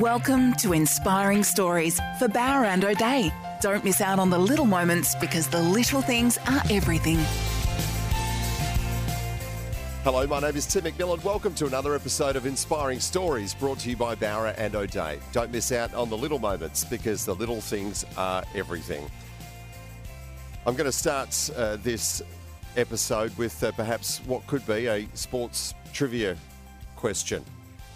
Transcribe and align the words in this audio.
Welcome 0.00 0.54
to 0.54 0.72
Inspiring 0.72 1.44
Stories 1.44 2.00
for 2.18 2.26
Bowra 2.26 2.66
and 2.66 2.84
O'Dea. 2.84 3.32
Don't 3.60 3.84
miss 3.84 4.00
out 4.00 4.18
on 4.18 4.28
the 4.28 4.36
little 4.36 4.64
moments 4.64 5.14
because 5.14 5.46
the 5.46 5.62
little 5.62 6.02
things 6.02 6.36
are 6.48 6.60
everything. 6.68 7.18
Hello, 10.02 10.26
my 10.26 10.40
name 10.40 10.56
is 10.56 10.66
Tim 10.66 10.82
McMillan. 10.82 11.22
Welcome 11.22 11.54
to 11.54 11.66
another 11.66 11.94
episode 11.94 12.34
of 12.34 12.44
Inspiring 12.44 12.98
Stories 12.98 13.54
brought 13.54 13.78
to 13.80 13.90
you 13.90 13.96
by 13.96 14.16
Bowra 14.16 14.52
and 14.58 14.74
O'Dea. 14.74 15.20
Don't 15.30 15.52
miss 15.52 15.70
out 15.70 15.94
on 15.94 16.10
the 16.10 16.18
little 16.18 16.40
moments 16.40 16.82
because 16.84 17.24
the 17.24 17.36
little 17.36 17.60
things 17.60 18.04
are 18.16 18.42
everything. 18.52 19.08
I'm 20.66 20.74
going 20.74 20.86
to 20.86 20.92
start 20.92 21.50
uh, 21.56 21.76
this 21.76 22.20
episode 22.76 23.32
with 23.38 23.62
uh, 23.62 23.70
perhaps 23.70 24.18
what 24.26 24.44
could 24.48 24.66
be 24.66 24.86
a 24.86 25.06
sports 25.14 25.72
trivia 25.92 26.36
question. 26.96 27.44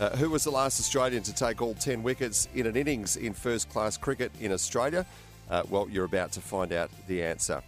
Uh, 0.00 0.16
who 0.16 0.30
was 0.30 0.44
the 0.44 0.50
last 0.50 0.78
Australian 0.78 1.24
to 1.24 1.34
take 1.34 1.60
all 1.60 1.74
10 1.74 2.04
wickets 2.04 2.48
in 2.54 2.66
an 2.66 2.76
innings 2.76 3.16
in 3.16 3.32
first 3.32 3.68
class 3.68 3.96
cricket 3.96 4.30
in 4.40 4.52
Australia? 4.52 5.04
Uh, 5.50 5.64
well, 5.68 5.88
you're 5.90 6.04
about 6.04 6.30
to 6.30 6.40
find 6.40 6.72
out 6.72 6.88
the 7.08 7.20
answer 7.22 7.60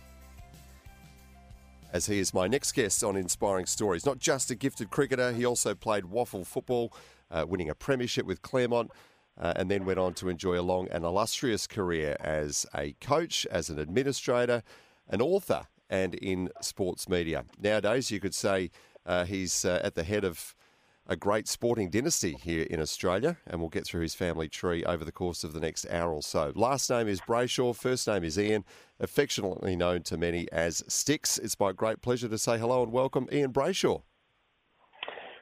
as 1.93 2.07
he 2.07 2.21
is 2.21 2.33
my 2.33 2.47
next 2.47 2.71
guest 2.71 3.03
on 3.03 3.17
Inspiring 3.17 3.67
Stories. 3.67 4.07
Not 4.07 4.21
just 4.21 4.49
a 4.53 4.55
gifted 4.55 4.91
cricketer, 4.91 5.33
he 5.33 5.45
also 5.45 5.75
played 5.75 6.05
WAFL 6.05 6.47
football, 6.47 6.93
uh, 7.33 7.45
winning 7.49 7.69
a 7.69 7.75
premiership 7.75 8.27
with 8.27 8.43
Claremont. 8.43 8.91
Uh, 9.39 9.55
and 9.57 9.71
then 9.71 9.87
went 9.87 9.99
on 9.99 10.13
to 10.13 10.29
enjoy 10.29 10.61
a 10.61 10.61
long 10.61 10.87
and 10.91 11.03
illustrious 11.03 11.67
career 11.67 12.15
as 12.21 12.67
a 12.75 12.93
coach, 13.01 13.47
as 13.47 13.71
an 13.71 13.79
administrator, 13.79 14.63
an 15.09 15.23
author, 15.23 15.67
and 15.89 16.15
in 16.17 16.51
sports 16.61 17.09
media. 17.09 17.45
Nowadays, 17.59 18.11
you 18.11 18.21
could 18.21 18.35
say 18.35 18.71
uh, 19.07 19.25
he's 19.25 19.65
uh, 19.65 19.81
at 19.83 19.95
the 19.95 20.05
head 20.05 20.25
of 20.25 20.55
a 21.11 21.17
great 21.17 21.49
sporting 21.49 21.91
dynasty 21.91 22.37
here 22.41 22.65
in 22.71 22.81
Australia, 22.81 23.37
and 23.45 23.61
we'll 23.61 23.69
get 23.69 23.85
through 23.85 24.03
his 24.03 24.15
family 24.15 24.49
tree 24.49 24.85
over 24.85 25.05
the 25.05 25.11
course 25.11 25.43
of 25.43 25.53
the 25.53 25.59
next 25.59 25.85
hour 25.91 26.13
or 26.13 26.23
so. 26.23 26.53
Last 26.55 26.89
name 26.89 27.09
is 27.09 27.21
Brayshaw, 27.21 27.75
first 27.75 28.07
name 28.07 28.23
is 28.23 28.39
Ian, 28.39 28.65
affectionately 29.01 29.75
known 29.75 30.03
to 30.05 30.17
many 30.17 30.47
as 30.53 30.85
Sticks. 30.87 31.37
It's 31.37 31.59
my 31.59 31.73
great 31.73 32.01
pleasure 32.01 32.29
to 32.29 32.39
say 32.39 32.59
hello 32.59 32.85
and 32.85 32.93
welcome 32.93 33.29
Ian 33.33 33.53
Brayshaw. 33.53 34.03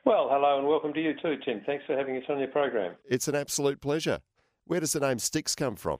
Well, 0.06 0.28
hello 0.30 0.58
and 0.58 0.66
welcome 0.66 0.94
to 0.94 1.02
you 1.02 1.12
too, 1.20 1.36
Tim. 1.44 1.60
Thanks 1.66 1.84
for 1.86 1.94
having 1.94 2.16
us 2.16 2.22
on 2.30 2.38
your 2.38 2.48
program. 2.48 2.94
It's 3.04 3.28
an 3.28 3.34
absolute 3.34 3.82
pleasure. 3.82 4.20
Where 4.64 4.80
does 4.80 4.92
the 4.92 5.00
name 5.00 5.18
Sticks 5.18 5.54
come 5.54 5.76
from? 5.76 5.98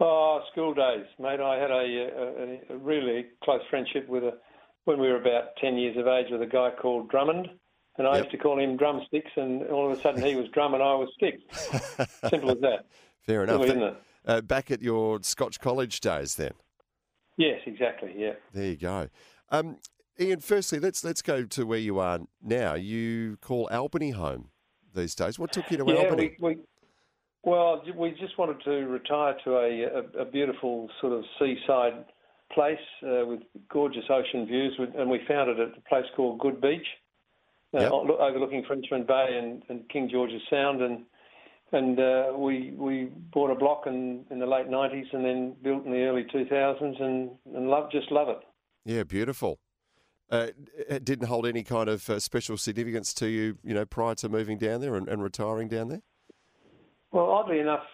Oh, 0.00 0.40
school 0.50 0.74
days, 0.74 1.06
mate. 1.20 1.38
I 1.38 1.56
had 1.56 1.70
a, 1.70 2.64
a, 2.72 2.74
a 2.74 2.78
really 2.78 3.26
close 3.44 3.60
friendship 3.70 4.08
with 4.08 4.24
a 4.24 4.32
when 4.86 4.98
we 4.98 5.06
were 5.06 5.20
about 5.20 5.50
ten 5.60 5.76
years 5.76 5.96
of 5.96 6.08
age 6.08 6.26
with 6.32 6.42
a 6.42 6.46
guy 6.46 6.70
called 6.80 7.10
Drummond, 7.10 7.48
and 7.98 8.06
I 8.06 8.14
yep. 8.14 8.24
used 8.24 8.30
to 8.30 8.38
call 8.38 8.58
him 8.58 8.76
Drumsticks, 8.76 9.30
and 9.36 9.64
all 9.64 9.90
of 9.90 9.98
a 9.98 10.00
sudden 10.00 10.22
he 10.22 10.34
was 10.34 10.48
Drum 10.48 10.74
and 10.74 10.82
I 10.82 10.94
was 10.94 11.08
Sticks. 11.16 11.42
Simple 12.30 12.52
as 12.52 12.60
that. 12.60 12.86
Fair 13.20 13.44
enough. 13.44 13.60
Simple, 13.66 13.76
isn't 13.76 13.82
it? 13.82 14.02
Uh, 14.26 14.40
back 14.40 14.70
at 14.70 14.82
your 14.82 15.20
Scotch 15.22 15.60
College 15.60 16.00
days, 16.00 16.36
then. 16.36 16.52
Yes, 17.36 17.60
exactly. 17.66 18.14
Yeah. 18.16 18.32
There 18.52 18.66
you 18.66 18.76
go. 18.76 19.08
Um, 19.50 19.78
Ian, 20.20 20.40
firstly, 20.40 20.80
let's 20.80 21.04
let's 21.04 21.22
go 21.22 21.44
to 21.44 21.64
where 21.64 21.78
you 21.78 21.98
are 21.98 22.20
now. 22.42 22.74
You 22.74 23.36
call 23.40 23.68
Albany 23.70 24.10
home 24.10 24.50
these 24.94 25.14
days. 25.14 25.38
What 25.38 25.52
took 25.52 25.70
you 25.70 25.76
to 25.78 25.84
yeah, 25.86 25.94
Albany? 25.94 26.36
We, 26.40 26.56
we, 26.56 26.60
well, 27.44 27.82
we 27.96 28.10
just 28.12 28.36
wanted 28.36 28.60
to 28.64 28.70
retire 28.70 29.36
to 29.44 29.56
a, 29.56 29.82
a, 29.82 30.22
a 30.22 30.24
beautiful 30.24 30.90
sort 31.00 31.12
of 31.12 31.24
seaside 31.38 32.04
place 32.52 32.78
uh, 33.04 33.24
with 33.26 33.40
gorgeous 33.70 34.04
ocean 34.10 34.46
views, 34.46 34.78
and 34.96 35.08
we 35.08 35.20
found 35.28 35.50
it 35.50 35.58
at 35.58 35.78
a 35.78 35.80
place 35.88 36.06
called 36.16 36.40
Good 36.40 36.60
Beach, 36.60 36.86
uh, 37.74 37.80
yep. 37.80 37.92
overlooking 37.92 38.64
Frenchman 38.66 39.04
Bay 39.04 39.38
and, 39.38 39.62
and, 39.68 39.88
King 39.88 40.08
George's 40.10 40.42
Sound, 40.48 40.80
and 40.80 41.04
and 41.72 42.00
uh, 42.00 42.32
we 42.36 42.72
we 42.76 43.10
bought 43.32 43.50
a 43.50 43.54
block 43.54 43.86
in, 43.86 44.24
in 44.30 44.38
the 44.38 44.46
late 44.46 44.68
'90s, 44.68 45.12
and 45.12 45.24
then 45.24 45.56
built 45.62 45.84
in 45.84 45.92
the 45.92 46.02
early 46.02 46.24
2000s, 46.24 47.02
and 47.02 47.30
and 47.54 47.68
love 47.68 47.90
just 47.90 48.10
love 48.10 48.28
it. 48.28 48.38
Yeah, 48.84 49.02
beautiful. 49.02 49.58
Uh, 50.30 50.48
it 50.88 51.04
didn't 51.04 51.26
hold 51.26 51.46
any 51.46 51.62
kind 51.62 51.88
of 51.88 52.08
uh, 52.10 52.20
special 52.20 52.58
significance 52.58 53.14
to 53.14 53.28
you, 53.28 53.58
you 53.62 53.72
know, 53.72 53.86
prior 53.86 54.14
to 54.14 54.28
moving 54.28 54.58
down 54.58 54.80
there 54.80 54.94
and, 54.94 55.08
and, 55.08 55.22
retiring 55.22 55.68
down 55.68 55.88
there. 55.88 56.02
Well, 57.12 57.30
oddly 57.30 57.60
enough, 57.60 57.84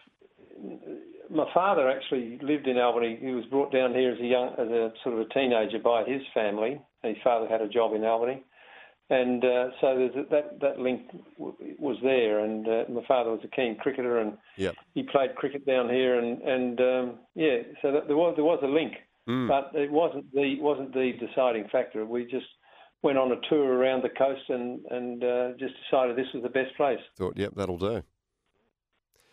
my 1.30 1.46
father 1.54 1.88
actually 1.88 2.38
lived 2.42 2.66
in 2.66 2.76
Albany. 2.78 3.18
He 3.20 3.30
was 3.30 3.44
brought 3.46 3.72
down 3.72 3.94
here 3.94 4.12
as 4.12 4.18
a 4.18 4.26
young, 4.26 4.48
as 4.58 4.68
a 4.68 4.92
sort 5.04 5.14
of 5.14 5.20
a 5.20 5.34
teenager 5.34 5.78
by 5.78 6.02
his 6.04 6.22
family. 6.32 6.80
His 7.02 7.16
father 7.22 7.46
had 7.48 7.60
a 7.60 7.68
job 7.68 7.94
in 7.94 8.04
Albany, 8.04 8.42
and 9.10 9.44
uh, 9.44 9.68
so 9.80 10.08
that 10.30 10.60
that 10.60 10.78
link 10.78 11.02
w- 11.38 11.76
was 11.78 11.96
there. 12.02 12.40
And 12.40 12.66
uh, 12.66 12.84
my 12.88 13.04
father 13.06 13.30
was 13.30 13.40
a 13.44 13.48
keen 13.48 13.76
cricketer, 13.76 14.18
and 14.18 14.38
yep. 14.56 14.74
he 14.94 15.02
played 15.02 15.34
cricket 15.34 15.66
down 15.66 15.90
here. 15.90 16.18
And 16.18 16.40
and 16.42 16.80
um, 16.80 17.18
yeah, 17.34 17.58
so 17.82 17.92
that, 17.92 18.06
there 18.06 18.16
was 18.16 18.34
there 18.36 18.44
was 18.44 18.60
a 18.62 18.66
link. 18.66 18.94
Mm. 19.28 19.48
But 19.48 19.78
it 19.78 19.90
wasn't 19.90 20.32
the 20.32 20.58
wasn't 20.60 20.92
the 20.92 21.12
deciding 21.18 21.68
factor. 21.70 22.04
We 22.04 22.24
just 22.24 22.46
went 23.02 23.18
on 23.18 23.32
a 23.32 23.36
tour 23.48 23.74
around 23.74 24.02
the 24.02 24.08
coast 24.08 24.42
and 24.48 24.80
and 24.90 25.22
uh, 25.22 25.48
just 25.58 25.74
decided 25.84 26.16
this 26.16 26.32
was 26.32 26.42
the 26.42 26.48
best 26.48 26.74
place. 26.76 27.00
Thought, 27.16 27.36
yep, 27.36 27.52
that'll 27.54 27.78
do. 27.78 28.02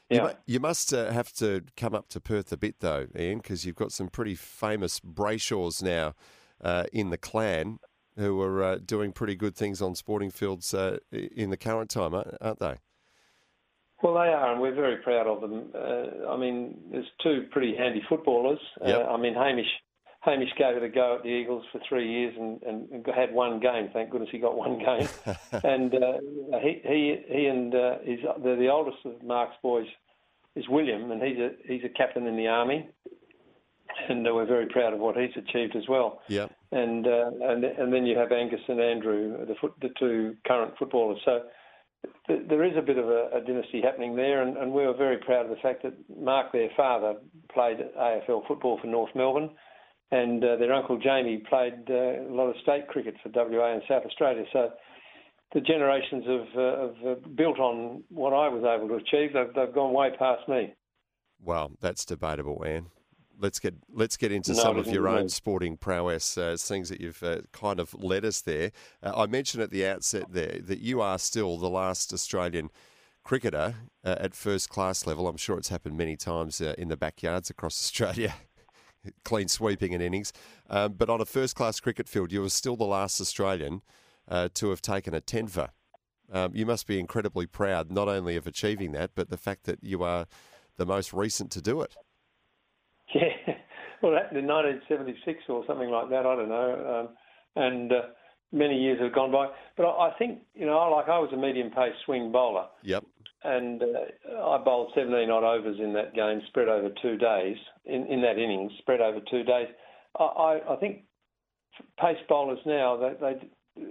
Yeah. 0.09 0.23
You, 0.27 0.55
you 0.55 0.59
must 0.59 0.93
uh, 0.93 1.11
have 1.11 1.31
to 1.35 1.63
come 1.77 1.95
up 1.95 2.09
to 2.09 2.19
Perth 2.19 2.51
a 2.51 2.57
bit 2.57 2.81
though, 2.81 3.07
Ian, 3.17 3.37
because 3.37 3.65
you've 3.65 3.77
got 3.77 3.93
some 3.93 4.09
pretty 4.09 4.35
famous 4.35 4.99
Brayshaws 4.99 5.81
now 5.81 6.15
uh, 6.61 6.83
in 6.91 7.09
the 7.09 7.17
clan 7.17 7.79
who 8.21 8.41
are 8.41 8.63
uh, 8.63 8.77
doing 8.83 9.11
pretty 9.11 9.35
good 9.35 9.55
things 9.55 9.81
on 9.81 9.95
sporting 9.95 10.31
fields 10.31 10.73
uh, 10.73 10.97
in 11.11 11.49
the 11.49 11.57
current 11.57 11.89
time, 11.89 12.13
aren't 12.13 12.59
they? 12.59 12.77
Well, 14.01 14.13
they 14.13 14.29
are, 14.29 14.53
and 14.53 14.61
we're 14.61 14.73
very 14.73 14.97
proud 14.97 15.27
of 15.27 15.41
them. 15.41 15.71
Uh, 15.75 16.29
I 16.31 16.37
mean, 16.37 16.77
there's 16.91 17.05
two 17.21 17.47
pretty 17.51 17.75
handy 17.77 18.01
footballers. 18.09 18.59
Uh, 18.83 18.87
yep. 18.87 19.07
I 19.09 19.17
mean, 19.17 19.35
Hamish 19.35 19.67
Hamish 20.21 20.49
gave 20.57 20.77
it 20.77 20.83
a 20.83 20.89
go 20.89 21.15
at 21.15 21.23
the 21.23 21.29
Eagles 21.29 21.65
for 21.71 21.81
three 21.89 22.07
years 22.07 22.35
and, 22.37 22.61
and 22.61 23.05
had 23.07 23.33
one 23.33 23.59
game. 23.59 23.89
Thank 23.91 24.11
goodness 24.11 24.29
he 24.31 24.37
got 24.37 24.55
one 24.55 24.77
game. 24.77 25.07
and 25.63 25.93
uh, 25.93 26.59
he 26.61 26.81
he 26.83 27.15
he 27.27 27.45
and 27.47 27.73
uh, 27.73 27.97
his 28.03 28.19
the, 28.43 28.55
the 28.55 28.69
oldest 28.69 28.97
of 29.05 29.21
Mark's 29.23 29.55
boys 29.63 29.87
is 30.55 30.67
William, 30.69 31.11
and 31.11 31.21
he's 31.23 31.37
a 31.37 31.49
he's 31.65 31.83
a 31.83 31.89
captain 31.89 32.27
in 32.27 32.37
the 32.37 32.47
army. 32.47 32.87
And 34.09 34.23
we're 34.23 34.45
very 34.45 34.67
proud 34.67 34.93
of 34.93 34.99
what 34.99 35.15
he's 35.15 35.35
achieved 35.35 35.75
as 35.75 35.87
well. 35.87 36.21
Yeah. 36.27 36.47
And 36.71 37.07
uh, 37.07 37.31
and 37.41 37.63
and 37.63 37.93
then 37.93 38.05
you 38.05 38.17
have 38.17 38.31
Angus 38.31 38.61
and 38.67 38.79
Andrew, 38.79 39.45
the 39.45 39.55
foot, 39.59 39.73
the 39.81 39.89
two 39.99 40.35
current 40.45 40.73
footballers. 40.77 41.19
So 41.25 41.41
there 42.27 42.63
is 42.63 42.73
a 42.77 42.81
bit 42.81 42.97
of 42.97 43.07
a, 43.07 43.29
a 43.33 43.41
dynasty 43.41 43.81
happening 43.81 44.15
there, 44.15 44.41
and, 44.41 44.57
and, 44.57 44.71
we 44.71 44.85
were 44.85 44.93
very 44.93 45.17
proud 45.17 45.45
of 45.45 45.49
the 45.49 45.61
fact 45.61 45.83
that 45.83 45.93
Mark, 46.17 46.51
their 46.51 46.69
father, 46.75 47.15
played 47.53 47.77
AFL 47.97 48.47
football 48.47 48.79
for 48.81 48.87
North 48.87 49.11
Melbourne, 49.15 49.49
and 50.11 50.43
uh, 50.43 50.55
their 50.57 50.73
uncle 50.73 50.97
Jamie 50.97 51.43
played 51.49 51.89
uh, 51.89 52.21
a 52.21 52.33
lot 52.33 52.47
of 52.47 52.55
state 52.61 52.87
cricket 52.87 53.15
for 53.21 53.29
WA 53.33 53.73
and 53.73 53.81
South 53.87 54.03
Australia. 54.05 54.45
So 54.51 54.71
the 55.53 55.61
generations 55.61 56.25
have, 56.25 56.57
uh, 56.57 56.81
have 56.81 57.17
uh, 57.17 57.27
built 57.35 57.59
on 57.59 58.03
what 58.09 58.33
I 58.33 58.47
was 58.47 58.63
able 58.63 58.87
to 58.89 58.95
achieve. 58.95 59.33
They've, 59.33 59.53
they've 59.53 59.73
gone 59.73 59.93
way 59.93 60.09
past 60.17 60.47
me. 60.47 60.73
Well, 61.43 61.71
that's 61.81 62.05
debatable, 62.05 62.63
Anne 62.65 62.87
let's 63.41 63.59
get 63.59 63.75
let's 63.91 64.15
get 64.15 64.31
into 64.31 64.53
no, 64.53 64.59
some 64.59 64.77
of 64.77 64.87
your 64.87 65.07
own 65.07 65.27
sporting 65.27 65.75
prowess, 65.75 66.37
uh, 66.37 66.55
things 66.57 66.89
that 66.89 67.01
you've 67.01 67.21
uh, 67.23 67.39
kind 67.51 67.79
of 67.79 67.93
led 67.93 68.23
us 68.23 68.41
there. 68.41 68.71
Uh, 69.03 69.13
I 69.15 69.25
mentioned 69.25 69.63
at 69.63 69.71
the 69.71 69.85
outset 69.85 70.25
there 70.29 70.59
that 70.61 70.79
you 70.79 71.01
are 71.01 71.17
still 71.17 71.57
the 71.57 71.69
last 71.69 72.13
Australian 72.13 72.69
cricketer 73.23 73.75
uh, 74.03 74.15
at 74.19 74.35
first 74.35 74.69
class 74.69 75.05
level. 75.05 75.27
I'm 75.27 75.37
sure 75.37 75.57
it's 75.57 75.69
happened 75.69 75.97
many 75.97 76.15
times 76.15 76.61
uh, 76.61 76.75
in 76.77 76.87
the 76.87 76.97
backyards 76.97 77.49
across 77.49 77.73
Australia. 77.81 78.35
Clean 79.25 79.47
sweeping 79.47 79.95
and 79.95 80.03
innings, 80.03 80.31
um, 80.69 80.93
but 80.93 81.09
on 81.09 81.19
a 81.19 81.25
first 81.25 81.55
class 81.55 81.79
cricket 81.79 82.07
field, 82.07 82.31
you 82.31 82.41
were 82.41 82.49
still 82.49 82.75
the 82.75 82.83
last 82.83 83.19
Australian 83.19 83.81
uh, 84.27 84.49
to 84.53 84.69
have 84.69 84.79
taken 84.79 85.15
a 85.15 85.21
tenfer. 85.21 85.69
Um, 86.31 86.51
you 86.53 86.67
must 86.67 86.85
be 86.85 86.99
incredibly 86.99 87.47
proud 87.47 87.91
not 87.91 88.07
only 88.07 88.35
of 88.35 88.45
achieving 88.45 88.91
that, 88.91 89.11
but 89.15 89.31
the 89.31 89.37
fact 89.37 89.63
that 89.63 89.83
you 89.83 90.03
are 90.03 90.27
the 90.77 90.85
most 90.85 91.13
recent 91.13 91.49
to 91.51 91.63
do 91.63 91.81
it. 91.81 91.95
Yeah, 93.15 93.55
well, 94.01 94.13
that 94.13 94.35
in 94.35 94.47
1976 94.47 95.43
or 95.49 95.63
something 95.67 95.89
like 95.89 96.09
that. 96.09 96.25
I 96.25 96.35
don't 96.35 96.49
know. 96.49 97.07
Um, 97.07 97.63
and 97.63 97.91
uh, 97.91 98.01
many 98.51 98.81
years 98.81 98.99
have 99.01 99.13
gone 99.13 99.31
by. 99.31 99.47
But 99.77 99.83
I, 99.83 100.09
I 100.09 100.13
think 100.17 100.39
you 100.55 100.65
know, 100.65 100.77
like 100.89 101.07
I 101.07 101.19
was 101.19 101.29
a 101.33 101.37
medium 101.37 101.69
pace 101.69 101.93
swing 102.05 102.31
bowler. 102.31 102.65
Yep. 102.83 103.03
And 103.43 103.81
uh, 103.81 104.49
I 104.49 104.57
bowled 104.63 104.91
17 104.95 105.29
odd 105.29 105.43
overs 105.43 105.77
in 105.79 105.93
that 105.93 106.13
game, 106.13 106.41
spread 106.47 106.67
over 106.67 106.89
two 107.01 107.17
days. 107.17 107.57
In, 107.85 108.05
in 108.07 108.21
that 108.21 108.37
innings, 108.37 108.71
spread 108.79 109.01
over 109.01 109.19
two 109.29 109.43
days. 109.43 109.67
I, 110.19 110.23
I, 110.23 110.73
I 110.73 110.75
think 110.77 111.03
pace 111.99 112.17
bowlers 112.29 112.59
now 112.65 112.97
they, 112.97 113.13
they 113.19 113.49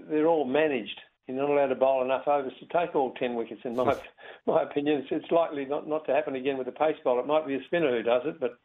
they're 0.08 0.26
all 0.26 0.44
managed. 0.44 1.00
You're 1.26 1.38
not 1.38 1.50
allowed 1.50 1.68
to 1.68 1.74
bowl 1.74 2.04
enough 2.04 2.26
overs 2.26 2.52
to 2.60 2.66
take 2.66 2.94
all 2.94 3.12
10 3.14 3.34
wickets. 3.34 3.60
In 3.64 3.76
my 3.76 3.96
my 4.46 4.62
opinion, 4.62 5.00
it's, 5.00 5.08
it's 5.10 5.32
likely 5.32 5.64
not, 5.64 5.88
not 5.88 6.04
to 6.06 6.14
happen 6.14 6.34
again 6.34 6.58
with 6.58 6.68
a 6.68 6.72
pace 6.72 6.96
bowler. 7.04 7.20
It 7.20 7.26
might 7.26 7.46
be 7.46 7.54
a 7.54 7.64
spinner 7.66 7.96
who 7.96 8.02
does 8.02 8.22
it, 8.24 8.40
but 8.40 8.58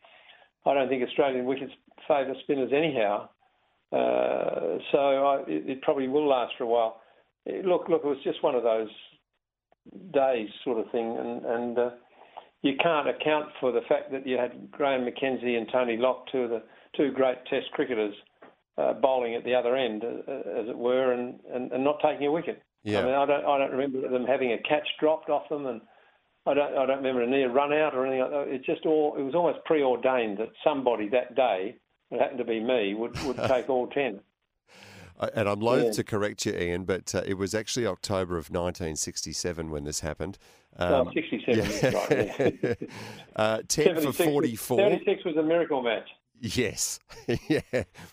I 0.65 0.73
don't 0.73 0.89
think 0.89 1.03
Australian 1.07 1.45
wickets 1.45 1.73
favour 2.07 2.33
spinners 2.43 2.71
anyhow. 2.73 3.29
Uh, 3.91 4.77
so 4.91 4.97
I, 4.97 5.43
it, 5.47 5.69
it, 5.69 5.81
probably 5.81 6.07
will 6.07 6.27
last 6.27 6.53
for 6.57 6.63
a 6.63 6.67
while. 6.67 7.01
It, 7.45 7.65
look, 7.65 7.87
look, 7.87 8.01
it 8.03 8.07
was 8.07 8.17
just 8.23 8.43
one 8.43 8.55
of 8.55 8.63
those 8.63 8.89
days, 10.13 10.49
sort 10.63 10.79
of 10.79 10.91
thing, 10.91 11.15
and, 11.17 11.45
and 11.45 11.77
uh, 11.77 11.89
you 12.61 12.73
can't 12.81 13.07
account 13.07 13.49
for 13.59 13.71
the 13.71 13.81
fact 13.87 14.11
that 14.11 14.25
you 14.25 14.37
had 14.37 14.71
Graham 14.71 15.05
McKenzie 15.05 15.57
and 15.57 15.67
Tony 15.71 15.97
Lock, 15.97 16.25
two 16.31 16.39
of 16.39 16.49
the 16.49 16.63
two 16.97 17.11
great 17.11 17.37
Test 17.49 17.71
cricketers, 17.73 18.15
uh, 18.77 18.93
bowling 18.93 19.35
at 19.35 19.43
the 19.43 19.53
other 19.53 19.75
end, 19.75 20.03
uh, 20.03 20.31
as 20.59 20.67
it 20.67 20.77
were, 20.77 21.13
and, 21.13 21.39
and, 21.53 21.71
and, 21.71 21.83
not 21.83 21.99
taking 22.01 22.27
a 22.27 22.31
wicket. 22.31 22.61
Yeah. 22.83 23.01
I 23.01 23.05
mean, 23.05 23.13
I 23.13 23.25
don't, 23.25 23.45
I 23.45 23.57
don't 23.59 23.71
remember 23.71 24.09
them 24.09 24.25
having 24.25 24.51
a 24.53 24.57
catch 24.57 24.87
dropped 24.99 25.29
off 25.29 25.47
them, 25.49 25.67
and 25.67 25.81
I 26.45 26.53
don't, 26.53 26.77
I 26.77 26.85
don't 26.85 26.97
remember 26.97 27.23
a 27.23 27.27
near 27.27 27.51
run 27.51 27.73
out 27.73 27.95
or 27.95 28.05
anything. 28.05 28.21
Like 28.21 28.31
that. 28.31 28.47
It 28.53 28.65
just 28.65 28.85
all, 28.85 29.15
it 29.17 29.23
was 29.23 29.33
almost 29.33 29.63
preordained 29.65 30.37
that 30.37 30.49
somebody 30.63 31.09
that 31.09 31.35
day 31.35 31.75
it 32.11 32.19
happened 32.19 32.39
to 32.39 32.45
be 32.45 32.59
me, 32.59 32.93
would, 32.93 33.19
would 33.23 33.37
take 33.47 33.69
all 33.69 33.87
10. 33.87 34.19
And 35.33 35.47
I'm 35.47 35.61
loath 35.61 35.85
yeah. 35.85 35.91
to 35.91 36.03
correct 36.03 36.45
you, 36.45 36.53
Ian, 36.53 36.83
but 36.83 37.15
uh, 37.15 37.21
it 37.25 37.35
was 37.35 37.55
actually 37.55 37.87
October 37.87 38.33
of 38.33 38.49
1967 38.49 39.71
when 39.71 39.85
this 39.85 40.01
happened. 40.01 40.37
Um, 40.75 41.07
oh, 41.07 41.11
67, 41.13 41.93
yeah. 41.93 41.97
right, 41.97 42.57
yeah. 42.61 42.73
uh, 43.37 43.61
10 43.65 44.01
for 44.01 44.11
44. 44.11 44.77
76 44.77 45.23
was 45.23 45.37
a 45.37 45.43
miracle 45.43 45.81
match. 45.81 46.09
Yes. 46.39 46.99
yeah, 47.47 47.61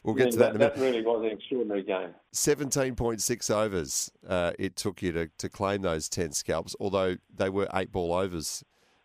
we'll 0.03 0.15
get 0.15 0.27
yeah, 0.27 0.31
to 0.31 0.37
that, 0.39 0.53
that, 0.59 0.75
that 0.77 0.79
really 0.81 1.03
was 1.03 1.25
an 1.25 1.31
extraordinary 1.31 1.83
game. 1.83 2.11
17.6 2.35 3.51
overs 3.55 4.11
uh, 4.27 4.53
it 4.59 4.77
took 4.77 5.03
you 5.03 5.13
to, 5.13 5.31
to 5.39 5.49
claim 5.49 5.83
those 5.83 6.09
10 6.09 6.33
scalps, 6.33 6.75
although 6.81 7.17
they 7.35 7.51
were 7.51 7.69
eight 7.75 7.93
ball 7.93 8.13
overs 8.13 8.65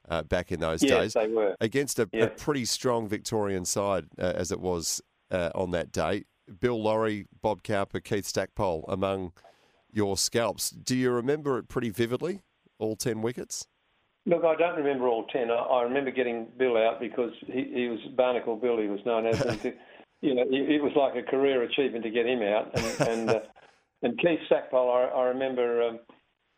uh, 0.09 0.23
back 0.23 0.51
in 0.51 0.59
those 0.59 0.83
yes, 0.83 0.91
days. 0.91 1.13
they 1.13 1.27
were. 1.27 1.55
Against 1.59 1.99
a, 1.99 2.07
a 2.13 2.27
pretty 2.27 2.65
strong 2.65 3.07
Victorian 3.07 3.65
side, 3.65 4.05
uh, 4.17 4.33
as 4.35 4.51
it 4.51 4.59
was 4.59 5.01
uh, 5.31 5.49
on 5.55 5.71
that 5.71 5.91
day. 5.91 6.25
Bill 6.59 6.81
Lawry, 6.81 7.25
Bob 7.41 7.63
Cowper, 7.63 7.99
Keith 7.99 8.25
Stackpole 8.25 8.85
among 8.87 9.33
your 9.91 10.15
scalps. 10.15 10.69
Do 10.69 10.95
you 10.95 11.11
remember 11.11 11.57
it 11.57 11.67
pretty 11.67 11.89
vividly, 11.89 12.43
all 12.79 12.95
10 12.95 13.21
wickets? 13.21 13.67
Look, 14.27 14.43
I 14.43 14.55
don't 14.55 14.75
remember 14.75 15.07
all 15.07 15.25
10. 15.27 15.49
I, 15.49 15.55
I 15.55 15.83
remember 15.83 16.11
getting 16.11 16.47
Bill 16.57 16.77
out 16.77 16.99
because 16.99 17.31
he, 17.47 17.71
he 17.73 17.87
was 17.87 17.99
Barnacle 18.15 18.57
Bill, 18.57 18.77
he 18.77 18.87
was 18.87 18.99
known 19.05 19.25
as. 19.25 19.39
and, 19.41 19.61
you 20.21 20.35
know, 20.35 20.43
it 20.49 20.83
was 20.83 20.91
like 20.95 21.15
a 21.15 21.27
career 21.27 21.63
achievement 21.63 22.03
to 22.03 22.11
get 22.11 22.25
him 22.27 22.41
out. 22.41 22.71
And, 22.77 23.07
and, 23.07 23.29
uh, 23.29 23.39
and 24.03 24.19
Keith 24.19 24.41
Stackpole, 24.45 24.91
I, 24.91 25.17
I 25.17 25.23
remember. 25.29 25.81
Um, 25.81 25.99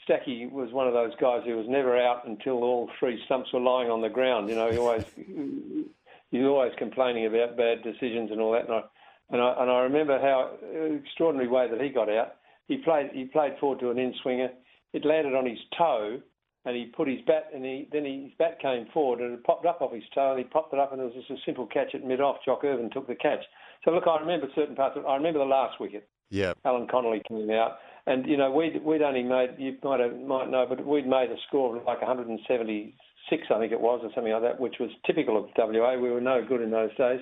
Stacky 0.07 0.49
was 0.51 0.71
one 0.71 0.87
of 0.87 0.93
those 0.93 1.13
guys 1.19 1.41
who 1.45 1.57
was 1.57 1.67
never 1.67 1.97
out 1.97 2.27
until 2.27 2.63
all 2.63 2.89
three 2.99 3.21
stumps 3.25 3.51
were 3.53 3.59
lying 3.59 3.91
on 3.91 4.01
the 4.01 4.09
ground. 4.09 4.49
You 4.49 4.55
know, 4.55 4.71
he 4.71 4.77
always 4.77 5.05
he's 6.31 6.43
always 6.43 6.71
complaining 6.77 7.25
about 7.25 7.57
bad 7.57 7.83
decisions 7.83 8.31
and 8.31 8.41
all 8.41 8.53
that. 8.53 8.65
And 8.65 8.73
I 8.73 8.81
and 9.29 9.41
I, 9.41 9.61
and 9.61 9.71
I 9.71 9.79
remember 9.81 10.19
how 10.19 10.51
extraordinary 10.95 11.47
way 11.47 11.69
that 11.69 11.81
he 11.81 11.89
got 11.89 12.09
out. 12.09 12.35
He 12.67 12.77
played 12.77 13.11
he 13.13 13.25
played 13.25 13.57
forward 13.59 13.79
to 13.81 13.91
an 13.91 13.99
in 13.99 14.13
swinger. 14.21 14.49
It 14.93 15.05
landed 15.05 15.35
on 15.35 15.45
his 15.45 15.59
toe, 15.77 16.19
and 16.65 16.75
he 16.75 16.85
put 16.85 17.07
his 17.07 17.19
bat 17.25 17.47
and 17.53 17.63
he 17.63 17.87
then 17.91 18.05
he, 18.05 18.23
his 18.23 18.31
bat 18.37 18.59
came 18.61 18.87
forward 18.93 19.19
and 19.19 19.33
it 19.33 19.43
popped 19.43 19.65
up 19.65 19.81
off 19.81 19.93
his 19.93 20.03
toe 20.13 20.31
and 20.31 20.39
he 20.39 20.45
popped 20.45 20.73
it 20.73 20.79
up 20.79 20.91
and 20.91 21.01
it 21.01 21.05
was 21.05 21.13
just 21.13 21.29
a 21.29 21.37
simple 21.45 21.65
catch 21.67 21.95
at 21.95 22.03
mid 22.03 22.21
off. 22.21 22.37
Jock 22.45 22.63
Irvine 22.63 22.89
took 22.91 23.07
the 23.07 23.15
catch. 23.15 23.43
So 23.85 23.91
look, 23.91 24.05
I 24.07 24.19
remember 24.19 24.47
certain 24.55 24.75
parts. 24.75 24.97
Of, 24.97 25.05
I 25.05 25.15
remember 25.15 25.39
the 25.39 25.45
last 25.45 25.79
wicket. 25.79 26.07
Yeah. 26.29 26.53
Alan 26.65 26.87
Connolly 26.87 27.21
came 27.27 27.49
out. 27.51 27.77
And 28.05 28.25
you 28.25 28.37
know, 28.37 28.51
we'd 28.51 28.83
we'd 28.83 29.01
only 29.01 29.23
made 29.23 29.55
you 29.57 29.77
might 29.83 29.99
have, 29.99 30.17
might 30.17 30.49
know, 30.49 30.65
but 30.67 30.85
we'd 30.85 31.07
made 31.07 31.29
a 31.31 31.37
score 31.47 31.77
of 31.77 31.85
like 31.85 32.01
176, 32.01 33.43
I 33.49 33.59
think 33.59 33.71
it 33.71 33.79
was, 33.79 34.01
or 34.03 34.09
something 34.15 34.33
like 34.33 34.41
that, 34.41 34.59
which 34.59 34.75
was 34.79 34.89
typical 35.05 35.37
of 35.37 35.45
WA. 35.57 35.97
We 35.97 36.09
were 36.09 36.21
no 36.21 36.43
good 36.47 36.61
in 36.61 36.71
those 36.71 36.95
days 36.97 37.19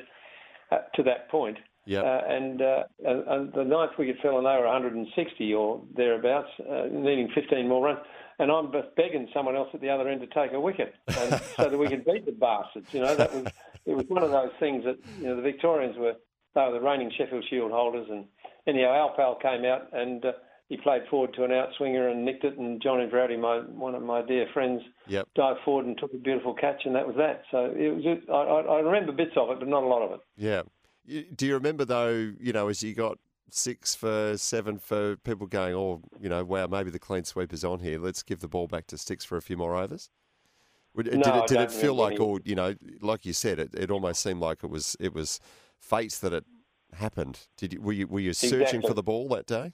uh, 0.72 0.78
to 0.96 1.04
that 1.04 1.30
point. 1.30 1.58
Yeah. 1.86 2.02
Uh, 2.02 2.22
and, 2.28 2.62
uh, 2.62 2.84
and, 3.06 3.28
and 3.28 3.54
the 3.54 3.64
ninth 3.64 3.92
wicket 3.98 4.18
fell, 4.22 4.38
and 4.38 4.46
they 4.46 4.52
were 4.52 4.66
160 4.66 5.54
or 5.54 5.82
thereabouts, 5.96 6.50
uh, 6.70 6.84
needing 6.92 7.30
15 7.34 7.68
more 7.68 7.86
runs. 7.86 8.00
And 8.40 8.52
I'm 8.52 8.72
begging 8.96 9.28
someone 9.34 9.56
else 9.56 9.70
at 9.74 9.82
the 9.82 9.90
other 9.90 10.08
end 10.08 10.22
to 10.22 10.28
take 10.28 10.54
a 10.54 10.60
wicket, 10.60 10.94
and 11.08 11.42
so 11.56 11.70
that 11.70 11.78
we 11.78 11.88
can 11.88 12.04
beat 12.04 12.26
the 12.26 12.32
bastards. 12.32 12.94
You 12.94 13.02
know, 13.02 13.16
that 13.16 13.34
was 13.34 13.52
it 13.86 13.96
was 13.96 14.06
one 14.08 14.24
of 14.24 14.32
those 14.32 14.52
things 14.60 14.84
that 14.84 14.98
you 15.20 15.28
know 15.28 15.36
the 15.36 15.42
Victorians 15.42 15.98
were 15.98 16.14
they 16.54 16.62
were 16.62 16.74
the 16.74 16.82
reigning 16.82 17.12
Sheffield 17.18 17.46
Shield 17.50 17.72
holders, 17.72 18.08
and 18.10 18.26
anyhow, 18.68 19.10
Alpal 19.10 19.42
came 19.42 19.66
out 19.66 19.92
and 19.94 20.24
uh, 20.24 20.34
he 20.70 20.78
played 20.78 21.04
forward 21.10 21.34
to 21.36 21.44
an 21.46 21.52
outswinger 21.52 22.12
and 22.12 22.26
nicked 22.26 22.44
it, 22.44 22.58
and 22.58 22.82
John 22.82 23.00
Inverarity, 23.00 23.40
my 23.40 23.60
one 23.60 23.96
of 23.96 24.04
my 24.04 24.22
dear 24.22 24.48
friends, 24.54 24.82
yep. 25.08 25.28
dived 25.36 25.60
forward 25.64 25.86
and 25.86 25.98
took 25.98 26.14
a 26.14 26.18
beautiful 26.18 26.54
catch, 26.54 26.82
and 26.86 26.94
that 26.96 27.08
was 27.08 27.16
that. 27.16 27.44
So 27.52 27.74
it 27.76 27.96
was. 27.96 28.06
I, 28.30 28.74
I 28.74 28.80
remember 28.80 29.14
bits 29.14 29.32
of 29.38 29.50
it, 29.50 29.60
but 29.60 29.68
not 29.68 29.84
a 29.84 29.88
lot 29.88 30.02
of 30.02 30.12
it. 30.12 30.20
Yeah. 30.36 30.64
Do 31.36 31.46
you 31.46 31.54
remember 31.54 31.86
though? 31.86 32.34
You 32.40 32.52
know, 32.52 32.68
as 32.68 32.84
you 32.84 32.94
got 32.94 33.18
six 33.50 33.96
for 33.96 34.38
seven 34.38 34.78
for 34.78 35.16
people 35.18 35.48
going, 35.48 35.74
oh, 35.74 36.02
you 36.20 36.30
know, 36.30 36.44
wow, 36.44 36.68
maybe 36.68 36.90
the 36.90 37.00
clean 37.00 37.24
sweep 37.24 37.54
is 37.54 37.64
on 37.64 37.80
here. 37.80 38.00
Let's 38.00 38.24
give 38.24 38.40
the 38.40 38.48
ball 38.48 38.68
back 38.68 38.88
to 38.88 38.98
Sticks 38.98 39.26
for 39.26 39.38
a 39.38 39.42
few 39.42 39.58
more 39.58 39.76
overs. 39.76 40.10
Did 40.96 41.20
no, 41.20 41.44
it, 41.44 41.48
did 41.48 41.62
it 41.62 41.72
feel 41.72 41.94
like, 41.94 42.20
or 42.20 42.40
you 42.44 42.56
know, 42.56 42.74
like 43.02 43.26
you 43.26 43.34
said, 43.34 43.60
it, 43.60 43.76
it 43.76 43.92
almost 43.92 44.22
seemed 44.22 44.40
like 44.40 44.64
it 44.64 44.70
was 44.70 44.98
it 45.00 45.14
was 45.14 45.40
fate 45.80 46.14
that 46.22 46.34
it 46.34 46.44
happened. 46.94 47.48
Did 47.56 47.74
you 47.74 47.82
were 47.82 47.94
you 47.94 48.08
were 48.08 48.20
you 48.20 48.34
searching 48.34 48.62
exactly. 48.62 48.88
for 48.88 48.94
the 48.96 49.04
ball 49.04 49.28
that 49.30 49.46
day? 49.46 49.74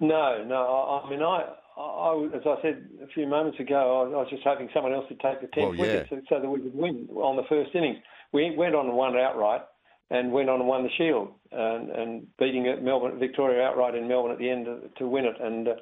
No, 0.00 0.44
no. 0.44 0.56
I, 0.56 1.06
I 1.06 1.10
mean, 1.10 1.22
I, 1.22 1.54
I, 1.76 2.28
as 2.34 2.42
I 2.44 2.62
said 2.62 2.88
a 3.02 3.06
few 3.08 3.26
moments 3.26 3.58
ago, 3.60 4.02
I, 4.02 4.16
I 4.16 4.20
was 4.20 4.28
just 4.30 4.42
hoping 4.42 4.68
someone 4.74 4.92
else 4.92 5.06
would 5.08 5.20
take 5.20 5.40
the 5.40 5.46
tenth 5.48 5.76
well, 5.78 5.86
yeah. 5.86 5.94
wicket 6.00 6.06
so, 6.10 6.20
so, 6.28 6.40
that 6.40 6.48
we 6.48 6.60
could 6.60 6.74
win 6.74 7.08
on 7.14 7.36
the 7.36 7.44
first 7.48 7.70
innings. 7.74 7.98
We 8.32 8.54
went 8.56 8.74
on 8.74 8.86
and 8.86 8.96
won 8.96 9.16
outright, 9.16 9.62
and 10.10 10.32
went 10.32 10.48
on 10.48 10.60
and 10.60 10.68
won 10.68 10.82
the 10.82 10.90
Shield, 10.96 11.28
and, 11.50 11.90
and 11.90 12.26
beating 12.38 12.64
Melbourne, 12.82 13.18
Victoria 13.18 13.64
outright 13.64 13.94
in 13.94 14.06
Melbourne 14.06 14.32
at 14.32 14.38
the 14.38 14.50
end 14.50 14.66
to 14.98 15.06
win 15.06 15.24
it. 15.24 15.34
And 15.40 15.68
uh, 15.68 15.74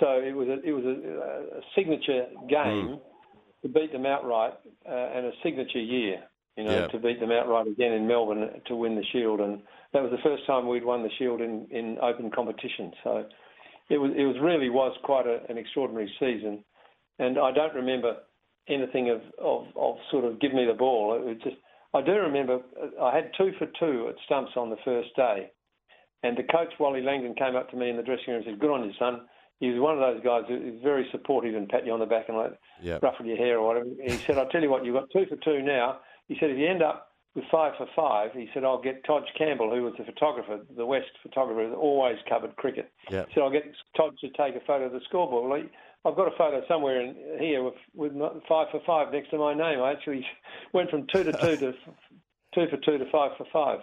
so 0.00 0.20
it 0.20 0.34
was 0.34 0.48
a, 0.48 0.60
it 0.66 0.72
was 0.72 0.84
a, 0.84 1.58
a 1.58 1.60
signature 1.76 2.26
game 2.48 2.98
mm. 2.98 3.00
to 3.62 3.68
beat 3.68 3.92
them 3.92 4.06
outright, 4.06 4.54
uh, 4.88 4.92
and 5.14 5.26
a 5.26 5.32
signature 5.42 5.80
year. 5.80 6.22
You 6.56 6.64
know, 6.64 6.88
to 6.88 6.98
beat 6.98 7.20
them 7.20 7.30
outright 7.30 7.68
again 7.68 7.92
in 7.92 8.08
Melbourne 8.08 8.50
to 8.66 8.74
win 8.74 8.96
the 8.96 9.04
Shield, 9.12 9.38
and 9.38 9.62
that 9.92 10.02
was 10.02 10.10
the 10.10 10.18
first 10.24 10.44
time 10.44 10.66
we'd 10.66 10.84
won 10.84 11.04
the 11.04 11.10
Shield 11.16 11.40
in, 11.40 11.68
in 11.70 11.98
open 12.02 12.32
competition. 12.32 12.90
So 13.04 13.26
it 13.88 13.98
was 13.98 14.10
it 14.16 14.24
was 14.24 14.34
really 14.42 14.68
was 14.68 14.96
quite 15.04 15.28
a, 15.28 15.38
an 15.48 15.56
extraordinary 15.56 16.12
season, 16.18 16.64
and 17.20 17.38
I 17.38 17.52
don't 17.52 17.76
remember 17.76 18.16
anything 18.68 19.08
of, 19.08 19.20
of, 19.38 19.66
of 19.76 19.96
sort 20.10 20.24
of 20.24 20.40
give 20.40 20.52
me 20.52 20.64
the 20.64 20.74
ball. 20.74 21.14
It 21.14 21.24
was 21.24 21.36
just 21.44 21.56
I 21.94 22.02
do 22.02 22.12
remember 22.12 22.60
uh, 22.80 23.02
I 23.02 23.14
had 23.14 23.30
two 23.36 23.52
for 23.58 23.66
two 23.78 24.08
at 24.08 24.16
stumps 24.26 24.52
on 24.56 24.70
the 24.70 24.76
first 24.84 25.08
day, 25.16 25.50
and 26.22 26.36
the 26.36 26.42
coach 26.42 26.72
Wally 26.78 27.02
Langdon 27.02 27.34
came 27.34 27.56
up 27.56 27.70
to 27.70 27.76
me 27.76 27.90
in 27.90 27.96
the 27.96 28.02
dressing 28.02 28.28
room 28.28 28.36
and 28.36 28.44
said, 28.44 28.60
"Good 28.60 28.70
on 28.70 28.84
you, 28.84 28.92
son." 28.98 29.22
He 29.60 29.70
was 29.70 29.80
one 29.80 29.94
of 29.94 30.00
those 30.00 30.22
guys 30.22 30.44
who's 30.46 30.80
very 30.84 31.08
supportive 31.10 31.56
and 31.56 31.68
pat 31.68 31.84
you 31.84 31.92
on 31.92 31.98
the 31.98 32.06
back 32.06 32.28
and 32.28 32.36
like 32.36 32.56
yep. 32.80 33.02
ruffle 33.02 33.26
your 33.26 33.36
hair 33.36 33.58
or 33.58 33.66
whatever. 33.66 33.86
He 34.04 34.16
said, 34.18 34.38
"I'll 34.38 34.48
tell 34.48 34.62
you 34.62 34.70
what, 34.70 34.84
you've 34.84 34.94
got 34.94 35.10
two 35.10 35.26
for 35.26 35.36
two 35.36 35.62
now." 35.62 36.00
He 36.28 36.36
said, 36.38 36.50
"If 36.50 36.58
you 36.58 36.68
end 36.68 36.82
up 36.82 37.08
with 37.34 37.44
five 37.50 37.72
for 37.76 37.86
five, 37.94 38.32
he 38.32 38.48
said, 38.52 38.64
I'll 38.64 38.80
get 38.80 39.04
Todd 39.04 39.22
Campbell, 39.36 39.70
who 39.74 39.82
was 39.82 39.94
the 39.96 40.04
photographer, 40.04 40.60
the 40.76 40.86
West 40.86 41.10
photographer, 41.22 41.68
that 41.68 41.76
always 41.76 42.16
covered 42.28 42.56
cricket. 42.56 42.90
Yeah. 43.10 43.24
So 43.34 43.42
I'll 43.42 43.50
get 43.50 43.64
Todd 43.96 44.14
to 44.20 44.28
take 44.30 44.56
a 44.56 44.64
photo 44.66 44.86
of 44.86 44.92
the 44.92 45.00
scoreboard. 45.08 45.48
Well, 45.48 45.62
I've 46.04 46.16
got 46.16 46.32
a 46.32 46.36
photo 46.36 46.62
somewhere 46.68 47.00
in 47.00 47.14
here 47.38 47.62
with, 47.62 47.74
with 47.94 48.12
five 48.48 48.68
for 48.70 48.80
five 48.86 49.12
next 49.12 49.30
to 49.30 49.38
my 49.38 49.54
name. 49.54 49.80
I 49.80 49.92
actually 49.92 50.24
went 50.72 50.90
from 50.90 51.06
two 51.12 51.24
to 51.24 51.32
two 51.32 51.56
to 51.56 51.72
two 52.54 52.66
for 52.70 52.76
two 52.78 52.98
to 52.98 53.10
five 53.10 53.32
for 53.36 53.46
five. 53.52 53.80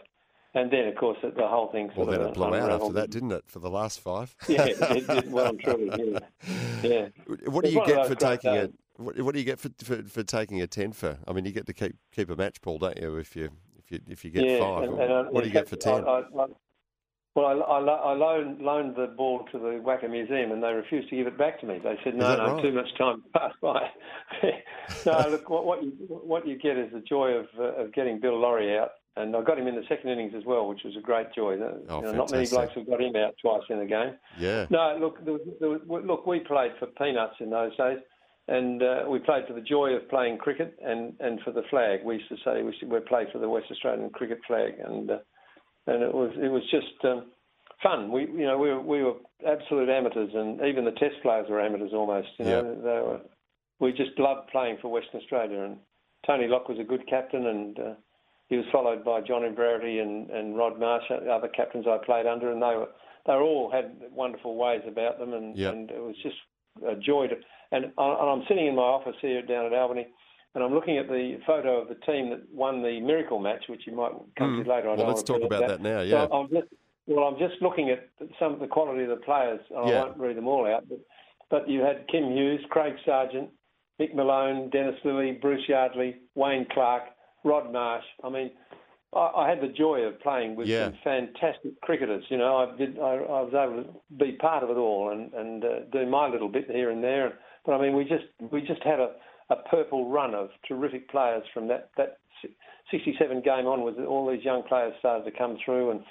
And 0.54 0.72
then, 0.72 0.88
of 0.88 0.96
course, 0.96 1.18
the 1.22 1.46
whole 1.46 1.70
thing. 1.74 1.92
Well, 1.98 2.06
then 2.06 2.22
it 2.22 2.34
blew 2.34 2.56
out 2.56 2.72
after 2.72 2.94
that, 2.94 3.10
didn't 3.10 3.34
it? 3.34 3.44
For 3.46 3.60
the 3.60 3.70
last 3.70 4.00
five. 4.00 4.34
yeah, 4.48 4.68
it 4.68 5.06
did 5.06 5.30
well 5.30 5.48
and 5.48 5.60
truly. 5.60 6.14
Yeah. 6.14 6.20
yeah. 6.82 7.08
What 7.50 7.66
do 7.66 7.72
you 7.72 7.86
get 7.86 8.08
for 8.08 8.16
taking 8.16 8.54
it? 8.54 8.74
What, 8.96 9.20
what, 9.20 9.34
do 9.34 9.40
you 9.40 9.46
get 9.46 9.60
for, 9.60 9.70
for, 9.84 10.02
for 10.04 10.24
taking 10.24 10.62
a 10.62 10.68
ten 10.68 10.94
for? 10.94 11.18
I 11.28 11.34
mean, 11.34 11.44
you 11.44 11.52
get 11.52 11.66
to 11.66 11.74
keep 11.74 11.98
keep 12.14 12.30
a 12.30 12.38
match 12.38 12.62
ball, 12.62 12.78
don't 12.78 12.98
you? 12.98 13.18
If 13.18 13.36
you 13.36 13.50
if 13.78 13.92
you 13.92 14.00
if 14.08 14.24
you 14.24 14.32
get 14.32 14.46
yeah, 14.46 14.60
five, 14.60 14.84
and, 14.84 14.98
and, 15.02 15.30
what 15.32 15.44
do 15.44 15.50
you 15.50 15.54
get 15.54 15.68
for 15.68 15.76
ten? 15.76 16.06
I, 16.06 16.24
I, 16.40 16.46
Well, 17.36 17.46
I, 17.46 17.52
I, 17.52 17.80
I 17.80 18.14
loaned, 18.14 18.62
loaned, 18.62 18.96
the 18.96 19.08
ball 19.08 19.46
to 19.52 19.60
the 19.60 19.82
WACA 19.84 20.10
Museum 20.10 20.52
and 20.52 20.64
they 20.64 20.72
refused 20.72 21.10
to 21.10 21.18
give 21.18 21.28
it 21.28 21.38
back 21.38 21.60
to 21.60 21.66
me. 21.66 21.80
They 21.84 21.98
said, 22.04 22.16
no, 22.16 22.36
no, 22.38 22.54
right? 22.54 22.64
too 22.64 22.72
much 22.72 22.88
time 22.98 23.24
passed 23.34 23.60
by. 23.62 23.90
no, 25.06 25.28
look, 25.30 25.50
what, 25.50 25.66
what, 25.66 25.84
you, 25.84 25.92
what 26.08 26.48
you 26.48 26.58
get 26.58 26.78
is 26.78 26.94
the 26.94 27.02
joy 27.02 27.32
of, 27.32 27.48
uh, 27.60 27.84
of 27.84 27.94
getting 27.94 28.22
Bill 28.22 28.40
Lawry 28.40 28.78
out. 28.78 28.92
And 29.18 29.36
I 29.36 29.42
got 29.44 29.60
him 29.60 29.68
in 29.68 29.76
the 29.76 29.84
second 29.88 30.10
innings 30.10 30.34
as 30.36 30.44
well, 30.46 30.68
which 30.68 30.82
was 30.84 30.96
a 30.98 31.02
great 31.02 31.34
joy. 31.34 31.58
Oh, 31.90 32.00
you 32.00 32.04
know, 32.04 32.12
not 32.14 32.32
many 32.32 32.48
blokes 32.48 32.74
have 32.76 32.88
got 32.88 33.02
him 33.02 33.16
out 33.16 33.36
twice 33.42 33.64
in 33.70 33.80
a 33.80 33.86
game. 33.86 34.16
Yeah. 34.38 34.66
No, 34.70 34.98
look, 35.00 35.24
there 35.24 35.34
was, 35.34 35.42
there 35.60 35.70
was, 35.70 35.82
look, 35.88 36.26
we 36.26 36.40
played 36.40 36.72
for 36.80 36.88
peanuts 36.88 37.36
in 37.40 37.50
those 37.50 37.76
days 37.78 38.00
and 38.48 38.84
uh, 38.84 39.04
we 39.10 39.20
played 39.20 39.48
for 39.48 39.54
the 39.54 39.62
joy 39.62 39.92
of 39.92 40.08
playing 40.10 40.38
cricket 40.38 40.78
and, 40.84 41.14
and 41.20 41.40
for 41.42 41.52
the 41.52 41.64
flag. 41.70 42.02
We 42.04 42.16
used 42.16 42.30
to 42.30 42.38
say 42.46 42.62
we 42.62 43.00
played 43.02 43.28
for 43.32 43.40
the 43.40 43.50
West 43.50 43.68
Australian 43.72 44.10
cricket 44.12 44.40
flag, 44.46 44.74
and 44.86 45.10
uh, 45.10 45.18
and 45.88 46.04
it 46.04 46.14
was 46.14 46.32
it 46.36 46.50
was 46.50 46.64
just 46.72 47.04
um, 47.04 47.26
fun. 47.82 48.12
We 48.12 48.22
you 48.22 48.46
know 48.46 48.58
we 48.58 48.70
were, 48.70 48.82
we 48.82 49.04
were 49.04 49.14
absolute 49.48 49.90
amateurs, 49.90 50.32
and 50.34 50.62
even 50.62 50.86
the 50.86 50.92
Test 50.92 51.16
players 51.22 51.48
were 51.50 51.62
amateurs 51.62 51.92
almost. 51.94 52.30
You 52.40 52.46
know, 52.46 52.76
they 52.76 53.08
were, 53.08 53.20
we 53.80 53.92
just 53.92 54.18
loved 54.18 54.50
playing 54.50 54.78
for 54.82 54.92
Western 54.92 55.22
Australia, 55.22 55.62
and 55.62 55.78
Tony 56.26 56.48
Lock 56.48 56.70
was 56.70 56.80
a 56.80 56.84
good 56.84 57.08
captain, 57.08 57.48
and 57.48 57.80
uh, 57.80 57.94
he 58.48 58.58
was 58.58 58.66
followed 58.72 59.04
by 59.04 59.22
John 59.22 59.44
Inverarity 59.44 60.02
and, 60.02 60.30
and 60.30 60.58
Rod 60.58 60.80
Marsh, 60.80 61.04
other 61.12 61.50
captains 61.50 61.86
I 61.88 61.98
played 62.04 62.26
under, 62.26 62.52
and 62.52 62.62
they 62.62 62.76
were 62.76 62.90
they 63.26 63.34
all 63.34 63.72
had 63.72 63.96
wonderful 64.12 64.56
ways 64.56 64.82
about 64.88 65.18
them, 65.18 65.34
and, 65.34 65.58
yep. 65.58 65.74
and 65.74 65.90
it 65.90 66.02
was 66.02 66.16
just 66.22 66.36
a 66.88 66.96
joy 66.96 67.28
to 67.28 67.36
and, 67.72 67.92
I'm 67.98 68.44
sitting 68.48 68.68
in 68.68 68.76
my 68.76 68.84
office 68.84 69.16
here 69.22 69.42
down 69.42 69.66
at 69.66 69.74
Albany, 69.74 70.08
and 70.56 70.64
I'm 70.64 70.74
looking 70.74 70.98
at 70.98 71.08
the 71.08 71.38
photo 71.46 71.82
of 71.82 71.90
the 71.90 71.96
team 72.06 72.30
that 72.30 72.42
won 72.52 72.82
the 72.82 73.00
miracle 73.02 73.40
match, 73.40 73.66
which 73.68 73.82
you 73.86 73.94
might 73.94 74.14
come 74.38 74.58
mm. 74.58 74.64
to 74.64 74.70
later. 74.70 74.90
I 74.90 74.96
well, 74.96 75.08
let's 75.08 75.22
talk 75.22 75.44
about 75.44 75.68
that. 75.68 75.68
that. 75.68 75.82
now. 75.82 76.02
Yeah. 76.02 76.28
So 76.28 76.34
I'm 76.34 76.50
just, 76.50 76.68
well, 77.08 77.26
I'm 77.26 77.38
just 77.38 77.62
looking 77.62 77.92
at 77.92 78.10
some 78.40 78.54
of 78.54 78.60
the 78.60 78.68
quality 78.68 79.04
of 79.04 79.10
the 79.10 79.18
players. 79.18 79.60
Yeah. 79.70 79.78
I 79.78 79.84
won't 79.84 80.18
read 80.18 80.38
them 80.38 80.48
all 80.48 80.66
out, 80.66 80.88
but 80.90 81.00
but 81.52 81.70
you 81.70 81.82
had 81.82 82.08
Kim 82.12 82.32
Hughes, 82.32 82.62
Craig 82.70 82.94
Serjeant, 83.06 83.50
Mick 84.00 84.16
Malone, 84.16 84.70
Dennis 84.72 84.96
Lillee, 85.04 85.40
Bruce 85.40 85.68
Yardley, 85.68 86.16
Wayne 86.34 86.66
Clark, 86.74 87.04
Rod 87.44 87.72
Marsh. 87.72 88.06
I 88.24 88.30
mean, 88.30 88.52
I, 89.14 89.32
I 89.36 89.50
had 89.50 89.62
the 89.62 89.68
joy 89.68 90.00
of 90.02 90.20
playing 90.22 90.56
with 90.56 90.68
yeah. 90.68 90.86
some 90.86 90.98
fantastic 91.04 91.80
cricketers. 91.82 92.24
You 92.30 92.38
know, 92.38 92.58
I 92.58 92.78
did. 92.78 92.98
I, 92.98 93.16
I 93.16 93.42
was 93.42 93.54
able 93.54 93.84
to 93.84 94.00
be 94.18 94.34
part 94.34 94.64
of 94.64 94.70
it 94.70 94.78
all 94.78 95.12
and 95.12 95.34
and 95.34 95.64
uh, 95.66 95.80
do 95.92 96.06
my 96.10 96.30
little 96.30 96.50
bit 96.50 96.72
here 96.72 96.92
and 96.92 97.04
there. 97.04 97.34
But 97.66 97.74
I 97.74 97.82
mean, 97.82 97.96
we 97.96 98.06
just 98.06 98.26
we 98.52 98.62
just 98.62 98.84
had 98.84 99.00
a, 99.00 99.12
a 99.50 99.56
purple 99.70 100.10
run 100.10 100.34
of 100.34 100.50
terrific 100.68 101.10
players 101.10 101.44
from 101.54 101.68
that 101.68 101.90
that 101.98 102.18
67 102.92 103.42
game 103.42 103.66
on. 103.66 103.82
Was 103.82 103.96
all 104.08 104.30
these 104.30 104.44
young 104.44 104.64
players 104.64 104.94
started 105.00 105.26
to 105.26 105.38
come 105.38 105.58
through, 105.64 105.92
and 105.92 106.04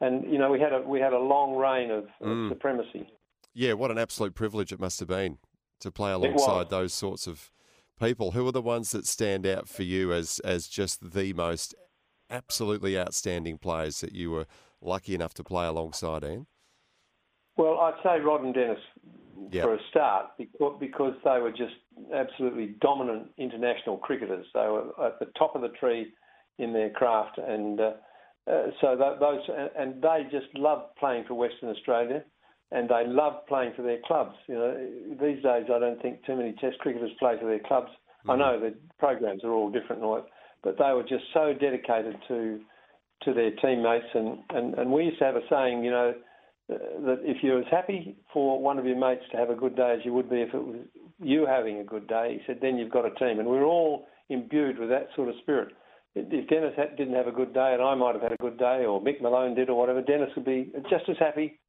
and 0.00 0.30
you 0.30 0.38
know 0.38 0.50
we 0.50 0.60
had 0.60 0.72
a 0.72 0.80
we 0.80 1.00
had 1.00 1.12
a 1.12 1.18
long 1.18 1.56
reign 1.56 1.90
of, 1.90 2.04
mm. 2.22 2.46
of 2.46 2.52
supremacy. 2.52 3.08
Yeah, 3.52 3.72
what 3.74 3.90
an 3.90 3.98
absolute 3.98 4.34
privilege 4.34 4.72
it 4.72 4.80
must 4.80 5.00
have 5.00 5.08
been 5.08 5.38
to 5.80 5.90
play 5.90 6.12
alongside 6.12 6.70
those 6.70 6.94
sorts 6.94 7.26
of 7.26 7.50
people. 7.98 8.32
Who 8.32 8.46
are 8.46 8.52
the 8.52 8.62
ones 8.62 8.92
that 8.92 9.06
stand 9.06 9.46
out 9.46 9.68
for 9.68 9.82
you 9.82 10.12
as 10.12 10.40
as 10.44 10.68
just 10.68 11.12
the 11.12 11.32
most 11.32 11.74
absolutely 12.30 12.98
outstanding 12.98 13.58
players 13.58 14.00
that 14.00 14.12
you 14.12 14.30
were 14.30 14.46
lucky 14.80 15.14
enough 15.14 15.34
to 15.34 15.44
play 15.44 15.66
alongside, 15.66 16.22
Ian? 16.24 16.46
Well, 17.56 17.78
I'd 17.80 18.00
say 18.02 18.20
Rod 18.20 18.42
and 18.44 18.54
Dennis 18.54 18.78
yep. 19.50 19.64
for 19.64 19.74
a 19.74 19.78
start 19.90 20.26
because, 20.38 21.14
they 21.24 21.40
were 21.40 21.50
just 21.50 21.74
absolutely 22.14 22.74
dominant 22.80 23.28
international 23.38 23.96
cricketers. 23.98 24.46
They 24.54 24.60
were 24.60 24.88
at 25.04 25.18
the 25.18 25.26
top 25.38 25.54
of 25.54 25.62
the 25.62 25.68
tree 25.68 26.12
in 26.58 26.72
their 26.72 26.90
craft, 26.90 27.38
and 27.38 27.80
uh, 27.80 27.92
uh, 28.50 28.66
so 28.80 28.96
that, 28.96 29.20
those 29.20 29.40
and 29.78 30.02
they 30.02 30.24
just 30.30 30.54
loved 30.54 30.94
playing 30.98 31.24
for 31.26 31.34
Western 31.34 31.70
Australia, 31.70 32.22
and 32.70 32.88
they 32.88 33.06
loved 33.06 33.46
playing 33.48 33.72
for 33.74 33.82
their 33.82 33.98
clubs. 34.06 34.34
You 34.46 34.54
know, 34.54 34.88
these 35.20 35.42
days 35.42 35.64
I 35.74 35.78
don't 35.78 36.00
think 36.02 36.24
too 36.24 36.36
many 36.36 36.52
Test 36.60 36.78
cricketers 36.78 37.12
play 37.18 37.36
for 37.40 37.46
their 37.46 37.60
clubs. 37.60 37.90
Mm-hmm. 37.90 38.30
I 38.30 38.36
know 38.36 38.60
the 38.60 38.74
programs 38.98 39.44
are 39.44 39.52
all 39.52 39.70
different, 39.70 40.02
but 40.62 40.76
they 40.78 40.92
were 40.92 41.04
just 41.04 41.24
so 41.32 41.54
dedicated 41.58 42.16
to 42.28 42.60
to 43.24 43.34
their 43.34 43.50
teammates, 43.50 44.06
and, 44.14 44.38
and, 44.48 44.72
and 44.74 44.90
we 44.90 45.04
used 45.04 45.18
to 45.18 45.24
have 45.26 45.36
a 45.36 45.42
saying, 45.50 45.84
you 45.84 45.90
know 45.90 46.14
that 46.70 47.18
if 47.22 47.42
you're 47.42 47.60
as 47.60 47.66
happy 47.70 48.16
for 48.32 48.60
one 48.60 48.78
of 48.78 48.86
your 48.86 48.98
mates 48.98 49.24
to 49.32 49.36
have 49.36 49.50
a 49.50 49.54
good 49.54 49.76
day 49.76 49.94
as 49.98 50.04
you 50.04 50.12
would 50.12 50.30
be 50.30 50.42
if 50.42 50.54
it 50.54 50.64
was 50.64 50.76
you 51.22 51.46
having 51.46 51.78
a 51.78 51.84
good 51.84 52.06
day, 52.06 52.38
he 52.38 52.40
said, 52.46 52.60
then 52.62 52.78
you've 52.78 52.92
got 52.92 53.04
a 53.04 53.14
team. 53.16 53.38
And 53.38 53.48
we're 53.48 53.64
all 53.64 54.06
imbued 54.28 54.78
with 54.78 54.88
that 54.88 55.08
sort 55.16 55.28
of 55.28 55.34
spirit. 55.42 55.74
If 56.14 56.48
Dennis 56.48 56.74
didn't 56.96 57.14
have 57.14 57.26
a 57.26 57.32
good 57.32 57.52
day 57.54 57.72
and 57.74 57.82
I 57.82 57.94
might 57.94 58.14
have 58.14 58.22
had 58.22 58.32
a 58.32 58.36
good 58.36 58.58
day, 58.58 58.84
or 58.84 59.00
Mick 59.00 59.20
Malone 59.20 59.54
did, 59.54 59.68
or 59.68 59.78
whatever, 59.78 60.02
Dennis 60.02 60.30
would 60.34 60.44
be 60.44 60.72
just 60.88 61.08
as 61.08 61.16
happy. 61.18 61.60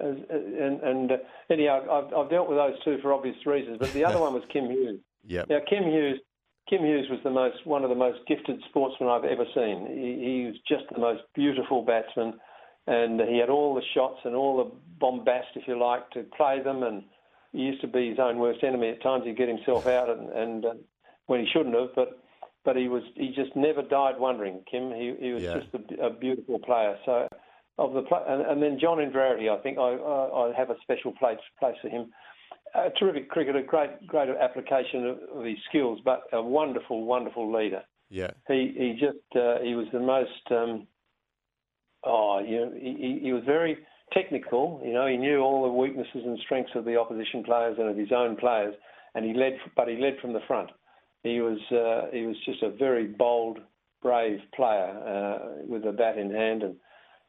As, 0.00 0.16
and 0.28 0.80
and 0.82 1.12
uh, 1.12 1.16
anyhow, 1.48 1.86
I've, 1.88 2.12
I've 2.12 2.30
dealt 2.30 2.48
with 2.48 2.58
those 2.58 2.74
two 2.84 2.98
for 3.00 3.12
obvious 3.12 3.36
reasons. 3.46 3.78
But 3.78 3.92
the 3.92 4.04
other 4.04 4.18
one 4.18 4.34
was 4.34 4.42
Kim 4.52 4.66
Hughes. 4.66 5.00
Yeah. 5.26 5.44
Now 5.48 5.60
Kim 5.66 5.84
Hughes, 5.84 6.20
Kim 6.68 6.82
Hughes 6.82 7.06
was 7.08 7.18
the 7.24 7.30
most 7.30 7.66
one 7.66 7.82
of 7.82 7.88
the 7.88 7.96
most 7.96 8.18
gifted 8.28 8.60
sportsmen 8.68 9.08
I've 9.08 9.24
ever 9.24 9.46
seen. 9.54 9.86
He, 9.88 10.22
he 10.22 10.44
was 10.44 10.56
just 10.68 10.84
the 10.92 11.00
most 11.00 11.22
beautiful 11.34 11.80
batsman 11.80 12.34
and 12.86 13.20
he 13.20 13.38
had 13.38 13.50
all 13.50 13.74
the 13.74 13.82
shots 13.94 14.20
and 14.24 14.34
all 14.34 14.58
the 14.58 14.70
bombast, 15.00 15.48
if 15.56 15.66
you 15.66 15.78
like, 15.78 16.10
to 16.10 16.24
play 16.36 16.60
them. 16.62 16.82
And 16.82 17.02
he 17.52 17.60
used 17.60 17.80
to 17.80 17.86
be 17.86 18.10
his 18.10 18.18
own 18.18 18.38
worst 18.38 18.62
enemy 18.62 18.90
at 18.90 19.02
times. 19.02 19.24
He'd 19.24 19.36
get 19.36 19.48
himself 19.48 19.86
out, 19.86 20.10
and, 20.10 20.28
and 20.30 20.64
uh, 20.64 20.74
when 21.26 21.40
he 21.40 21.46
shouldn't 21.52 21.74
have. 21.74 21.94
But 21.94 22.18
but 22.64 22.76
he 22.76 22.88
was 22.88 23.02
he 23.14 23.28
just 23.28 23.54
never 23.56 23.82
died 23.82 24.18
wondering. 24.18 24.62
Kim, 24.70 24.90
he 24.90 25.14
he 25.18 25.32
was 25.32 25.42
yeah. 25.42 25.58
just 25.58 25.68
a, 25.74 26.06
a, 26.06 26.10
beautiful 26.10 26.58
player. 26.58 26.96
So 27.04 27.28
of 27.78 27.92
the 27.92 28.02
and, 28.28 28.42
and 28.42 28.62
then 28.62 28.78
John 28.80 28.98
Inverarity, 28.98 29.48
I 29.48 29.62
think 29.62 29.78
I, 29.78 29.82
I, 29.82 30.48
I 30.48 30.52
have 30.56 30.70
a 30.70 30.76
special 30.82 31.12
place 31.12 31.38
place 31.58 31.76
for 31.80 31.88
him. 31.88 32.10
A 32.74 32.90
terrific 32.98 33.30
cricketer, 33.30 33.62
great 33.62 34.06
great 34.06 34.28
application 34.28 35.06
of, 35.06 35.18
of 35.38 35.44
his 35.44 35.58
skills, 35.68 36.00
but 36.04 36.22
a 36.32 36.42
wonderful 36.42 37.04
wonderful 37.04 37.52
leader. 37.52 37.82
Yeah, 38.10 38.30
he 38.48 38.74
he 38.76 38.92
just 38.92 39.36
uh, 39.36 39.60
he 39.62 39.74
was 39.74 39.86
the 39.92 40.00
most. 40.00 40.50
Um, 40.50 40.86
oh, 42.06 42.40
you 42.46 42.60
know, 42.60 42.72
he, 42.74 43.20
he 43.22 43.32
was 43.32 43.42
very 43.44 43.78
technical. 44.12 44.80
You 44.84 44.92
know, 44.92 45.06
he 45.06 45.16
knew 45.16 45.40
all 45.40 45.62
the 45.62 45.72
weaknesses 45.72 46.22
and 46.24 46.38
strengths 46.44 46.72
of 46.74 46.84
the 46.84 46.96
opposition 46.96 47.42
players 47.44 47.76
and 47.78 47.88
of 47.88 47.96
his 47.96 48.12
own 48.12 48.36
players, 48.36 48.74
and 49.14 49.24
he 49.24 49.34
led, 49.34 49.58
but 49.76 49.88
he 49.88 49.96
led 49.96 50.18
from 50.20 50.32
the 50.32 50.40
front. 50.46 50.70
He 51.22 51.40
was 51.40 51.58
uh, 51.70 52.10
he 52.12 52.26
was 52.26 52.36
just 52.44 52.62
a 52.62 52.70
very 52.70 53.06
bold, 53.06 53.58
brave 54.02 54.40
player 54.54 54.90
uh, 55.06 55.62
with 55.66 55.84
a 55.86 55.92
bat 55.92 56.18
in 56.18 56.30
hand, 56.30 56.62
and 56.62 56.76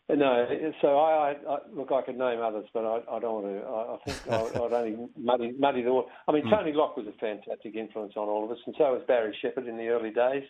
no, 0.07 0.45
so 0.81 0.99
I, 0.99 1.31
I, 1.31 1.35
I, 1.49 1.57
look. 1.73 1.91
I 1.91 2.03
could 2.03 2.17
name 2.17 2.39
others, 2.39 2.65
but 2.75 2.85
I, 2.85 2.99
I 3.09 3.19
don't 3.19 3.41
want 3.41 3.45
to. 3.47 3.67
I, 3.67 3.95
I 3.95 3.97
think 4.05 4.55
I, 4.55 4.59
would 4.59 4.73
only 4.73 5.07
muddy, 5.17 5.53
muddy 5.57 5.81
the 5.81 5.93
water. 5.93 6.09
I 6.27 6.31
mean, 6.31 6.43
hmm. 6.43 6.51
Tony 6.51 6.73
Lock 6.73 6.95
was 6.95 7.07
a 7.07 7.19
fantastic 7.19 7.73
influence 7.73 8.13
on 8.15 8.29
all 8.29 8.45
of 8.45 8.51
us, 8.51 8.59
and 8.67 8.75
so 8.77 8.93
was 8.93 9.01
Barry 9.07 9.35
Shepherd 9.41 9.67
in 9.67 9.77
the 9.77 9.87
early 9.87 10.11
days. 10.11 10.43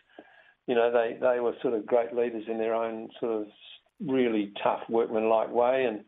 You 0.68 0.76
know, 0.76 0.92
they 0.92 1.18
they 1.22 1.40
were 1.40 1.54
sort 1.62 1.74
of 1.74 1.86
great 1.86 2.14
leaders 2.14 2.44
in 2.50 2.58
their 2.58 2.74
own 2.74 3.08
sort 3.22 3.32
of 3.32 3.48
really 4.04 4.52
tough 4.64 4.82
workmanlike 4.90 5.52
way. 5.52 5.86
And 5.86 6.04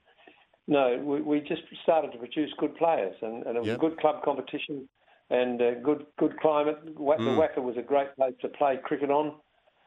no, 0.67 1.01
we, 1.03 1.22
we 1.22 1.39
just 1.39 1.62
started 1.84 2.12
to 2.12 2.17
produce 2.17 2.51
good 2.58 2.75
players, 2.75 3.15
and, 3.22 3.46
and 3.46 3.56
it 3.56 3.60
was 3.60 3.67
yep. 3.67 3.77
a 3.77 3.79
good 3.79 4.00
club 4.00 4.24
competition 4.24 4.88
and 5.29 5.62
a 5.62 5.75
good 5.75 6.06
good 6.20 6.39
climate. 6.39 6.77
The 6.86 6.91
mm. 6.91 7.38
WACA 7.38 7.62
was 7.62 7.75
a 7.77 7.82
great 7.82 8.15
place 8.15 8.34
to 8.41 8.50
play 8.50 8.77
cricket 8.84 9.10
on, 9.10 9.34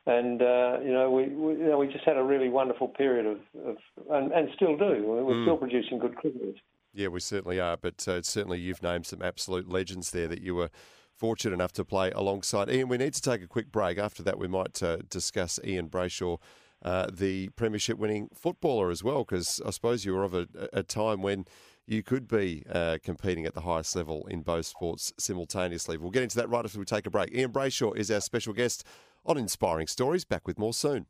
and 0.06 0.42
uh, 0.42 0.78
you 0.82 0.92
know 0.92 1.10
we, 1.10 1.28
we 1.28 1.52
you 1.54 1.64
know 1.64 1.78
we 1.78 1.86
just 1.86 2.04
had 2.04 2.16
a 2.16 2.22
really 2.22 2.48
wonderful 2.48 2.88
period 2.88 3.26
of, 3.26 3.38
of 3.66 3.76
and, 4.10 4.32
and 4.32 4.48
still 4.54 4.76
do. 4.76 5.04
We're 5.04 5.34
mm. 5.34 5.44
still 5.44 5.56
producing 5.56 5.98
good 5.98 6.16
cricketers. 6.16 6.56
Yeah, 6.92 7.08
we 7.08 7.20
certainly 7.20 7.60
are. 7.60 7.76
But 7.76 8.06
uh, 8.08 8.22
certainly 8.22 8.58
you've 8.58 8.82
named 8.82 9.06
some 9.06 9.22
absolute 9.22 9.68
legends 9.68 10.10
there 10.10 10.28
that 10.28 10.42
you 10.42 10.54
were 10.54 10.70
fortunate 11.16 11.54
enough 11.54 11.72
to 11.74 11.84
play 11.84 12.10
alongside. 12.12 12.70
Ian, 12.70 12.88
we 12.88 12.96
need 12.96 13.14
to 13.14 13.22
take 13.22 13.42
a 13.42 13.46
quick 13.46 13.70
break. 13.70 13.98
After 13.98 14.22
that, 14.22 14.38
we 14.38 14.48
might 14.48 14.82
uh, 14.82 14.98
discuss 15.08 15.60
Ian 15.62 15.88
Brayshaw 15.88 16.38
uh, 16.82 17.06
the 17.12 17.48
premiership 17.50 17.98
winning 17.98 18.28
footballer 18.34 18.90
as 18.90 19.04
well, 19.04 19.24
because 19.24 19.60
I 19.64 19.70
suppose 19.70 20.04
you 20.04 20.14
were 20.14 20.24
of 20.24 20.34
a, 20.34 20.48
a, 20.72 20.82
time 20.82 21.20
when 21.22 21.44
you 21.86 22.02
could 22.02 22.26
be 22.26 22.62
uh, 22.70 22.98
competing 23.02 23.44
at 23.44 23.54
the 23.54 23.62
highest 23.62 23.94
level 23.96 24.26
in 24.28 24.42
both 24.42 24.66
sports 24.66 25.12
simultaneously. 25.18 25.98
We'll 25.98 26.10
get 26.10 26.22
into 26.22 26.36
that 26.36 26.48
right 26.48 26.64
after 26.64 26.78
we 26.78 26.84
take 26.84 27.06
a 27.06 27.10
break. 27.10 27.34
Ian 27.34 27.52
Brayshaw 27.52 27.96
is 27.96 28.10
our 28.10 28.20
special 28.20 28.52
guest 28.52 28.84
on 29.26 29.36
Inspiring 29.36 29.88
Stories. 29.88 30.24
Back 30.24 30.46
with 30.46 30.58
more 30.58 30.72
soon. 30.72 31.06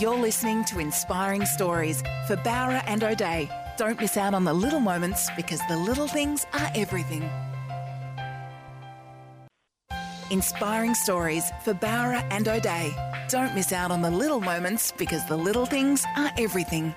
You're 0.00 0.18
listening 0.18 0.64
to 0.66 0.78
Inspiring 0.78 1.44
Stories 1.44 2.00
for 2.26 2.36
Bowra 2.36 2.82
and 2.86 3.04
O'Dea. 3.04 3.50
Don't 3.76 4.00
miss 4.00 4.16
out 4.16 4.34
on 4.34 4.44
the 4.44 4.54
little 4.54 4.80
moments 4.80 5.28
because 5.36 5.60
the 5.68 5.76
little 5.76 6.08
things 6.08 6.46
are 6.54 6.70
everything. 6.74 7.30
Inspiring 10.32 10.94
stories 10.94 11.52
for 11.62 11.74
Bowra 11.74 12.26
and 12.30 12.48
O'Dea. 12.48 12.96
Don't 13.28 13.54
miss 13.54 13.70
out 13.70 13.90
on 13.90 14.00
the 14.00 14.10
little 14.10 14.40
moments 14.40 14.90
because 14.90 15.28
the 15.28 15.36
little 15.36 15.66
things 15.66 16.06
are 16.16 16.30
everything. 16.38 16.94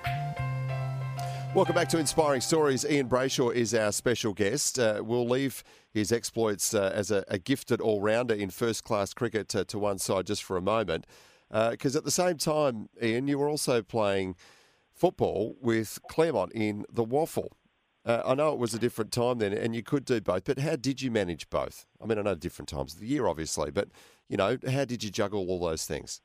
Welcome 1.54 1.74
back 1.74 1.90
to 1.90 1.98
Inspiring 1.98 2.40
Stories. 2.40 2.86
Ian 2.86 3.10
Brayshaw 3.10 3.52
is 3.52 3.74
our 3.74 3.92
special 3.92 4.32
guest. 4.32 4.78
Uh, 4.78 5.02
we'll 5.04 5.28
leave 5.28 5.62
his 5.90 6.12
exploits 6.12 6.72
uh, 6.72 6.90
as 6.94 7.10
a, 7.10 7.26
a, 7.28 7.38
gifted 7.38 7.78
all 7.78 8.00
rounder 8.00 8.32
in 8.34 8.48
first 8.48 8.84
class 8.84 9.12
cricket 9.12 9.50
to, 9.50 9.66
to, 9.66 9.78
one 9.78 9.98
side 9.98 10.26
just 10.26 10.42
for 10.42 10.56
a 10.56 10.62
moment. 10.62 11.06
Because 11.50 11.94
uh, 11.94 11.98
at 11.98 12.04
the 12.06 12.10
same 12.10 12.38
time, 12.38 12.88
Ian, 13.02 13.28
you 13.28 13.38
were 13.38 13.50
also 13.50 13.82
playing 13.82 14.34
football 14.94 15.56
with 15.60 15.98
Claremont 16.08 16.52
in 16.54 16.86
the 16.90 17.04
WAFL. 17.04 17.48
Uh, 18.06 18.22
I 18.24 18.34
know 18.34 18.52
it 18.52 18.58
was 18.58 18.72
a 18.72 18.78
different 18.78 19.10
time 19.10 19.38
then, 19.38 19.52
and 19.52 19.74
you 19.74 19.82
could 19.82 20.04
do 20.04 20.20
both. 20.20 20.44
But 20.44 20.60
how 20.60 20.76
did 20.76 21.02
you 21.02 21.10
manage 21.10 21.50
both? 21.50 21.86
I 22.00 22.06
mean, 22.06 22.18
I 22.18 22.22
know 22.22 22.36
different 22.36 22.68
times 22.68 22.94
of 22.94 23.00
the 23.00 23.06
year, 23.06 23.26
obviously, 23.26 23.70
but 23.72 23.88
you 24.28 24.36
know, 24.36 24.56
how 24.70 24.84
did 24.84 25.02
you 25.02 25.10
juggle 25.10 25.48
all 25.48 25.58
those 25.60 25.84
things? 25.86 26.20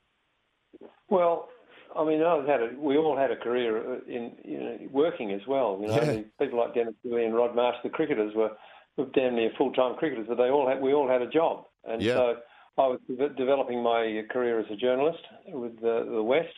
Well, 1.10 1.50
I 1.96 2.06
mean, 2.06 2.22
I 2.24 2.38
had 2.46 2.62
a, 2.62 2.70
we 2.78 2.98
all 2.98 3.18
had 3.18 3.32
a 3.32 3.36
career 3.36 4.00
in 4.08 4.32
you 4.46 4.60
know, 4.60 4.78
working 4.92 5.32
as 5.32 5.42
well. 5.48 5.78
You 5.82 5.88
know, 5.88 5.96
Yeah. 5.96 6.22
people 6.40 6.60
like 6.60 6.76
Dennis 6.76 6.94
Lillee 7.06 7.26
and 7.26 7.36
Rod 7.36 7.56
Marsh, 7.56 7.78
the 7.84 7.90
cricketers 7.90 8.34
were, 8.36 8.52
were 8.98 9.08
damn 9.14 9.36
near 9.36 9.52
full-time 9.58 9.96
cricketers, 9.96 10.28
but 10.30 10.36
they 10.36 10.50
all 10.50 10.68
had 10.68 10.80
we 10.82 10.94
all 10.94 11.08
had 11.10 11.22
a 11.22 11.30
job, 11.30 11.66
and 11.84 12.02
Yeah. 12.02 12.14
so 12.14 12.36
I 12.78 12.88
was 12.88 13.00
de- 13.08 13.30
developing 13.30 13.82
my 13.84 14.24
career 14.30 14.60
as 14.60 14.68
a 14.72 14.76
journalist 14.76 15.20
with 15.48 15.82
the, 15.82 16.08
the 16.10 16.24
West 16.24 16.54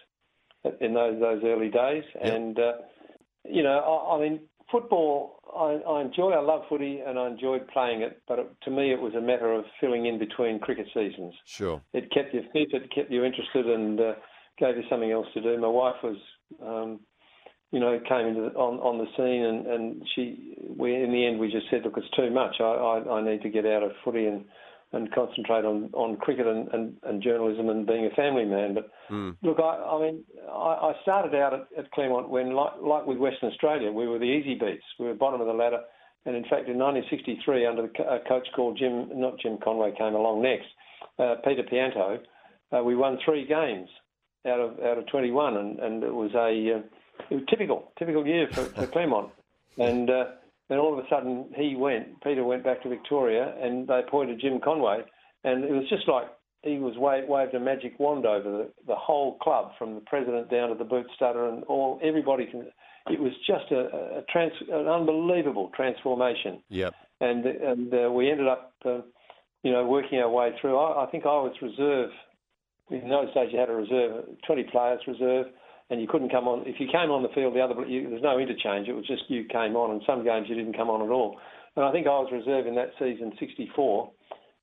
in 0.82 0.94
those 0.94 1.20
those 1.20 1.42
early 1.44 1.70
days, 1.70 2.04
and 2.22 2.60
uh, 2.60 2.74
you 3.46 3.64
know, 3.64 3.80
I, 3.80 4.16
I 4.16 4.20
mean, 4.22 4.42
football. 4.74 5.40
I, 5.56 5.80
I 5.88 6.02
enjoy. 6.02 6.32
I 6.32 6.42
love 6.42 6.64
footy, 6.68 7.00
and 7.06 7.20
I 7.20 7.28
enjoyed 7.28 7.68
playing 7.68 8.02
it. 8.02 8.22
But 8.28 8.40
it, 8.40 8.48
to 8.64 8.72
me, 8.72 8.92
it 8.92 9.00
was 9.00 9.14
a 9.14 9.22
matter 9.22 9.54
of 9.54 9.64
filling 9.80 10.08
in 10.08 10.18
between 10.18 10.60
cricket 10.60 10.88
seasons 10.94 11.34
Sure. 11.46 11.80
it 11.94 12.12
kept 12.12 12.34
you 12.34 12.42
fit, 12.52 12.74
it 12.74 12.90
kept 12.94 13.12
you 13.12 13.24
interested, 13.24 13.68
and 13.68 14.00
uh, 14.00 14.14
gave 14.58 14.76
you 14.76 14.84
something 14.90 15.12
else 15.12 15.28
to 15.36 15.42
do. 15.42 15.58
My 15.60 15.68
wife 15.68 15.96
was, 16.04 16.18
um, 16.62 17.00
you 17.72 17.80
know, 17.80 18.00
came 18.10 18.26
into 18.28 18.42
the, 18.42 18.56
on 18.58 18.80
on 18.80 18.98
the 18.98 19.08
scene, 19.16 19.44
and, 19.44 19.68
and 19.68 20.08
she, 20.16 20.58
we 20.78 20.96
in 20.96 21.12
the 21.12 21.26
end 21.26 21.40
we 21.40 21.52
just 21.52 21.68
said, 21.70 21.84
look, 21.84 21.98
it's 21.98 22.10
too 22.16 22.32
much. 22.32 22.56
I, 22.60 22.64
I, 22.64 23.20
I 23.20 23.24
need 23.24 23.44
to 23.44 23.50
get 23.50 23.66
out 23.66 23.84
of 23.84 23.92
footy 24.04 24.26
and 24.26 24.46
and 24.94 25.12
concentrate 25.12 25.66
on, 25.66 25.90
on 25.94 26.16
cricket 26.18 26.46
and, 26.48 26.68
and, 26.70 26.96
and 27.04 27.22
journalism 27.22 27.70
and 27.70 27.86
being 27.86 28.06
a 28.06 28.16
family 28.16 28.46
man. 28.46 28.76
But 28.76 28.90
look, 29.42 29.60
I, 29.60 29.76
I 29.76 30.02
mean, 30.02 30.24
I, 30.48 30.92
I 30.92 30.94
started 31.02 31.36
out 31.36 31.54
at, 31.54 31.68
at 31.78 31.92
Claremont 31.92 32.30
when, 32.30 32.54
like, 32.54 32.74
like 32.82 33.06
with 33.06 33.18
Western 33.18 33.50
Australia, 33.50 33.92
we 33.92 34.08
were 34.08 34.20
the 34.20 34.26
easy 34.26 34.54
beats. 34.54 34.86
We 35.00 35.08
were 35.08 35.16
bottom 35.16 35.42
of 35.42 35.48
the 35.48 35.54
ladder. 35.54 35.82
And 36.26 36.36
in 36.36 36.44
fact, 36.44 36.70
in 36.70 36.78
1963, 36.78 37.66
under 37.66 37.82
the 37.82 38.04
a 38.04 38.20
coach 38.28 38.48
called 38.56 38.78
Jim, 38.78 39.10
not 39.14 39.40
Jim 39.40 39.58
Conway, 39.62 39.94
came 39.98 40.16
along 40.16 40.42
next, 40.42 40.68
uh, 41.20 41.36
Peter 41.44 41.64
Pianto, 41.64 42.20
uh, 42.72 42.84
we 42.84 42.96
won 42.96 43.18
three 43.26 43.46
games 43.46 43.90
out 44.48 44.60
of 44.60 44.80
out 44.80 44.98
of 44.98 45.08
21, 45.08 45.58
and, 45.58 45.80
and 45.80 46.04
it 46.04 46.14
was 46.14 46.32
a 46.34 46.78
uh, 46.78 46.82
it 47.30 47.36
was 47.36 47.44
typical 47.50 47.92
typical 48.00 48.26
year 48.26 48.48
for, 48.52 48.64
for 48.64 48.88
Claremont. 48.94 49.32
And 49.78 50.10
uh, 50.10 50.26
then 50.70 50.78
all 50.80 50.98
of 50.98 51.04
a 51.04 51.08
sudden 51.10 51.50
he 51.56 51.76
went, 51.76 52.22
Peter 52.24 52.44
went 52.44 52.64
back 52.64 52.82
to 52.84 52.90
Victoria, 52.90 53.54
and 53.62 53.88
they 53.88 54.00
appointed 54.00 54.40
Jim 54.40 54.60
Conway, 54.64 55.02
and 55.44 55.64
it 55.64 55.72
was 55.72 55.88
just 55.90 56.08
like 56.08 56.28
he 56.62 56.78
was 56.80 56.96
waved, 56.98 57.28
waved 57.28 57.54
a 57.54 57.60
magic 57.60 58.00
wand 58.00 58.26
over 58.26 58.50
the, 58.50 58.70
the 58.88 58.96
whole 58.96 59.38
club, 59.40 59.72
from 59.78 59.96
the 59.96 60.02
president 60.02 60.50
down 60.50 60.70
to 60.70 60.76
the 60.76 60.86
boot 60.86 61.06
stutter, 61.16 61.50
and 61.50 61.64
all 61.66 62.00
everybody 62.04 62.46
can. 62.46 62.68
It 63.10 63.20
was 63.20 63.34
just 63.46 63.70
a, 63.72 64.20
a 64.20 64.24
trans, 64.30 64.54
an 64.72 64.88
unbelievable 64.88 65.70
transformation 65.76 66.64
Yep. 66.70 66.94
and 67.20 67.46
and 67.46 67.94
uh, 67.94 68.10
we 68.10 68.32
ended 68.32 68.48
up, 68.48 68.74
uh, 68.86 69.02
you 69.64 69.74
know, 69.74 69.86
working 69.86 70.20
our 70.20 70.30
way 70.30 70.52
through. 70.62 70.78
I, 70.78 71.04
I 71.04 71.12
think 71.12 71.26
I 71.26 71.36
was 71.36 71.54
reserve. 71.62 72.12
In 72.90 73.10
those 73.10 73.34
days, 73.34 73.50
you 73.52 73.60
had 73.60 73.70
a 73.70 73.74
reserve, 73.76 74.26
20 74.46 74.64
players 74.72 75.02
reserve, 75.08 75.48
and 75.94 76.02
you 76.02 76.08
couldn't 76.08 76.32
come 76.32 76.48
on. 76.48 76.66
If 76.66 76.80
you 76.80 76.88
came 76.88 77.12
on 77.12 77.22
the 77.22 77.30
field, 77.30 77.54
the 77.54 77.62
other 77.62 77.80
you, 77.86 78.10
there's 78.10 78.24
no 78.24 78.40
interchange. 78.40 78.88
It 78.88 78.96
was 78.98 79.06
just 79.06 79.30
you 79.30 79.46
came 79.46 79.76
on, 79.76 79.92
and 79.92 80.02
some 80.08 80.24
games 80.24 80.48
you 80.50 80.56
didn't 80.56 80.76
come 80.76 80.90
on 80.90 81.04
at 81.04 81.14
all. 81.14 81.38
And 81.76 81.86
I 81.86 81.92
think 81.92 82.08
I 82.08 82.18
was 82.18 82.34
reserve 82.34 82.66
in 82.66 82.74
that 82.76 82.90
season 82.98 83.32
64, 83.40 84.10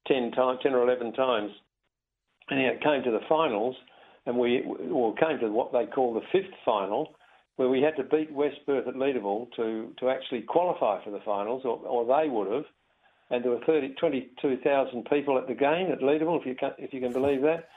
10 0.08 0.32
times, 0.32 0.58
10 0.62 0.74
or 0.74 0.82
11 0.82 1.12
times, 1.12 1.52
and 2.50 2.58
it 2.58 2.82
came 2.82 3.04
to 3.04 3.12
the 3.12 3.22
finals, 3.28 3.76
and 4.26 4.36
we 4.36 4.64
well 4.66 5.14
came 5.14 5.38
to 5.38 5.48
what 5.52 5.72
they 5.72 5.86
call 5.86 6.14
the 6.14 6.26
fifth 6.32 6.52
final, 6.64 7.14
where 7.56 7.68
we 7.68 7.80
had 7.80 7.94
to 7.96 8.02
beat 8.02 8.32
West 8.32 8.58
Perth 8.66 8.88
at 8.88 8.94
Leederville 8.94 9.46
to 9.54 9.94
to 10.00 10.10
actually 10.10 10.42
qualify 10.42 11.02
for 11.04 11.12
the 11.12 11.22
finals, 11.24 11.62
or, 11.64 11.78
or 11.86 12.04
they 12.04 12.28
would 12.28 12.50
have. 12.50 12.64
And 13.32 13.44
there 13.44 13.52
were 13.52 13.64
30, 13.64 13.94
22,000 14.00 15.04
people 15.04 15.38
at 15.38 15.46
the 15.46 15.54
game 15.54 15.92
at 15.92 16.00
Leederville, 16.00 16.40
if 16.40 16.46
you 16.46 16.56
can, 16.56 16.72
if 16.78 16.92
you 16.92 17.00
can 17.00 17.12
believe 17.12 17.42
that. 17.42 17.68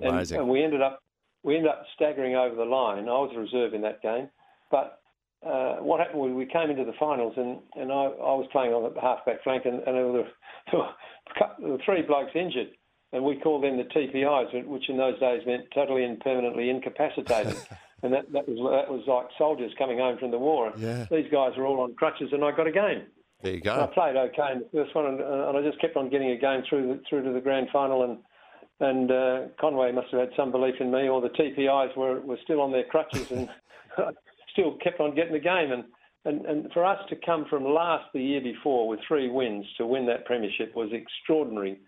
And, 0.00 0.14
Amazing. 0.14 0.38
and 0.38 0.48
we 0.48 0.64
ended 0.64 0.80
up 0.80 1.02
we 1.42 1.56
ended 1.56 1.70
up 1.70 1.84
staggering 1.94 2.34
over 2.36 2.54
the 2.54 2.64
line. 2.64 3.08
I 3.08 3.18
was 3.18 3.32
a 3.34 3.40
reserve 3.40 3.74
in 3.74 3.82
that 3.82 4.02
game, 4.02 4.28
but 4.70 5.00
uh, 5.46 5.76
what 5.76 5.98
happened 6.00 6.20
was 6.20 6.32
we 6.32 6.46
came 6.46 6.70
into 6.70 6.84
the 6.84 6.96
finals, 6.98 7.34
and, 7.36 7.58
and 7.74 7.90
I, 7.90 8.04
I 8.04 8.34
was 8.38 8.46
playing 8.52 8.72
on 8.72 8.82
the 8.82 9.00
halfback 9.00 9.42
flank, 9.42 9.64
and, 9.64 9.82
and 9.82 9.96
there, 9.96 10.06
were, 10.06 10.24
there, 10.70 10.80
were, 10.80 10.86
a 10.86 11.38
cou- 11.38 11.62
there 11.62 11.72
were 11.72 11.82
three 11.84 12.02
blokes 12.02 12.30
injured, 12.34 12.70
and 13.12 13.24
we 13.24 13.36
called 13.36 13.64
them 13.64 13.76
the 13.76 13.84
TPIs, 13.84 14.66
which 14.66 14.88
in 14.88 14.96
those 14.96 15.18
days 15.18 15.42
meant 15.46 15.64
totally 15.74 16.04
and 16.04 16.20
permanently 16.20 16.70
incapacitated. 16.70 17.56
and 18.02 18.12
that, 18.12 18.30
that 18.32 18.48
was 18.48 18.58
that 18.58 18.92
was 18.92 19.02
like 19.06 19.26
soldiers 19.36 19.72
coming 19.78 19.98
home 19.98 20.18
from 20.18 20.30
the 20.30 20.38
war. 20.38 20.72
Yeah. 20.76 21.06
These 21.10 21.30
guys 21.32 21.52
were 21.56 21.66
all 21.66 21.80
on 21.80 21.94
crutches, 21.94 22.30
and 22.32 22.44
I 22.44 22.52
got 22.52 22.68
a 22.68 22.72
game. 22.72 23.06
There 23.42 23.54
you 23.54 23.60
And 23.60 23.82
I 23.82 23.86
played 23.86 24.14
okay 24.14 24.52
in 24.52 24.58
the 24.60 24.68
first 24.72 24.94
one, 24.94 25.06
and, 25.06 25.20
and 25.20 25.56
I 25.56 25.62
just 25.62 25.80
kept 25.80 25.96
on 25.96 26.08
getting 26.08 26.30
a 26.30 26.36
game 26.36 26.62
through 26.68 26.86
the, 26.86 27.02
through 27.08 27.24
to 27.24 27.32
the 27.32 27.40
grand 27.40 27.68
final. 27.72 28.04
And 28.04 28.18
and 28.82 29.10
uh, 29.10 29.40
Conway 29.60 29.92
must 29.92 30.08
have 30.10 30.20
had 30.20 30.30
some 30.36 30.50
belief 30.50 30.74
in 30.80 30.90
me, 30.90 31.08
or 31.08 31.20
the 31.20 31.28
TPIs 31.28 31.96
were, 31.96 32.20
were 32.20 32.38
still 32.42 32.60
on 32.60 32.72
their 32.72 32.84
crutches 32.84 33.30
and 33.30 33.48
still 34.52 34.76
kept 34.82 35.00
on 35.00 35.14
getting 35.14 35.32
the 35.32 35.38
game. 35.38 35.70
And, 35.70 35.84
and 36.24 36.44
and 36.46 36.72
for 36.72 36.84
us 36.84 36.98
to 37.08 37.16
come 37.24 37.46
from 37.48 37.64
last 37.64 38.06
the 38.12 38.20
year 38.20 38.40
before 38.40 38.88
with 38.88 39.00
three 39.06 39.30
wins 39.30 39.64
to 39.78 39.86
win 39.86 40.06
that 40.06 40.24
premiership 40.24 40.74
was 40.74 40.90
extraordinary 40.92 41.78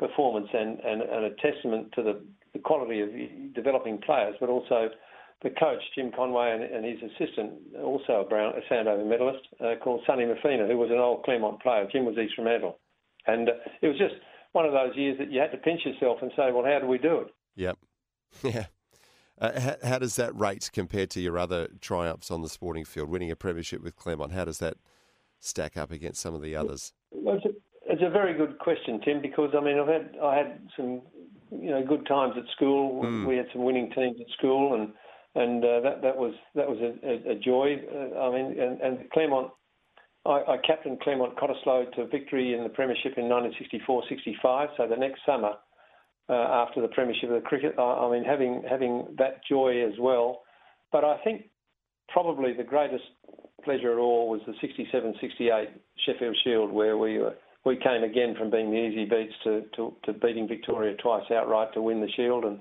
performance 0.00 0.48
and, 0.52 0.80
and, 0.80 1.02
and 1.02 1.24
a 1.26 1.30
testament 1.36 1.92
to 1.94 2.02
the, 2.02 2.20
the 2.52 2.58
quality 2.58 3.00
of 3.00 3.54
developing 3.54 3.98
players, 3.98 4.34
but 4.40 4.48
also 4.48 4.88
the 5.42 5.50
coach, 5.50 5.80
Jim 5.94 6.10
Conway, 6.14 6.52
and, 6.52 6.62
and 6.64 6.84
his 6.84 7.10
assistant, 7.12 7.52
also 7.82 8.24
a 8.24 8.28
Brown, 8.28 8.54
a 8.56 8.72
Sandover 8.72 9.06
medalist, 9.06 9.46
uh, 9.60 9.74
called 9.82 10.02
Sonny 10.06 10.24
Mafina, 10.24 10.66
who 10.66 10.76
was 10.76 10.90
an 10.90 10.98
old 10.98 11.22
Claremont 11.22 11.62
player. 11.62 11.86
Jim 11.90 12.04
was 12.04 12.16
East 12.18 12.34
Fremantle. 12.34 12.78
And 13.26 13.48
uh, 13.48 13.52
it 13.82 13.88
was 13.88 13.98
just 13.98 14.14
one 14.52 14.66
of 14.66 14.72
those 14.72 14.96
years 14.96 15.18
that 15.18 15.30
you 15.30 15.40
had 15.40 15.52
to 15.52 15.58
pinch 15.58 15.84
yourself 15.84 16.18
and 16.22 16.30
say, 16.36 16.50
well, 16.52 16.64
how 16.64 16.78
do 16.80 16.86
we 16.86 16.98
do 16.98 17.20
it? 17.20 17.28
Yep. 17.56 17.78
Yeah. 18.42 18.66
Uh, 19.40 19.58
how, 19.58 19.76
how 19.82 19.98
does 19.98 20.16
that 20.16 20.38
rate 20.38 20.68
compare 20.72 21.06
to 21.06 21.18
your 21.18 21.38
other 21.38 21.68
triumphs 21.80 22.30
on 22.30 22.42
the 22.42 22.48
sporting 22.48 22.84
field? 22.84 23.08
Winning 23.08 23.30
a 23.30 23.36
premiership 23.36 23.82
with 23.82 23.96
Claremont, 23.96 24.32
how 24.32 24.44
does 24.44 24.58
that 24.58 24.76
stack 25.40 25.78
up 25.78 25.90
against 25.90 26.20
some 26.20 26.34
of 26.34 26.42
the 26.42 26.54
others? 26.54 26.92
Well, 27.10 27.36
it's, 27.36 27.46
a, 27.46 27.92
it's 27.92 28.02
a 28.04 28.10
very 28.10 28.34
good 28.34 28.58
question, 28.58 29.00
Tim, 29.00 29.22
because 29.22 29.50
I 29.56 29.60
mean, 29.60 29.78
I've 29.78 29.88
had 29.88 30.14
I 30.22 30.36
had 30.36 30.68
some 30.76 31.00
you 31.50 31.70
know 31.70 31.82
good 31.84 32.06
times 32.06 32.34
at 32.36 32.44
school. 32.54 33.00
We 33.26 33.36
had 33.36 33.46
some 33.52 33.64
winning 33.64 33.90
teams 33.92 34.18
at 34.20 34.30
school, 34.36 34.74
and 34.74 34.92
and 35.34 35.64
uh, 35.64 35.80
that 35.80 36.02
that 36.02 36.16
was 36.16 36.34
that 36.54 36.68
was 36.68 36.78
a, 36.78 37.30
a, 37.30 37.32
a 37.32 37.34
joy. 37.36 37.76
Uh, 37.92 38.20
I 38.20 38.32
mean, 38.32 38.60
and, 38.60 38.80
and 38.80 39.10
Claremont. 39.10 39.52
I, 40.26 40.30
I 40.30 40.56
captained 40.66 41.00
Claremont 41.00 41.36
Cottesloe 41.36 41.92
to 41.94 42.06
victory 42.06 42.54
in 42.54 42.62
the 42.62 42.68
Premiership 42.68 43.14
in 43.16 43.24
1964-65. 43.24 44.68
So 44.76 44.86
the 44.86 44.96
next 44.96 45.20
summer, 45.24 45.52
uh, 46.28 46.32
after 46.32 46.82
the 46.82 46.88
Premiership 46.88 47.30
of 47.30 47.42
the 47.42 47.48
cricket, 47.48 47.74
I, 47.78 47.82
I 47.82 48.10
mean, 48.12 48.24
having 48.24 48.62
having 48.68 49.06
that 49.18 49.40
joy 49.48 49.84
as 49.86 49.94
well. 49.98 50.42
But 50.92 51.04
I 51.04 51.18
think 51.24 51.44
probably 52.08 52.52
the 52.52 52.64
greatest 52.64 53.04
pleasure 53.64 53.92
of 53.92 53.98
all 53.98 54.28
was 54.28 54.40
the 54.46 54.54
67-68 54.66 55.66
Sheffield 56.06 56.36
Shield, 56.44 56.72
where 56.72 56.96
we 56.96 57.18
were, 57.18 57.34
we 57.64 57.76
came 57.76 58.02
again 58.02 58.34
from 58.38 58.50
being 58.50 58.70
the 58.70 58.76
easy 58.76 59.04
beats 59.04 59.34
to, 59.44 59.64
to, 59.76 59.94
to 60.04 60.12
beating 60.14 60.48
Victoria 60.48 60.96
twice 60.96 61.24
outright 61.30 61.72
to 61.74 61.82
win 61.82 62.00
the 62.00 62.10
Shield. 62.16 62.44
And 62.44 62.58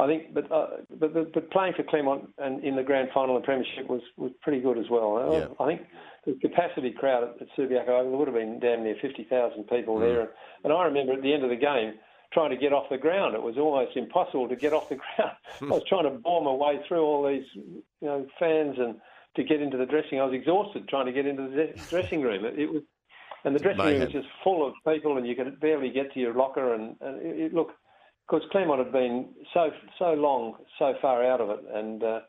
I 0.00 0.06
think, 0.06 0.32
but 0.32 0.50
uh, 0.52 0.66
but, 0.98 1.12
but 1.12 1.32
but 1.32 1.50
playing 1.50 1.74
for 1.76 1.82
Claremont 1.82 2.28
and 2.38 2.62
in 2.62 2.76
the 2.76 2.84
grand 2.84 3.08
final 3.12 3.34
and 3.34 3.44
premiership 3.44 3.88
was, 3.88 4.02
was 4.16 4.30
pretty 4.42 4.60
good 4.60 4.78
as 4.78 4.84
well. 4.88 5.28
Yeah. 5.32 5.64
I 5.64 5.66
think 5.66 5.86
the 6.24 6.34
capacity 6.40 6.92
crowd 6.92 7.24
at, 7.24 7.42
at 7.42 7.48
Subiaco 7.58 7.86
there 7.86 8.04
would 8.04 8.28
have 8.28 8.36
been 8.36 8.60
damn 8.60 8.84
near 8.84 8.94
fifty 9.02 9.24
thousand 9.24 9.64
people 9.64 9.98
there, 9.98 10.30
and 10.62 10.72
I 10.72 10.84
remember 10.84 11.14
at 11.14 11.22
the 11.22 11.34
end 11.34 11.42
of 11.42 11.50
the 11.50 11.56
game 11.56 11.94
trying 12.32 12.50
to 12.50 12.56
get 12.56 12.72
off 12.72 12.84
the 12.90 12.98
ground. 12.98 13.34
It 13.34 13.42
was 13.42 13.56
almost 13.56 13.96
impossible 13.96 14.48
to 14.48 14.56
get 14.56 14.72
off 14.72 14.88
the 14.88 14.96
ground. 15.16 15.36
I 15.60 15.64
was 15.64 15.82
trying 15.88 16.04
to 16.04 16.10
bore 16.10 16.44
my 16.44 16.52
way 16.52 16.80
through 16.86 17.02
all 17.02 17.26
these 17.26 17.46
you 17.54 17.82
know 18.02 18.26
fans 18.38 18.76
and 18.78 18.96
to 19.34 19.42
get 19.42 19.60
into 19.60 19.76
the 19.76 19.86
dressing. 19.86 20.20
I 20.20 20.24
was 20.24 20.34
exhausted 20.34 20.88
trying 20.88 21.06
to 21.06 21.12
get 21.12 21.26
into 21.26 21.48
the 21.48 21.72
dressing 21.88 22.22
room. 22.22 22.44
It, 22.44 22.58
it 22.58 22.72
was. 22.72 22.82
And 23.44 23.54
the 23.54 23.60
dressing 23.60 23.78
room 23.78 23.92
Mayhem. 23.94 24.04
was 24.04 24.12
just 24.12 24.28
full 24.42 24.66
of 24.66 24.74
people, 24.86 25.16
and 25.16 25.26
you 25.26 25.36
could 25.36 25.60
barely 25.60 25.90
get 25.90 26.12
to 26.12 26.20
your 26.20 26.34
locker. 26.34 26.74
And, 26.74 26.96
and 27.00 27.22
it, 27.22 27.40
it, 27.40 27.54
look, 27.54 27.70
because 28.28 28.46
Claremont 28.50 28.80
had 28.84 28.92
been 28.92 29.28
so 29.54 29.70
so 29.98 30.12
long, 30.12 30.54
so 30.78 30.94
far 31.00 31.24
out 31.24 31.40
of 31.40 31.50
it, 31.50 31.60
and 31.74 32.02
uh, 32.02 32.20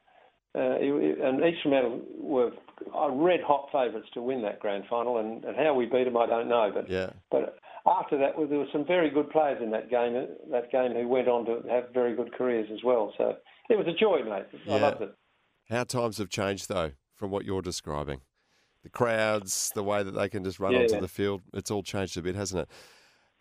uh, 0.55 0.77
and 0.79 1.43
East 1.45 1.61
Fremantle 1.63 2.01
were 2.17 2.51
uh, 2.95 3.09
red 3.11 3.41
hot 3.45 3.67
favourites 3.71 4.07
to 4.13 4.21
win 4.21 4.41
that 4.43 4.59
grand 4.59 4.85
final, 4.89 5.17
and, 5.17 5.43
and 5.45 5.55
how 5.55 5.73
we 5.73 5.85
beat 5.85 6.05
them, 6.05 6.17
I 6.17 6.25
don't 6.25 6.47
know. 6.49 6.71
But 6.73 6.89
Yeah. 6.89 7.11
but 7.29 7.57
after 7.85 8.17
that, 8.17 8.37
well, 8.37 8.47
there 8.47 8.59
were 8.59 8.67
some 8.71 8.85
very 8.85 9.09
good 9.09 9.29
players 9.29 9.61
in 9.61 9.71
that 9.71 9.89
game. 9.89 10.13
That 10.51 10.71
game 10.71 10.93
who 10.93 11.07
went 11.07 11.27
on 11.27 11.45
to 11.45 11.61
have 11.69 11.89
very 11.93 12.15
good 12.15 12.33
careers 12.33 12.67
as 12.71 12.83
well. 12.83 13.13
So 13.17 13.35
it 13.69 13.77
was 13.77 13.87
a 13.87 13.93
joy, 13.93 14.23
mate. 14.23 14.45
I 14.69 14.77
loved 14.77 15.01
it. 15.01 15.13
How 15.69 15.83
times 15.83 16.17
have 16.17 16.29
changed, 16.29 16.67
though, 16.67 16.91
from 17.13 17.29
what 17.29 17.45
you're 17.45 17.61
describing. 17.61 18.21
The 18.83 18.89
crowds, 18.89 19.71
the 19.75 19.83
way 19.83 20.03
that 20.03 20.11
they 20.11 20.29
can 20.29 20.43
just 20.43 20.59
run 20.59 20.73
Yeah, 20.73 20.79
onto 20.79 20.95
yeah. 20.95 20.99
the 21.01 21.07
field, 21.07 21.41
it's 21.53 21.69
all 21.69 21.83
changed 21.83 22.17
a 22.17 22.21
bit, 22.21 22.35
hasn't 22.35 22.61
it? 22.61 22.69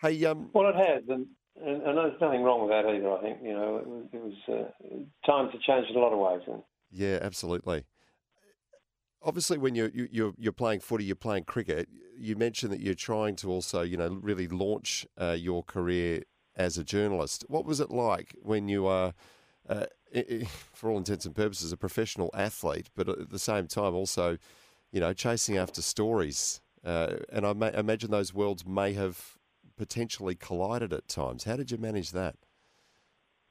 Hey, 0.02 0.24
um, 0.26 0.50
Well, 0.52 0.68
it 0.68 0.74
has, 0.76 1.02
and, 1.08 1.26
and, 1.64 1.82
and 1.82 1.98
there's 1.98 2.20
nothing 2.20 2.42
wrong 2.42 2.62
with 2.62 2.70
that 2.70 2.86
either. 2.88 3.12
I 3.12 3.20
think 3.20 3.38
you 3.42 3.52
know 3.52 3.76
it 3.76 3.86
was, 3.86 4.04
it 4.12 4.22
was 4.22 4.34
uh, 4.48 5.30
times 5.30 5.50
have 5.52 5.60
changed 5.62 5.90
in 5.90 5.96
a 5.96 6.00
lot 6.00 6.12
of 6.12 6.18
ways, 6.18 6.46
and 6.46 6.62
Yeah, 6.90 7.18
absolutely. 7.22 7.84
Obviously, 9.22 9.58
when 9.58 9.74
you're 9.74 9.90
you're 9.90 10.32
you're 10.38 10.52
playing 10.52 10.80
footy, 10.80 11.04
you're 11.04 11.16
playing 11.16 11.44
cricket. 11.44 11.88
You 12.16 12.36
mentioned 12.36 12.72
that 12.72 12.80
you're 12.80 12.94
trying 12.94 13.36
to 13.36 13.50
also, 13.50 13.82
you 13.82 13.96
know, 13.96 14.18
really 14.20 14.48
launch 14.48 15.06
uh, 15.20 15.36
your 15.38 15.62
career 15.62 16.22
as 16.56 16.76
a 16.76 16.84
journalist. 16.84 17.44
What 17.48 17.64
was 17.64 17.80
it 17.80 17.90
like 17.90 18.34
when 18.42 18.68
you 18.68 18.86
are, 18.86 19.14
uh, 19.68 19.86
for 20.72 20.90
all 20.90 20.98
intents 20.98 21.24
and 21.24 21.34
purposes, 21.34 21.72
a 21.72 21.76
professional 21.76 22.30
athlete, 22.34 22.90
but 22.96 23.08
at 23.08 23.30
the 23.30 23.38
same 23.38 23.66
time 23.68 23.94
also, 23.94 24.38
you 24.90 25.00
know, 25.00 25.12
chasing 25.12 25.56
after 25.56 25.80
stories? 25.82 26.60
Uh, 26.84 27.16
and 27.32 27.46
I 27.46 27.52
ma- 27.52 27.66
imagine 27.68 28.10
those 28.10 28.34
worlds 28.34 28.66
may 28.66 28.92
have 28.94 29.37
potentially 29.78 30.34
collided 30.34 30.92
at 30.92 31.08
times. 31.08 31.44
How 31.44 31.56
did 31.56 31.70
you 31.70 31.78
manage 31.78 32.10
that? 32.12 32.36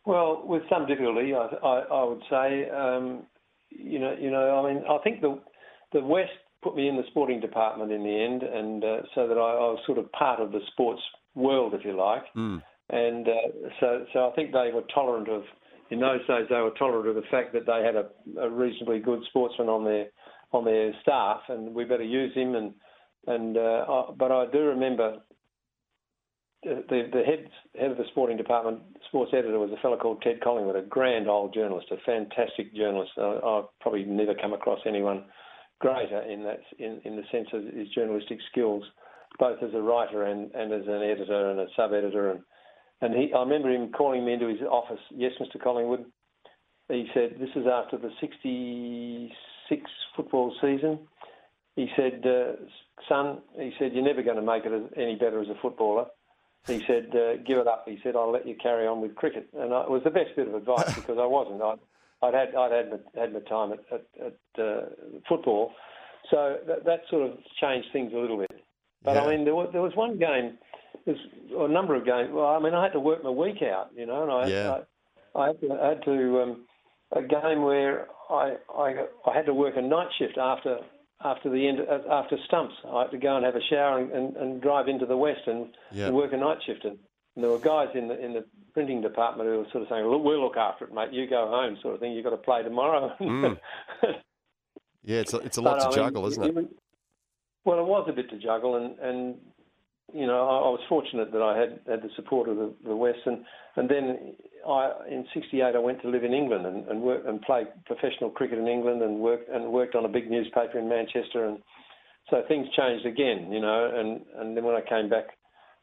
Well, 0.06 0.44
with 0.46 0.64
some 0.70 0.86
difficulty, 0.86 1.34
I, 1.34 1.48
I, 1.66 1.80
I 1.80 2.04
would 2.04 2.22
say. 2.30 2.70
Um, 2.70 3.24
you 3.70 4.00
know, 4.00 4.16
you 4.20 4.32
know, 4.32 4.64
I 4.64 4.74
mean, 4.74 4.84
I 4.90 4.98
think 5.04 5.22
the 5.22 5.40
the 5.94 6.02
West 6.02 6.32
put 6.64 6.76
me 6.76 6.88
in 6.88 6.96
the 6.96 7.04
sporting 7.10 7.40
department 7.40 7.92
in 7.92 8.04
the 8.04 8.10
end, 8.10 8.44
and 8.44 8.84
uh, 8.84 9.02
so 9.14 9.28
that 9.28 9.38
I, 9.38 9.52
I, 9.52 9.70
was 9.72 9.80
sort 9.86 9.98
of 9.98 10.12
part 10.12 10.40
of 10.40 10.52
the 10.52 10.60
sports 10.72 11.02
world, 11.36 11.74
if 11.74 11.86
you 11.86 11.96
like. 11.96 12.24
Mm. 12.36 12.62
And 12.90 13.28
uh, 13.28 13.70
so, 13.80 14.06
so 14.14 14.30
I 14.30 14.36
think 14.36 14.52
they 14.52 14.72
were 14.74 14.84
tolerant 14.94 15.30
of. 15.30 15.44
In 15.90 16.02
those 16.02 16.20
days, 16.28 16.48
they 16.50 16.60
were 16.60 16.72
tolerant 16.72 17.08
of 17.08 17.16
the 17.16 17.30
fact 17.32 17.54
that 17.54 17.66
they 17.66 17.82
had 17.82 17.96
a, 17.96 18.42
a 18.42 18.50
reasonably 18.50 19.00
good 19.00 19.22
sportsman 19.30 19.70
on 19.70 19.86
their 19.86 20.08
on 20.52 20.66
their 20.66 20.94
staff, 21.02 21.42
and 21.48 21.74
we 21.74 21.86
better 21.86 22.04
use 22.04 22.34
him. 22.34 22.56
And 22.56 22.74
and 23.28 23.58
uh, 23.58 23.86
I, 23.88 24.12
but 24.18 24.32
I 24.32 24.46
do 24.52 24.60
remember 24.60 25.20
the, 26.64 27.10
the 27.14 27.24
head, 27.24 27.50
head 27.80 27.92
of 27.92 27.98
the 27.98 28.06
sporting 28.12 28.38
department, 28.38 28.82
sports 29.08 29.32
editor, 29.34 29.60
was 29.60 29.72
a 29.72 29.82
fellow 29.82 29.98
called 29.98 30.22
Ted 30.22 30.42
Collingwood, 30.42 30.76
a 30.76 30.82
grand 30.82 31.30
old 31.30 31.54
journalist, 31.54 31.88
a 31.92 31.98
fantastic 32.06 32.76
journalist. 32.76 33.12
I, 33.18 33.40
I've 33.44 33.80
probably 33.80 34.06
never 34.06 34.34
come 34.34 34.54
across 34.54 34.80
anyone 34.86 35.26
greater 35.80 36.22
in 36.22 36.44
that 36.44 36.62
in, 36.80 37.02
in 37.06 37.16
the 37.16 37.24
sense 37.32 37.48
of 37.54 37.64
his 37.64 37.88
journalistic 37.90 38.40
skills, 38.52 38.84
both 39.40 39.62
as 39.62 39.74
a 39.74 39.82
writer 39.82 40.24
and, 40.24 40.52
and 40.56 40.74
as 40.74 40.88
an 40.88 41.04
editor 41.04 41.52
and 41.52 41.60
a 41.60 41.68
sub 41.76 41.94
editor. 41.94 42.32
And 42.32 42.42
and 43.02 43.14
he, 43.14 43.32
I 43.34 43.40
remember 43.40 43.70
him 43.70 43.92
calling 43.92 44.26
me 44.26 44.34
into 44.34 44.48
his 44.48 44.62
office. 44.62 45.00
Yes, 45.12 45.34
Mr. 45.40 45.62
Collingwood. 45.62 46.06
He 46.90 47.08
said, 47.14 47.36
"This 47.40 47.50
is 47.56 47.68
after 47.72 47.98
the 47.98 48.10
'66 48.20 49.92
football 50.16 50.56
season." 50.62 51.00
He 51.76 51.88
said, 51.96 52.26
uh, 52.26 52.54
"Son," 53.08 53.42
he 53.56 53.72
said, 53.78 53.94
"you're 53.94 54.04
never 54.04 54.24
going 54.24 54.38
to 54.38 54.42
make 54.42 54.66
it 54.66 54.94
any 54.98 55.16
better 55.16 55.42
as 55.42 55.50
a 55.50 55.62
footballer." 55.62 56.08
He 56.68 56.84
said, 56.86 57.16
uh, 57.16 57.38
"Give 57.38 57.58
it 57.58 57.68
up." 57.68 57.84
He 57.88 58.00
said, 58.04 58.16
"I'll 58.16 58.32
let 58.32 58.48
you 58.48 58.56
carry 58.56 58.86
on 58.88 59.02
with 59.02 59.16
cricket," 59.16 59.48
and 59.58 59.74
I, 59.74 59.84
it 59.84 59.90
was 59.90 60.04
the 60.04 60.12
best 60.12 60.36
bit 60.36 60.48
of 60.48 60.54
advice 60.54 60.94
because 60.96 61.18
I 61.20 61.26
wasn't. 61.26 61.62
I'd, 61.62 61.80
I'd 62.22 62.34
had 62.34 62.56
I'd 62.56 62.72
had 62.72 62.92
my, 62.92 63.22
had 63.22 63.34
my 63.34 63.40
time 63.42 63.74
at, 63.74 63.80
at, 63.92 64.06
at 64.26 64.64
uh, 64.64 64.82
football, 65.28 65.74
so 66.30 66.58
that, 66.68 66.86
that 66.86 67.02
sort 67.10 67.30
of 67.30 67.38
changed 67.62 67.88
things 67.94 68.12
a 68.14 68.18
little 68.18 68.38
bit. 68.38 68.52
But 69.04 69.16
yeah. 69.16 69.24
I 69.24 69.30
mean, 69.36 69.46
there 69.46 69.56
was, 69.56 69.70
there 69.72 69.82
was 69.82 69.96
one 69.96 70.18
game, 70.18 70.58
there's 71.06 71.20
a 71.58 71.68
number 71.68 71.96
of 71.96 72.06
games. 72.06 72.30
Well, 72.32 72.48
I 72.48 72.60
mean, 72.60 72.74
I 72.74 72.84
had 72.84 72.94
to 72.94 73.00
work 73.00 73.24
my 73.24 73.30
week 73.30 73.62
out, 73.62 73.90
you 73.96 74.06
know, 74.06 74.24
and 74.24 74.32
I 74.32 74.48
yeah. 74.48 74.80
I, 75.36 75.40
I 75.40 75.48
had 75.48 75.62
to, 75.62 75.74
I 75.74 75.88
had 75.90 76.04
to 76.04 76.42
um, 76.42 76.66
a 77.16 77.22
game 77.22 77.62
where 77.62 78.08
I, 78.30 78.56
I 78.74 79.06
I 79.26 79.34
had 79.34 79.46
to 79.46 79.54
work 79.54 79.76
a 79.78 79.82
night 79.82 80.10
shift 80.18 80.38
after 80.38 80.80
after 81.24 81.50
the 81.50 81.68
end 81.68 81.80
after 82.10 82.38
stumps. 82.46 82.76
I 82.88 83.04
had 83.04 83.12
to 83.12 83.18
go 83.18 83.36
and 83.36 83.46
have 83.46 83.56
a 83.56 83.64
shower 83.70 84.00
and, 84.00 84.12
and, 84.12 84.36
and 84.38 84.62
drive 84.62 84.88
into 84.88 85.06
the 85.06 85.18
west 85.18 85.42
and, 85.48 85.68
and, 85.92 86.16
work 86.16 86.34
a 86.34 86.38
night 86.38 86.60
shift. 86.66 86.86
And, 86.86 86.98
and 87.36 87.44
there 87.44 87.52
were 87.52 87.60
guys 87.60 87.90
in 87.96 88.08
the 88.08 88.24
in 88.24 88.34
the 88.34 88.46
printing 88.74 89.02
department 89.02 89.50
who 89.50 89.58
were 89.60 89.68
sort 89.72 89.84
of 89.84 89.90
saying, 89.90 90.06
"Look, 90.06 90.24
we'll 90.24 90.42
look 90.42 90.58
after 90.58 90.86
it, 90.86 90.94
mate. 90.94 91.14
You 91.14 91.28
go 91.28 91.48
home," 91.48 91.78
sort 91.82 91.96
of 91.96 92.00
thing. 92.00 92.14
You've 92.14 92.24
got 92.24 92.32
to 92.32 92.38
play 92.38 92.64
tomorrow. 92.64 93.14
Mm. 93.22 93.58
yeah, 95.04 95.20
it's 95.20 95.34
a, 95.34 95.38
it's 95.38 95.58
a 95.58 95.62
lot 95.62 95.80
but, 95.80 95.92
to 95.92 96.02
I 96.02 96.06
juggle, 96.06 96.24
mean, 96.24 96.32
isn't 96.32 96.44
it? 96.44 96.58
it? 96.58 96.70
Well, 97.66 97.80
it 97.80 97.86
was 97.86 98.08
a 98.10 98.14
bit 98.14 98.30
to 98.30 98.38
juggle, 98.38 98.76
and, 98.76 98.98
and 99.00 99.36
you 100.14 100.26
know, 100.26 100.48
I, 100.48 100.68
I 100.68 100.70
was 100.70 100.80
fortunate 100.88 101.32
that 101.32 101.42
I 101.42 101.58
had, 101.58 101.80
had 101.88 102.02
the 102.02 102.10
support 102.16 102.48
of 102.50 102.56
the, 102.58 102.74
the 102.86 102.96
West, 102.96 103.20
and, 103.26 103.44
and 103.76 103.90
then 103.90 104.36
I, 104.68 104.92
in 105.10 105.26
'68 105.34 105.76
I 105.76 105.80
went 105.80 106.02
to 106.02 106.10
live 106.10 106.24
in 106.24 106.34
England 106.34 106.66
and, 106.66 106.88
and 106.88 107.02
work 107.02 107.24
and 107.26 107.42
play 107.42 107.64
professional 107.86 108.30
cricket 108.30 108.60
in 108.60 108.68
England 108.68 109.02
and 109.02 109.20
work 109.20 109.42
and 109.52 109.72
worked 109.72 109.96
on 109.96 110.06
a 110.06 110.10
big 110.10 110.30
newspaper 110.30 110.78
in 110.78 110.90
Manchester, 110.90 111.46
and 111.46 111.60
so 112.30 112.44
things 112.48 112.68
changed 112.76 113.06
again, 113.06 113.52
you 113.52 113.62
know, 113.62 113.92
and, 113.94 114.22
and 114.36 114.56
then 114.56 114.64
when 114.64 114.76
I 114.76 114.82
came 114.82 115.10
back 115.10 115.28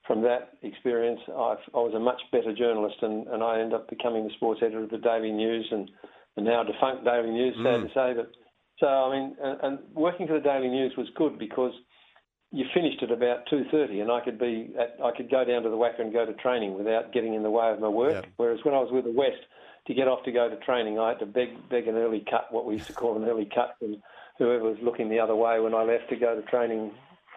from 0.07 0.21
that 0.23 0.53
experience, 0.63 1.21
I, 1.29 1.57
I 1.75 1.81
was 1.81 1.95
a 1.97 1.99
much 1.99 2.21
better 2.31 2.55
journalist, 2.55 2.97
and, 3.01 3.27
and 3.29 3.43
I 3.43 3.61
ended 3.61 3.75
up 3.75 3.89
becoming 3.89 4.25
the 4.25 4.35
sports 4.35 4.61
editor 4.63 4.85
of 4.85 4.91
the 4.91 4.99
Daily 4.99 5.33
News 5.33 5.67
and, 5.71 5.91
and 6.37 6.45
now 6.45 6.63
defunct 6.63 7.05
Daily 7.05 7.31
News, 7.31 7.55
sad 7.57 7.81
mm. 7.81 7.89
to 7.89 7.95
say, 7.95 8.13
but 8.15 8.31
so 8.79 8.87
I 8.87 9.17
mean, 9.17 9.37
and, 9.43 9.59
and 9.63 9.79
working 9.95 10.27
for 10.27 10.35
the 10.35 10.45
Daily 10.45 10.69
News 10.69 10.93
was 10.99 11.07
good 11.17 11.39
because 11.39 11.73
you 12.55 12.65
finished 12.73 13.03
at 13.03 13.11
about 13.11 13.47
two 13.51 13.65
thirty, 13.73 13.99
and 13.99 14.13
I 14.13 14.21
could 14.21 14.39
be 14.39 14.73
at, 14.79 14.97
I 15.05 15.11
could 15.17 15.29
go 15.29 15.45
down 15.45 15.65
to 15.65 15.71
the 15.71 15.77
WACA 15.77 15.99
and 15.99 16.13
go 16.13 16.25
to 16.25 16.33
training 16.35 16.75
without 16.75 17.13
getting 17.13 17.35
in 17.35 17.43
the 17.43 17.51
way 17.51 17.73
of 17.73 17.81
my 17.81 17.89
work. 17.89 18.15
Yep. 18.15 18.27
Whereas 18.37 18.61
when 18.63 18.75
I 18.75 18.79
was 18.79 18.91
with 18.93 19.05
the 19.05 19.11
West, 19.11 19.43
to 19.89 19.95
get 19.95 20.07
off 20.07 20.25
to 20.25 20.33
go 20.33 20.49
to 20.49 20.57
training, 20.59 20.99
I 20.99 21.09
had 21.11 21.19
to 21.19 21.27
beg 21.27 21.49
beg 21.69 21.89
an 21.89 21.97
early 21.97 22.25
cut, 22.31 22.53
what 22.53 22.65
we 22.65 22.75
used 22.75 22.87
to 22.87 22.93
call 22.93 23.17
an 23.17 23.29
early 23.29 23.49
cut, 23.53 23.75
from 23.81 23.97
whoever 24.39 24.65
was 24.65 24.79
looking 24.83 25.11
the 25.11 25.19
other 25.19 25.35
way 25.35 25.59
when 25.59 25.75
I 25.75 25.83
left 25.83 26.09
to 26.11 26.17
go 26.17 26.37
to 26.37 26.43
training. 26.43 26.93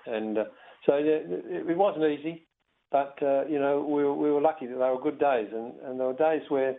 And 0.06 0.38
uh, 0.38 0.44
so 0.86 0.98
yeah, 0.98 1.20
it, 1.26 1.68
it 1.68 1.78
wasn't 1.78 2.06
easy, 2.06 2.46
but 2.92 3.18
uh, 3.24 3.46
you 3.48 3.60
know 3.60 3.82
we 3.82 4.04
were, 4.04 4.14
we 4.14 4.30
were 4.30 4.42
lucky 4.42 4.68
that 4.68 4.78
they 4.78 4.90
were 4.90 5.02
good 5.02 5.20
days, 5.20 5.50
and, 5.52 5.74
and 5.84 6.00
there 6.00 6.08
were 6.08 6.14
days 6.14 6.44
where 6.50 6.76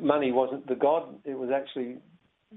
money 0.00 0.30
wasn't 0.30 0.68
the 0.68 0.76
god; 0.76 1.16
it 1.24 1.36
was 1.36 1.50
actually 1.50 1.98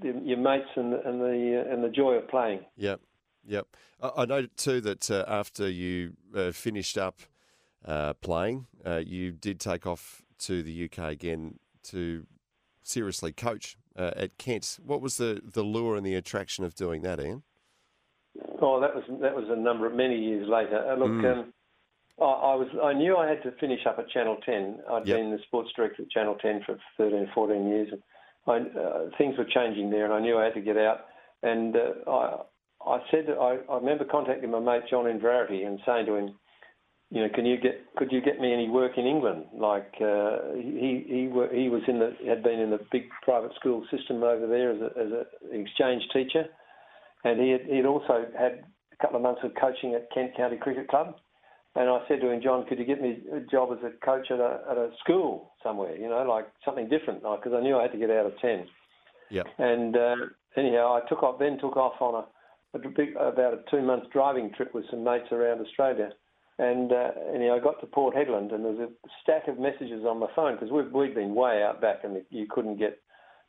the, 0.00 0.20
your 0.22 0.38
mates 0.38 0.70
and 0.76 0.92
the, 0.92 1.08
and 1.08 1.20
the 1.20 1.64
uh, 1.66 1.72
and 1.72 1.82
the 1.82 1.88
joy 1.88 2.12
of 2.12 2.28
playing. 2.28 2.60
Yep. 2.76 3.00
Yep. 3.46 3.66
I 4.16 4.24
know 4.24 4.46
too 4.56 4.80
that 4.82 5.10
uh, 5.10 5.24
after 5.26 5.68
you 5.68 6.14
uh, 6.34 6.52
finished 6.52 6.98
up 6.98 7.20
uh, 7.84 8.14
playing, 8.14 8.66
uh, 8.84 9.02
you 9.04 9.32
did 9.32 9.60
take 9.60 9.86
off 9.86 10.22
to 10.40 10.62
the 10.62 10.84
UK 10.84 11.12
again 11.12 11.58
to 11.84 12.26
seriously 12.82 13.32
coach 13.32 13.76
uh, 13.96 14.12
at 14.16 14.38
Kent. 14.38 14.78
What 14.84 15.00
was 15.00 15.16
the, 15.16 15.40
the 15.44 15.62
lure 15.62 15.96
and 15.96 16.04
the 16.04 16.14
attraction 16.14 16.64
of 16.64 16.74
doing 16.74 17.02
that, 17.02 17.20
Ian? 17.20 17.42
Oh, 18.60 18.80
that 18.80 18.94
was 18.94 19.04
that 19.20 19.36
was 19.36 19.44
a 19.48 19.56
number 19.56 19.86
of 19.86 19.94
many 19.94 20.18
years 20.18 20.48
later. 20.48 20.84
Uh, 20.90 20.96
look, 20.96 21.10
mm. 21.10 21.32
um, 21.32 21.52
I, 22.20 22.24
I, 22.24 22.54
was 22.56 22.68
I 22.82 22.92
knew 22.92 23.16
I 23.16 23.28
had 23.28 23.42
to 23.44 23.52
finish 23.60 23.80
up 23.86 23.98
at 23.98 24.08
Channel 24.10 24.38
10. 24.44 24.80
I'd 24.90 25.06
yep. 25.06 25.18
been 25.18 25.30
the 25.30 25.38
sports 25.46 25.70
director 25.76 26.02
at 26.02 26.10
Channel 26.10 26.36
10 26.40 26.62
for 26.66 26.78
13, 26.96 27.30
14 27.32 27.68
years. 27.68 27.88
And 27.92 28.02
I, 28.76 29.16
things 29.16 29.38
were 29.38 29.44
changing 29.44 29.90
there, 29.90 30.04
and 30.04 30.14
I 30.14 30.20
knew 30.20 30.36
I 30.36 30.44
had 30.44 30.54
to 30.54 30.60
get 30.60 30.76
out. 30.76 31.06
And 31.42 31.76
I 32.08 32.38
I 32.86 32.98
said 33.10 33.26
I, 33.30 33.58
I 33.70 33.76
remember 33.76 34.04
contacting 34.04 34.50
my 34.50 34.60
mate 34.60 34.82
John 34.90 35.06
Inverarity 35.06 35.66
and 35.66 35.80
saying 35.86 36.06
to 36.06 36.14
him, 36.14 36.34
you 37.10 37.20
know, 37.20 37.28
can 37.34 37.46
you 37.46 37.58
get 37.58 37.80
could 37.96 38.10
you 38.10 38.20
get 38.20 38.40
me 38.40 38.52
any 38.52 38.68
work 38.68 38.92
in 38.96 39.06
England? 39.06 39.44
Like 39.54 39.92
uh, 40.00 40.54
he 40.56 41.04
he 41.06 41.22
he 41.52 41.68
was 41.68 41.82
in 41.86 41.98
the 41.98 42.12
had 42.26 42.42
been 42.42 42.60
in 42.60 42.70
the 42.70 42.80
big 42.90 43.04
private 43.22 43.54
school 43.54 43.84
system 43.90 44.22
over 44.22 44.46
there 44.46 44.72
as 44.72 44.80
a, 44.80 44.86
as 44.98 45.26
an 45.52 45.60
exchange 45.60 46.02
teacher, 46.12 46.46
and 47.24 47.40
he 47.40 47.50
had 47.50 47.62
he'd 47.62 47.86
also 47.86 48.26
had 48.36 48.64
a 48.92 48.96
couple 49.00 49.16
of 49.16 49.22
months 49.22 49.42
of 49.44 49.52
coaching 49.60 49.94
at 49.94 50.10
Kent 50.12 50.36
County 50.36 50.56
Cricket 50.56 50.88
Club. 50.88 51.14
And 51.76 51.90
I 51.90 51.98
said 52.06 52.20
to 52.20 52.30
him, 52.30 52.40
John, 52.40 52.64
could 52.66 52.78
you 52.78 52.84
get 52.84 53.02
me 53.02 53.18
a 53.32 53.40
job 53.40 53.70
as 53.72 53.78
a 53.84 53.90
coach 54.04 54.30
at 54.30 54.38
a 54.38 54.60
at 54.70 54.76
a 54.76 54.90
school 55.00 55.52
somewhere? 55.62 55.96
You 55.96 56.08
know, 56.08 56.22
like 56.22 56.46
something 56.64 56.88
different, 56.88 57.22
because 57.22 57.52
like, 57.52 57.60
I 57.60 57.62
knew 57.62 57.76
I 57.76 57.82
had 57.82 57.92
to 57.92 57.98
get 57.98 58.10
out 58.10 58.26
of 58.26 58.38
ten. 58.40 58.66
Yeah. 59.30 59.42
And 59.58 59.96
uh, 59.96 60.16
anyhow, 60.56 60.94
I 60.94 61.08
took 61.08 61.22
off 61.22 61.38
then 61.38 61.58
took 61.58 61.76
off 61.76 62.00
on 62.00 62.14
a 62.14 62.24
about 62.74 63.54
a 63.54 63.58
two-month 63.70 64.10
driving 64.12 64.52
trip 64.52 64.74
with 64.74 64.84
some 64.90 65.04
mates 65.04 65.32
around 65.32 65.60
Australia. 65.60 66.10
And, 66.58 66.92
uh, 66.92 67.10
you 67.32 67.40
know, 67.40 67.56
I 67.56 67.58
got 67.58 67.80
to 67.80 67.86
Port 67.86 68.14
Hedland, 68.14 68.54
and 68.54 68.64
there 68.64 68.72
was 68.72 68.88
a 68.88 69.08
stack 69.22 69.48
of 69.48 69.58
messages 69.58 70.04
on 70.04 70.20
my 70.20 70.28
phone 70.36 70.54
because 70.54 70.70
we'd, 70.70 70.92
we'd 70.92 71.14
been 71.14 71.34
way 71.34 71.62
out 71.62 71.80
back, 71.80 72.04
and 72.04 72.22
you 72.30 72.46
couldn't 72.48 72.78
get 72.78 73.00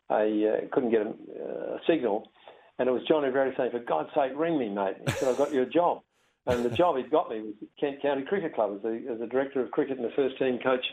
a 0.09 0.23
uh, 0.63 0.67
couldn't 0.71 0.91
get 0.91 1.01
a, 1.01 1.09
a 1.09 1.79
signal. 1.88 2.29
And 2.77 2.89
it 2.89 2.91
was 2.91 3.03
Johnny 3.07 3.27
Inverarity 3.27 3.57
saying, 3.57 3.71
"For 3.71 3.79
God's 3.79 4.09
sake, 4.15 4.31
ring 4.35 4.57
me, 4.57 4.69
mate." 4.69 4.95
He 5.05 5.11
said, 5.13 5.29
"I 5.29 5.38
got 5.38 5.53
you 5.53 5.61
a 5.61 5.67
job." 5.67 6.01
And 6.47 6.63
the 6.63 6.69
job 6.69 6.97
he'd 6.97 7.09
got 7.09 7.29
me 7.29 7.41
was 7.41 7.53
Kent 7.79 8.01
County 8.01 8.23
Cricket 8.23 8.53
Club 8.53 8.75
as 8.75 8.81
the, 8.83 9.03
as 9.11 9.21
a 9.21 9.27
director 9.27 9.61
of 9.61 9.71
cricket 9.71 9.97
and 9.97 10.05
the 10.05 10.13
first 10.15 10.38
team 10.38 10.59
coach, 10.59 10.85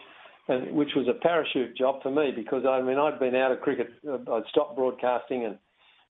and, 0.49 0.75
which 0.75 0.91
was 0.97 1.09
a 1.09 1.15
parachute 1.15 1.77
job 1.77 2.03
for 2.03 2.11
me 2.11 2.33
because 2.35 2.65
I 2.65 2.81
mean 2.81 2.99
I'd 2.99 3.19
been 3.19 3.35
out 3.35 3.53
of 3.53 3.61
cricket, 3.61 3.89
I'd 4.09 4.47
stopped 4.49 4.77
broadcasting 4.77 5.45
and 5.45 5.59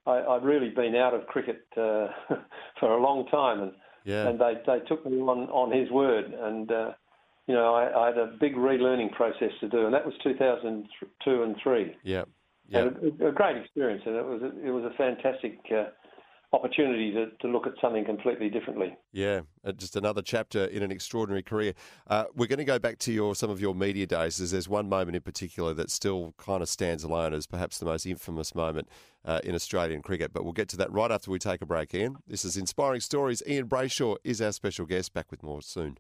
I, 0.07 0.35
would 0.35 0.45
really 0.45 0.71
been 0.71 0.97
out 0.97 1.15
of 1.15 1.27
cricket 1.27 1.65
uh, 1.77 2.09
for 2.81 2.93
a 2.93 3.01
long 3.01 3.27
time, 3.31 3.61
and 3.63 3.73
yeah. 4.05 4.29
and 4.29 4.39
they 4.39 4.55
they 4.67 4.81
took 4.87 5.05
me 5.07 5.19
on 5.19 5.49
on 5.51 5.77
his 5.77 5.91
word, 5.91 6.33
and 6.33 6.71
uh, 6.71 6.91
you 7.47 7.55
know 7.55 7.75
I, 7.75 8.05
I, 8.05 8.07
had 8.09 8.19
a 8.19 8.33
big 8.41 8.57
relearning 8.57 9.13
process 9.13 9.53
to 9.61 9.69
do, 9.69 9.85
and 9.85 9.95
that 9.95 10.05
was 10.05 10.15
2002 10.23 11.43
and 11.43 11.57
three. 11.63 11.95
Yeah, 12.03 12.25
yeah, 12.69 12.89
a, 13.21 13.29
a, 13.29 13.33
great 13.33 13.57
experience, 13.57 14.03
and 14.07 14.17
it 14.17 14.25
was 14.25 14.43
a, 14.43 14.67
it 14.67 14.71
was 14.71 14.85
a 14.85 14.97
fantastic 14.97 15.59
uh, 15.71 15.91
opportunity 16.53 17.13
to, 17.13 17.31
to 17.41 17.49
look 17.49 17.67
at 17.67 17.73
something 17.81 18.05
completely 18.05 18.51
differently. 18.51 18.97
Yeah, 19.13 19.41
uh, 19.65 19.73
just 19.73 19.97
another 19.97 20.23
chapter 20.23 20.65
in 20.67 20.83
an 20.83 20.91
extraordinary 20.91 21.43
career. 21.43 21.75
Uh, 22.07 22.25
we're 22.35 22.47
going 22.47 22.59
to 22.59 22.65
go 22.65 22.79
back 22.79 22.99
to 23.01 23.13
your 23.13 23.35
some 23.35 23.51
of 23.51 23.61
your 23.61 23.75
media 23.75 24.07
days. 24.07 24.41
As 24.41 24.51
there's 24.51 24.69
one 24.69 24.89
moment 24.89 25.17
in 25.17 25.23
particular 25.23 25.73
that 25.75 25.91
still 25.91 26.35
kind 26.39 26.63
of 26.63 26.69
stands 26.69 27.05
alone 27.05 27.33
as 27.33 27.47
perhaps 27.47 27.79
the 27.79 27.87
most 27.87 28.07
infamous 28.07 28.55
moment 28.55 28.89
uh, 29.25 29.41
in 29.45 29.55
Australian 29.55 30.03
cricket. 30.03 30.33
But 30.33 30.45
we'll 30.45 30.53
get 30.53 30.69
to 30.71 30.77
that 30.79 30.93
right 30.93 31.11
after 31.11 31.31
we 31.31 31.39
take 31.39 31.63
a 31.63 31.67
break. 31.67 31.95
Ian, 31.95 32.17
this 32.27 32.45
is 32.45 32.57
inspiring 32.57 33.01
stories. 33.01 33.43
Ian 33.47 33.69
Brayshaw 33.69 34.17
is 34.25 34.43
our 34.43 34.53
special 34.53 34.87
guest. 34.87 35.15
Back 35.15 35.31
with 35.31 35.43
more 35.43 35.63
soon. 35.63 35.99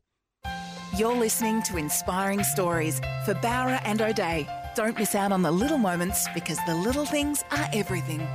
You're 0.99 1.17
listening 1.17 1.63
to 1.63 1.79
Inspiring 1.79 2.43
Stories 2.43 2.99
for 3.25 3.33
Bowra 3.35 3.81
and 3.87 4.03
O'Dea. 4.03 4.47
Don't 4.75 4.99
miss 4.99 5.15
out 5.15 5.33
on 5.33 5.41
the 5.41 5.51
little 5.51 5.79
moments 5.79 6.29
because 6.35 6.59
the 6.67 6.75
little 6.75 7.07
things 7.07 7.43
are 7.51 7.67
everything. 7.73 8.29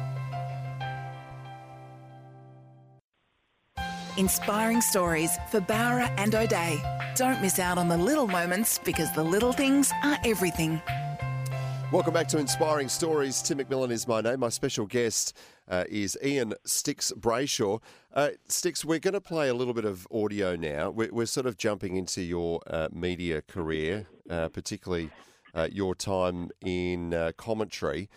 Inspiring 4.18 4.82
stories 4.82 5.38
for 5.50 5.62
Bowra 5.62 6.12
and 6.18 6.34
O'Dea. 6.34 6.82
Don't 7.14 7.40
miss 7.40 7.60
out 7.60 7.78
on 7.78 7.88
the 7.88 7.98
little 7.98 8.26
moments 8.26 8.80
because 8.80 9.14
the 9.14 9.24
little 9.24 9.54
things 9.54 9.92
are 10.04 10.18
everything. 10.26 10.82
Welcome 11.92 12.16
back 12.16 12.28
to 12.30 12.40
Inspiring 12.40 12.90
Stories. 12.90 13.44
Tim 13.44 13.60
McMillan 13.60 13.92
is 13.92 14.08
my 14.08 14.22
name. 14.22 14.40
My 14.40 14.50
special 14.50 14.88
guest 14.88 15.38
uh, 15.70 15.84
is 15.88 16.18
Ian 16.26 16.56
Sticks 16.66 17.14
Brayshaw. 17.16 17.80
Uh, 18.12 18.30
Sticks, 18.48 18.84
we're 18.84 18.98
going 18.98 19.14
to 19.14 19.22
play 19.22 19.50
a 19.50 19.54
little 19.54 19.76
bit 19.76 19.86
of 19.86 20.08
audio 20.12 20.56
now. 20.56 20.90
We're, 20.90 21.14
we're 21.14 21.28
sort 21.28 21.46
of 21.46 21.56
jumping 21.56 21.96
into 21.96 22.24
your 22.24 22.62
uh, 22.66 22.88
media 22.92 23.44
career, 23.44 24.08
uh, 24.32 24.50
particularly 24.50 25.12
uh, 25.54 25.68
your 25.72 25.94
time 25.94 26.50
in 26.66 27.14
uh, 27.14 27.34
commentary. 27.38 28.10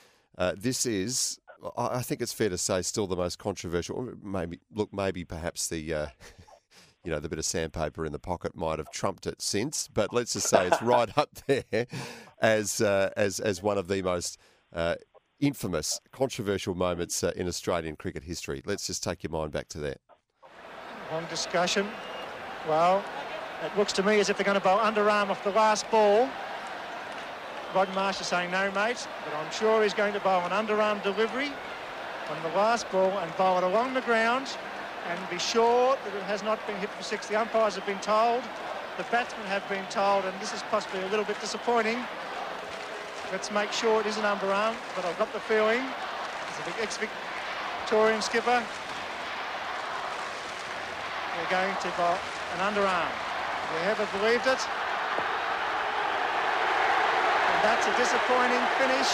this 0.57 0.87
is 0.87 1.39
I 1.77 2.03
think 2.03 2.20
it's 2.20 2.33
fair 2.33 2.49
to 2.49 2.59
say, 2.59 2.83
still 2.83 3.07
the 3.07 3.16
most 3.16 3.38
controversial. 3.38 4.14
Maybe 4.23 4.61
look, 4.73 4.92
maybe 4.92 5.25
perhaps 5.25 5.68
the. 5.68 5.94
Uh, 5.94 6.07
you 7.05 7.11
know, 7.11 7.18
the 7.18 7.31
bit 7.31 7.38
of 7.38 7.46
sandpaper 7.46 8.05
in 8.05 8.12
the 8.12 8.18
pocket 8.18 8.55
might 8.55 8.79
have 8.79 8.90
trumped 8.90 9.27
it 9.27 9.40
since, 9.40 9.88
but 9.88 10.12
let's 10.12 10.35
just 10.35 10.49
say 10.49 10.66
it's 10.66 10.83
right 10.83 11.09
up 11.16 11.31
there 11.46 11.87
as 12.42 12.81
uh, 12.81 13.11
as 13.16 13.40
as 13.40 13.62
one 13.62 13.79
of 13.79 13.88
the 13.88 14.03
most 14.03 14.38
uh, 14.75 14.96
infamous, 15.40 16.01
controversial 16.12 16.75
moments 16.75 17.25
uh, 17.25 17.33
in 17.37 17.49
Australian 17.49 17.96
cricket 17.96 18.25
history. 18.25 18.62
Let's 18.64 18.87
just 18.87 19.03
take 19.03 19.23
your 19.23 19.31
mind 19.31 19.53
back 19.53 19.68
to 19.68 19.79
that. 19.79 19.99
Long 21.11 21.25
discussion. 21.31 21.88
Well, 22.68 23.03
it 23.64 23.77
looks 23.77 23.92
to 23.94 24.03
me 24.03 24.20
as 24.20 24.29
if 24.29 24.37
they're 24.37 24.44
going 24.44 24.59
to 24.59 24.64
bowl 24.64 24.79
underarm 24.79 25.31
off 25.31 25.42
the 25.42 25.51
last 25.51 25.90
ball. 25.90 26.29
Rod 27.72 27.94
Marsh 27.94 28.20
is 28.20 28.26
saying 28.26 28.50
no, 28.50 28.68
mate, 28.72 29.06
but 29.24 29.33
I'm 29.35 29.50
sure 29.52 29.85
he's 29.85 29.94
going 29.94 30.12
to 30.14 30.20
bowl 30.20 30.40
an 30.40 30.50
underarm 30.50 31.00
delivery 31.04 31.52
on 32.28 32.42
the 32.42 32.48
last 32.56 32.90
ball 32.90 33.16
and 33.18 33.37
bowl 33.37 33.59
it 33.59 33.64
along 33.64 33.94
the 33.94 34.00
ground 34.00 34.48
and 35.06 35.30
be 35.30 35.38
sure 35.38 35.96
that 36.04 36.14
it 36.14 36.22
has 36.24 36.42
not 36.42 36.64
been 36.66 36.76
hit 36.76 36.90
for 36.90 37.04
six. 37.04 37.28
The 37.28 37.37
umpires 37.37 37.76
have 37.76 37.87
been 37.87 38.00
told, 38.00 38.42
the 38.96 39.04
batsmen 39.04 39.46
have 39.46 39.66
been 39.68 39.87
told, 39.87 40.24
and 40.24 40.38
this 40.40 40.52
is 40.52 40.62
possibly 40.64 41.00
a 41.02 41.06
little 41.09 41.24
bit 41.24 41.40
disappointing. 41.40 42.02
Let's 43.30 43.52
make 43.52 43.70
sure 43.70 44.00
it 44.00 44.06
is 44.06 44.16
an 44.16 44.24
underarm, 44.24 44.74
but 44.96 45.04
I've 45.04 45.18
got 45.18 45.33
the 45.33 45.38
feeling, 45.38 45.78
as 45.78 46.59
a 46.59 46.64
big 46.66 46.74
ex-Victorian 46.83 48.20
skipper, 48.20 48.64
we're 51.38 51.50
going 51.50 51.74
to 51.83 51.88
bowl 51.96 52.18
an 52.59 52.74
underarm. 52.74 53.09
We 53.72 53.87
ever 53.87 54.09
believed 54.18 54.48
it? 54.48 54.59
That's 57.62 57.87
a 57.87 57.94
disappointing 57.96 58.64
finish. 58.79 59.09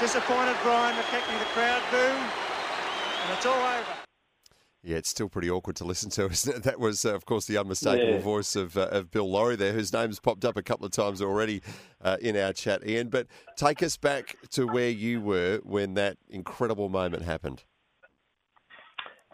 Disappointed 0.00 0.56
Brian 0.64 0.96
McKechnie, 0.96 1.38
the 1.38 1.44
crowd 1.54 1.82
boo, 1.92 1.96
and 1.96 3.32
it's 3.36 3.46
all 3.46 3.54
over. 3.54 4.02
Yeah, 4.82 4.96
it's 4.96 5.08
still 5.08 5.28
pretty 5.28 5.48
awkward 5.48 5.76
to 5.76 5.84
listen 5.84 6.10
to, 6.10 6.26
isn't 6.30 6.56
it? 6.56 6.62
That 6.64 6.80
was, 6.80 7.04
uh, 7.04 7.14
of 7.14 7.24
course, 7.24 7.46
the 7.46 7.56
unmistakable 7.56 8.14
yeah. 8.14 8.20
voice 8.20 8.56
of, 8.56 8.76
uh, 8.76 8.88
of 8.90 9.12
Bill 9.12 9.30
Lawry 9.30 9.54
there, 9.54 9.72
whose 9.72 9.92
name's 9.92 10.18
popped 10.18 10.44
up 10.44 10.56
a 10.56 10.62
couple 10.62 10.84
of 10.84 10.90
times 10.90 11.22
already 11.22 11.62
uh, 12.00 12.16
in 12.20 12.36
our 12.36 12.52
chat, 12.52 12.84
Ian. 12.84 13.08
But 13.08 13.28
take 13.56 13.80
us 13.82 13.96
back 13.96 14.36
to 14.50 14.66
where 14.66 14.90
you 14.90 15.20
were 15.20 15.60
when 15.62 15.94
that 15.94 16.16
incredible 16.28 16.88
moment 16.88 17.22
happened. 17.22 17.62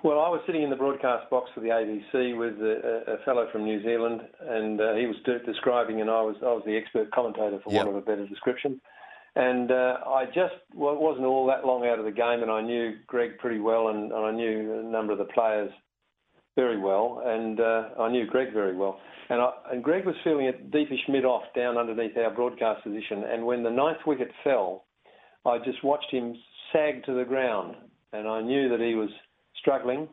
Well, 0.04 0.20
I 0.20 0.28
was 0.28 0.40
sitting 0.46 0.62
in 0.62 0.70
the 0.70 0.76
broadcast 0.76 1.28
box 1.28 1.50
for 1.54 1.61
the 1.61 1.68
ABC 1.68 2.38
with 2.38 2.54
a, 2.62 3.18
a 3.18 3.24
fellow 3.24 3.48
from 3.50 3.64
New 3.64 3.82
Zealand, 3.82 4.20
and 4.40 4.80
uh, 4.80 4.94
he 4.94 5.06
was 5.06 5.16
describing, 5.44 6.00
and 6.00 6.08
I 6.08 6.22
was 6.22 6.37
I 6.40 6.46
was 6.46 6.62
the 6.64 6.76
expert 6.76 7.11
commentator 7.11 7.58
for 7.64 7.72
yep. 7.72 7.84
want 7.84 7.96
of 7.96 8.02
a 8.02 8.06
better 8.06 8.26
description. 8.26 8.80
And 9.34 9.72
uh, 9.72 9.98
I 10.06 10.26
just 10.26 10.54
well, 10.72 10.96
wasn't 10.96 11.26
all 11.26 11.46
that 11.48 11.66
long 11.66 11.84
out 11.87 11.98
of 11.98 12.04
the 12.04 12.12
game, 12.12 12.42
and 12.42 12.50
I 12.50 12.62
knew 12.62 12.94
Greg 13.08 13.38
pretty 13.38 13.58
well, 13.58 13.88
and, 13.88 14.12
and 14.12 14.24
I 14.24 14.30
knew 14.30 14.80
a 14.80 14.82
number 14.84 15.12
of 15.12 15.18
the 15.18 15.24
players 15.24 15.72
very 16.54 16.78
well, 16.78 17.22
and 17.24 17.58
uh, 17.61 17.88
I 17.98 18.08
knew 18.08 18.26
Greg 18.26 18.52
very 18.52 18.76
well. 18.76 19.00
And, 19.30 19.40
I, 19.42 19.50
and 19.72 19.82
Greg 19.82 20.06
was 20.06 20.14
feeling 20.22 20.46
it 20.46 20.70
deepish 20.70 21.08
mid 21.08 21.24
off 21.24 21.44
down 21.56 21.76
underneath 21.76 22.16
our 22.16 22.30
broadcast 22.30 22.84
position. 22.84 23.24
And 23.24 23.44
when 23.44 23.62
the 23.62 23.70
ninth 23.70 23.98
wicket 24.06 24.30
fell, 24.44 24.84
I 25.44 25.58
just 25.58 25.82
watched 25.82 26.11
him 26.12 26.34
sag 26.72 27.04
to 27.04 27.14
the 27.14 27.24
ground, 27.24 27.74
and 28.12 28.28
I 28.28 28.42
knew 28.42 28.68
that 28.68 28.80
he 28.80 28.94
was 28.94 29.11
struggling 29.60 30.08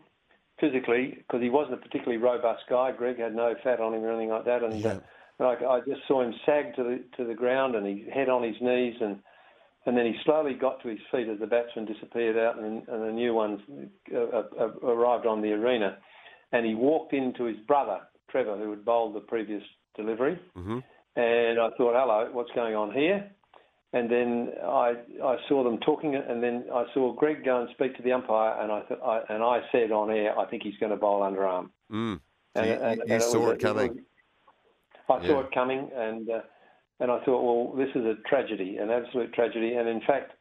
physically 0.60 1.15
because 1.17 1.41
he 1.41 1.49
wasn't 1.49 1.73
a 1.73 1.77
particularly 1.77 2.17
robust 2.17 2.63
guy. 2.69 2.91
Greg 2.91 3.19
had 3.19 3.36
no 3.36 3.55
fat 3.63 3.79
on 3.79 3.93
him 3.93 4.03
or 4.03 4.12
anything 4.12 4.29
like 4.29 4.45
that, 4.45 4.63
and 4.63 4.79
yeah. 4.79 4.99
uh, 5.39 5.43
I, 5.43 5.77
I 5.77 5.79
just 5.81 6.01
saw 6.08 6.21
him 6.21 6.34
sag 6.45 6.75
to 6.75 6.84
the 6.84 7.03
to 7.17 7.27
the 7.27 7.36
ground 7.36 7.75
and 7.75 7.86
he 7.86 8.05
head 8.13 8.29
on 8.29 8.43
his 8.43 8.55
knees 8.62 8.95
and. 9.01 9.19
And 9.88 9.95
then 9.95 10.08
he 10.08 10.15
slowly 10.25 10.55
got 10.55 10.81
to 10.81 10.88
his 10.88 10.97
feet 11.12 11.27
as 11.29 11.39
the 11.39 11.45
batsman 11.45 11.86
disappeared 11.86 12.38
out 12.39 12.58
and, 12.58 12.88
and 12.88 13.03
the 13.03 13.12
new 13.12 13.36
ones 13.36 13.60
uh, 14.12 14.17
uh, 14.17 14.69
arrived 14.81 15.27
on 15.27 15.43
the 15.43 15.51
arena. 15.51 15.99
And 16.51 16.65
he 16.65 16.73
walked 16.73 17.13
into 17.13 17.43
his 17.43 17.58
brother, 17.67 17.99
Trevor, 18.31 18.58
who 18.58 18.71
had 18.71 18.84
bowled 18.84 19.13
the 19.13 19.19
previous 19.19 19.62
delivery. 19.95 20.39
Mm-hmm. 20.58 20.79
And 21.17 21.60
I 21.60 21.69
thought, 21.77 21.93
hello, 21.93 22.29
what's 22.31 22.49
going 22.55 22.73
on 22.73 22.93
here? 22.93 23.29
And 23.93 24.10
then 24.10 24.52
I 24.63 24.95
I 25.24 25.38
saw 25.48 25.63
them 25.63 25.78
talking, 25.80 26.15
and 26.15 26.43
then 26.43 26.65
I 26.74 26.86
saw 26.93 27.13
Greg 27.13 27.45
go 27.45 27.62
and 27.62 27.69
speak 27.74 27.95
to 27.98 28.04
the 28.04 28.12
umpire, 28.12 28.62
and 28.62 28.71
I, 28.71 28.82
th- 28.82 29.00
I 29.04 29.21
and 29.30 29.43
I 29.43 29.62
said 29.71 29.91
on 29.91 30.12
air, 30.12 30.38
I 30.38 30.45
think 30.45 30.63
he's 30.63 30.78
going 30.80 30.91
to 30.91 30.98
bowl 30.98 31.21
underarm. 31.21 31.69
Mm. 31.91 32.19
And, 32.56 32.65
you, 32.65 32.74
and, 32.74 33.02
you 33.06 33.13
and 33.13 33.24
saw 33.24 33.50
it, 33.50 33.56
it 33.56 33.60
coming. 33.62 33.91
It 33.91 34.04
was, 35.08 35.21
I 35.21 35.24
yeah. 35.24 35.30
saw 35.30 35.39
it 35.41 35.52
coming, 35.54 35.89
and 35.95 36.30
uh, 36.30 36.41
and 37.00 37.12
I 37.12 37.24
thought, 37.26 37.43
well, 37.43 37.76
this 37.78 37.93
is 37.95 38.06
a 38.06 38.15
tragedy, 38.28 38.78
an 38.78 38.89
absolute 38.89 39.34
tragedy, 39.34 39.74
and 39.74 39.88
in 39.88 40.02
fact, 40.02 40.32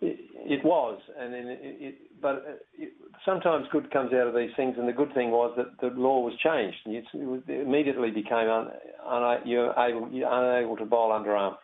it, 0.00 0.18
it 0.34 0.64
was. 0.64 1.00
And 1.18 1.32
then 1.32 1.46
it, 1.48 1.60
it 1.62 1.94
but 2.20 2.62
it, 2.78 2.92
sometimes 3.24 3.66
good 3.72 3.90
comes 3.90 4.12
out 4.12 4.26
of 4.26 4.34
these 4.34 4.50
things, 4.56 4.76
and 4.78 4.88
the 4.88 4.92
good 4.92 5.12
thing 5.14 5.30
was 5.30 5.52
that 5.56 5.80
the 5.80 5.94
law 5.98 6.20
was 6.20 6.34
changed. 6.38 6.78
and 6.84 6.94
It, 6.94 7.60
immediately 7.60 8.10
became 8.10 8.48
un, 8.48 8.68
un, 9.04 9.38
you're 9.44 9.74
able 9.78 10.08
you're 10.10 10.30
unable 10.30 10.76
to 10.76 10.84
bowl 10.84 11.10
underarm. 11.10 11.56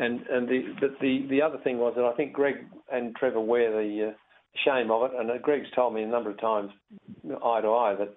And 0.00 0.26
and 0.28 0.48
the 0.48 0.62
but 0.80 0.98
the 1.00 1.26
the 1.28 1.42
other 1.42 1.58
thing 1.62 1.78
was 1.78 1.92
that 1.96 2.04
I 2.04 2.14
think 2.14 2.32
Greg 2.32 2.56
and 2.90 3.14
Trevor 3.16 3.40
wear 3.40 3.70
the 3.70 4.08
uh, 4.08 4.12
shame 4.64 4.90
of 4.90 5.02
it, 5.02 5.10
and 5.18 5.30
uh, 5.30 5.38
Greg's 5.42 5.70
told 5.74 5.94
me 5.94 6.02
a 6.02 6.06
number 6.06 6.30
of 6.30 6.40
times, 6.40 6.70
eye 7.44 7.60
to 7.60 7.68
eye, 7.68 7.96
that 7.98 8.14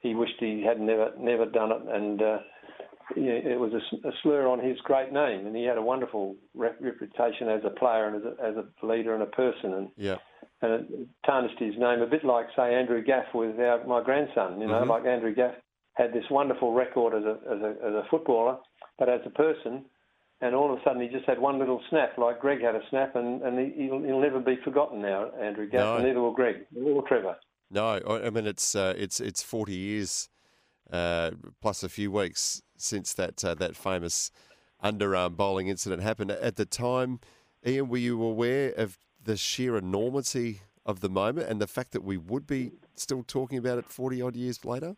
he 0.00 0.14
wished 0.14 0.34
he 0.40 0.64
had 0.66 0.80
never 0.80 1.10
never 1.18 1.44
done 1.44 1.72
it, 1.72 1.82
and 1.88 2.22
uh, 2.22 2.38
you 3.14 3.26
know, 3.26 3.40
it 3.44 3.60
was 3.60 3.72
a, 3.72 4.08
a, 4.08 4.12
slur 4.22 4.48
on 4.48 4.60
his 4.60 4.78
great 4.80 5.12
name, 5.12 5.46
and 5.46 5.54
he 5.54 5.64
had 5.64 5.76
a 5.76 5.82
wonderful 5.82 6.36
rep- 6.54 6.80
reputation 6.80 7.48
as 7.48 7.60
a 7.64 7.70
player 7.70 8.06
and 8.08 8.16
as 8.16 8.22
a, 8.24 8.44
as 8.44 8.54
a 8.56 8.86
leader 8.86 9.12
and 9.12 9.22
a 9.22 9.26
person, 9.26 9.74
and 9.74 9.88
yeah. 9.96 10.16
and 10.62 10.72
it 10.72 11.08
tarnished 11.26 11.58
his 11.58 11.74
name 11.78 12.00
a 12.00 12.06
bit 12.06 12.24
like 12.24 12.46
say 12.56 12.74
Andrew 12.74 13.04
Gaff 13.04 13.26
with 13.34 13.60
our, 13.60 13.86
my 13.86 14.02
grandson, 14.02 14.58
you 14.58 14.66
know, 14.66 14.80
mm-hmm. 14.80 14.90
like 14.90 15.04
Andrew 15.04 15.34
Gaff 15.34 15.54
had 15.94 16.14
this 16.14 16.24
wonderful 16.30 16.72
record 16.72 17.14
as 17.14 17.24
a 17.24 17.36
as 17.54 17.60
a 17.60 17.70
as 17.86 17.94
a 17.94 18.04
footballer, 18.10 18.56
but 18.98 19.10
as 19.10 19.20
a 19.26 19.30
person 19.30 19.84
and 20.40 20.54
all 20.54 20.72
of 20.72 20.78
a 20.78 20.82
sudden 20.84 21.00
he 21.00 21.08
just 21.08 21.26
had 21.26 21.38
one 21.38 21.58
little 21.58 21.80
snap, 21.90 22.18
like 22.18 22.40
Greg 22.40 22.60
had 22.60 22.74
a 22.74 22.82
snap, 22.90 23.16
and, 23.16 23.42
and 23.42 23.72
he, 23.74 23.88
will 23.88 24.02
he'll 24.02 24.20
never 24.20 24.40
be 24.40 24.58
forgotten 24.64 25.00
now, 25.00 25.30
Andrew 25.40 25.68
Gaff, 25.68 25.98
no. 25.98 25.98
neither 25.98 26.20
will 26.20 26.32
Greg, 26.32 26.66
or 26.84 27.06
Trevor. 27.08 27.36
No, 27.70 28.00
I 28.06 28.30
mean 28.30 28.46
it's 28.46 28.76
uh, 28.76 28.94
it's 28.96 29.18
it's 29.18 29.42
forty 29.42 29.74
years 29.74 30.28
uh, 30.92 31.32
plus 31.60 31.82
a 31.82 31.88
few 31.88 32.12
weeks 32.12 32.62
since 32.76 33.12
that 33.14 33.44
uh, 33.44 33.54
that 33.54 33.76
famous 33.76 34.30
underarm 34.82 35.36
bowling 35.36 35.68
incident 35.68 36.02
happened. 36.02 36.30
At 36.30 36.56
the 36.56 36.64
time, 36.64 37.18
Ian, 37.66 37.88
were 37.88 37.96
you 37.96 38.22
aware 38.22 38.72
of 38.76 38.98
the 39.20 39.36
sheer 39.36 39.76
enormity 39.76 40.60
of 40.84 41.00
the 41.00 41.08
moment 41.08 41.48
and 41.48 41.60
the 41.60 41.66
fact 41.66 41.90
that 41.90 42.04
we 42.04 42.16
would 42.16 42.46
be 42.46 42.70
still 42.94 43.24
talking 43.24 43.58
about 43.58 43.78
it 43.78 43.86
forty 43.86 44.22
odd 44.22 44.36
years 44.36 44.64
later? 44.64 44.94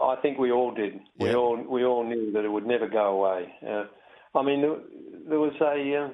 I 0.00 0.16
think 0.22 0.38
we 0.38 0.52
all 0.52 0.72
did. 0.72 0.94
Yeah. 1.18 1.26
We 1.26 1.34
all 1.34 1.56
we 1.68 1.84
all 1.84 2.04
knew 2.04 2.30
that 2.32 2.44
it 2.44 2.48
would 2.48 2.66
never 2.66 2.88
go 2.88 3.18
away. 3.18 3.52
I 4.34 4.42
mean, 4.42 4.62
there, 4.62 4.76
there 5.28 5.40
was 5.40 5.52
a 5.60 6.04
uh, 6.04 6.08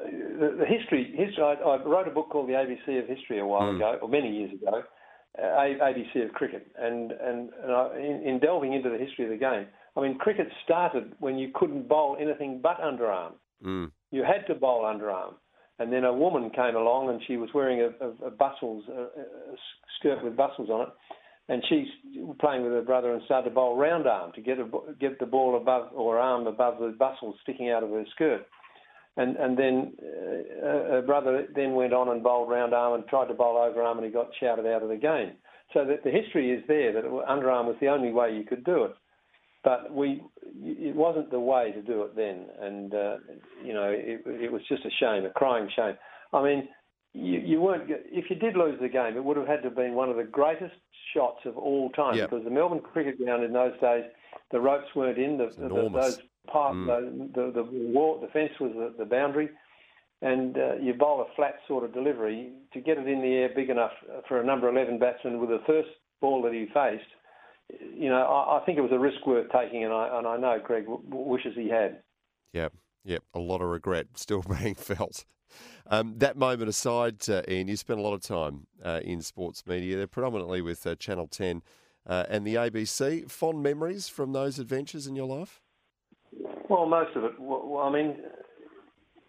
the, 0.00 0.56
the, 0.58 0.66
history. 0.66 1.12
History. 1.16 1.42
I, 1.42 1.54
I, 1.54 1.84
wrote 1.84 2.08
a 2.08 2.10
book 2.10 2.30
called 2.30 2.48
The 2.48 2.54
ABC 2.54 3.02
of 3.02 3.08
History 3.08 3.40
a 3.40 3.46
while 3.46 3.72
mm. 3.72 3.76
ago, 3.76 3.98
or 4.02 4.08
many 4.08 4.30
years 4.34 4.52
ago. 4.52 4.82
Uh, 5.36 5.42
ABC 5.42 6.24
of 6.24 6.32
cricket, 6.32 6.68
and 6.78 7.10
and, 7.10 7.50
and 7.60 7.72
I, 7.72 7.98
in, 7.98 8.22
in, 8.24 8.38
delving 8.38 8.72
into 8.72 8.88
the 8.88 8.96
history 8.96 9.24
of 9.24 9.32
the 9.32 9.36
game, 9.36 9.66
I 9.96 10.00
mean, 10.00 10.16
cricket 10.16 10.46
started 10.64 11.12
when 11.18 11.38
you 11.38 11.50
couldn't 11.52 11.88
bowl 11.88 12.16
anything 12.20 12.60
but 12.62 12.80
underarm. 12.80 13.32
Mm. 13.64 13.90
You 14.12 14.22
had 14.22 14.46
to 14.46 14.54
bowl 14.54 14.84
underarm, 14.84 15.34
And 15.80 15.92
then 15.92 16.04
a 16.04 16.12
woman 16.12 16.50
came 16.50 16.76
along 16.76 17.10
and 17.10 17.20
she 17.26 17.36
was 17.36 17.48
wearing 17.52 17.80
a, 17.80 18.04
a, 18.04 18.28
a 18.28 18.30
bustles, 18.30 18.84
a, 18.88 19.02
a 19.02 19.56
skirt 19.98 20.22
with 20.22 20.36
bustles 20.36 20.70
on 20.70 20.82
it, 20.82 20.88
and 21.48 21.62
she's 21.68 21.88
playing 22.40 22.62
with 22.62 22.72
her 22.72 22.82
brother 22.82 23.12
and 23.12 23.22
started 23.24 23.50
to 23.50 23.54
bowl 23.54 23.76
round 23.76 24.06
arm 24.06 24.32
to 24.34 24.40
get 24.40 24.58
a, 24.58 24.66
get 24.98 25.18
the 25.18 25.26
ball 25.26 25.56
above 25.56 25.92
or 25.94 26.18
arm 26.18 26.46
above 26.46 26.78
the 26.78 26.94
bustle 26.98 27.34
sticking 27.42 27.70
out 27.70 27.82
of 27.82 27.90
her 27.90 28.04
skirt. 28.14 28.46
And 29.16 29.36
and 29.36 29.56
then 29.56 29.92
uh, 30.00 30.90
her 30.90 31.02
brother 31.06 31.46
then 31.54 31.74
went 31.74 31.92
on 31.92 32.08
and 32.08 32.22
bowled 32.22 32.50
round 32.50 32.74
arm 32.74 32.94
and 32.94 33.06
tried 33.06 33.28
to 33.28 33.34
bowl 33.34 33.56
over 33.56 33.82
arm 33.82 33.98
and 33.98 34.06
he 34.06 34.12
got 34.12 34.28
shouted 34.40 34.66
out 34.66 34.82
of 34.82 34.88
the 34.88 34.96
game. 34.96 35.32
So 35.72 35.84
that 35.84 36.04
the 36.04 36.10
history 36.10 36.52
is 36.52 36.62
there 36.66 36.92
that 36.92 37.04
underarm 37.04 37.66
was 37.66 37.76
the 37.80 37.88
only 37.88 38.12
way 38.12 38.34
you 38.34 38.44
could 38.44 38.64
do 38.64 38.84
it, 38.84 38.94
but 39.64 39.92
we 39.92 40.22
it 40.62 40.94
wasn't 40.94 41.30
the 41.30 41.40
way 41.40 41.72
to 41.72 41.82
do 41.82 42.02
it 42.02 42.14
then, 42.14 42.46
and 42.60 42.94
uh, 42.94 43.16
you 43.64 43.72
know 43.72 43.90
it, 43.90 44.22
it 44.26 44.52
was 44.52 44.62
just 44.68 44.84
a 44.84 44.90
shame, 45.00 45.24
a 45.24 45.30
crying 45.30 45.68
shame. 45.74 45.94
I 46.32 46.42
mean, 46.42 46.68
you, 47.14 47.38
you 47.40 47.60
weren't 47.60 47.84
if 47.88 48.28
you 48.28 48.36
did 48.36 48.56
lose 48.56 48.78
the 48.80 48.88
game, 48.88 49.16
it 49.16 49.24
would 49.24 49.36
have 49.36 49.46
had 49.46 49.62
to 49.62 49.68
have 49.68 49.76
been 49.76 49.94
one 49.94 50.10
of 50.10 50.16
the 50.16 50.24
greatest 50.24 50.74
shots 51.14 51.40
of 51.46 51.56
all 51.56 51.90
time 51.90 52.16
Yep. 52.16 52.30
because 52.30 52.44
the 52.44 52.50
Melbourne 52.50 52.80
cricket 52.80 53.18
ground 53.22 53.44
in 53.44 53.52
those 53.52 53.78
days, 53.80 54.04
the 54.50 54.60
ropes 54.60 54.88
weren't 54.94 55.18
in, 55.18 55.38
the, 55.38 55.46
the, 55.56 55.68
those 55.92 56.18
Mm. 56.52 57.32
the, 57.34 57.50
the, 57.54 57.62
wall, 57.64 58.20
the 58.20 58.28
fence 58.28 58.52
was 58.60 58.70
the, 58.74 58.92
the 58.98 59.06
boundary, 59.06 59.48
and 60.20 60.58
uh, 60.58 60.74
you 60.74 60.92
bowl 60.92 61.22
a 61.22 61.34
flat 61.36 61.54
sort 61.66 61.84
of 61.84 61.94
delivery 61.94 62.50
to 62.74 62.80
get 62.80 62.98
it 62.98 63.08
in 63.08 63.22
the 63.22 63.28
air 63.34 63.48
big 63.56 63.70
enough 63.70 63.92
for 64.28 64.40
a 64.40 64.44
number 64.44 64.68
11 64.68 64.98
batsman 64.98 65.40
with 65.40 65.48
the 65.48 65.62
first 65.66 65.88
ball 66.20 66.42
that 66.42 66.52
he 66.52 66.66
faced. 66.74 67.08
You 67.96 68.10
know, 68.10 68.22
I, 68.22 68.58
I 68.58 68.64
think 68.66 68.76
it 68.76 68.82
was 68.82 68.92
a 68.92 68.98
risk 68.98 69.26
worth 69.26 69.50
taking, 69.50 69.84
and 69.84 69.92
I 69.92 70.18
and 70.18 70.26
I 70.26 70.36
know 70.36 70.58
Greg 70.62 70.84
w- 70.84 71.02
w- 71.08 71.26
wishes 71.30 71.54
he 71.56 71.70
had. 71.70 72.02
Yep, 72.52 72.74
yep. 73.04 73.22
A 73.32 73.38
lot 73.38 73.62
of 73.62 73.68
regret 73.68 74.08
still 74.16 74.42
being 74.60 74.74
felt. 74.74 75.24
Um, 75.86 76.14
that 76.18 76.36
moment 76.36 76.68
aside, 76.68 77.28
uh, 77.28 77.42
Ian, 77.48 77.68
you 77.68 77.76
spent 77.76 77.98
a 77.98 78.02
lot 78.02 78.14
of 78.14 78.22
time 78.22 78.66
uh, 78.84 79.00
in 79.04 79.20
sports 79.22 79.66
media, 79.66 79.96
They're 79.96 80.06
predominantly 80.06 80.62
with 80.62 80.86
uh, 80.86 80.94
Channel 80.94 81.26
10 81.26 81.62
uh, 82.06 82.24
and 82.28 82.46
the 82.46 82.54
ABC. 82.54 83.30
Fond 83.30 83.62
memories 83.62 84.08
from 84.08 84.32
those 84.32 84.58
adventures 84.58 85.06
in 85.06 85.14
your 85.14 85.26
life? 85.26 85.60
Well, 86.68 86.86
most 86.86 87.14
of 87.16 87.24
it. 87.24 87.32
Well, 87.38 87.62
well, 87.66 87.82
I 87.84 87.92
mean, 87.92 88.16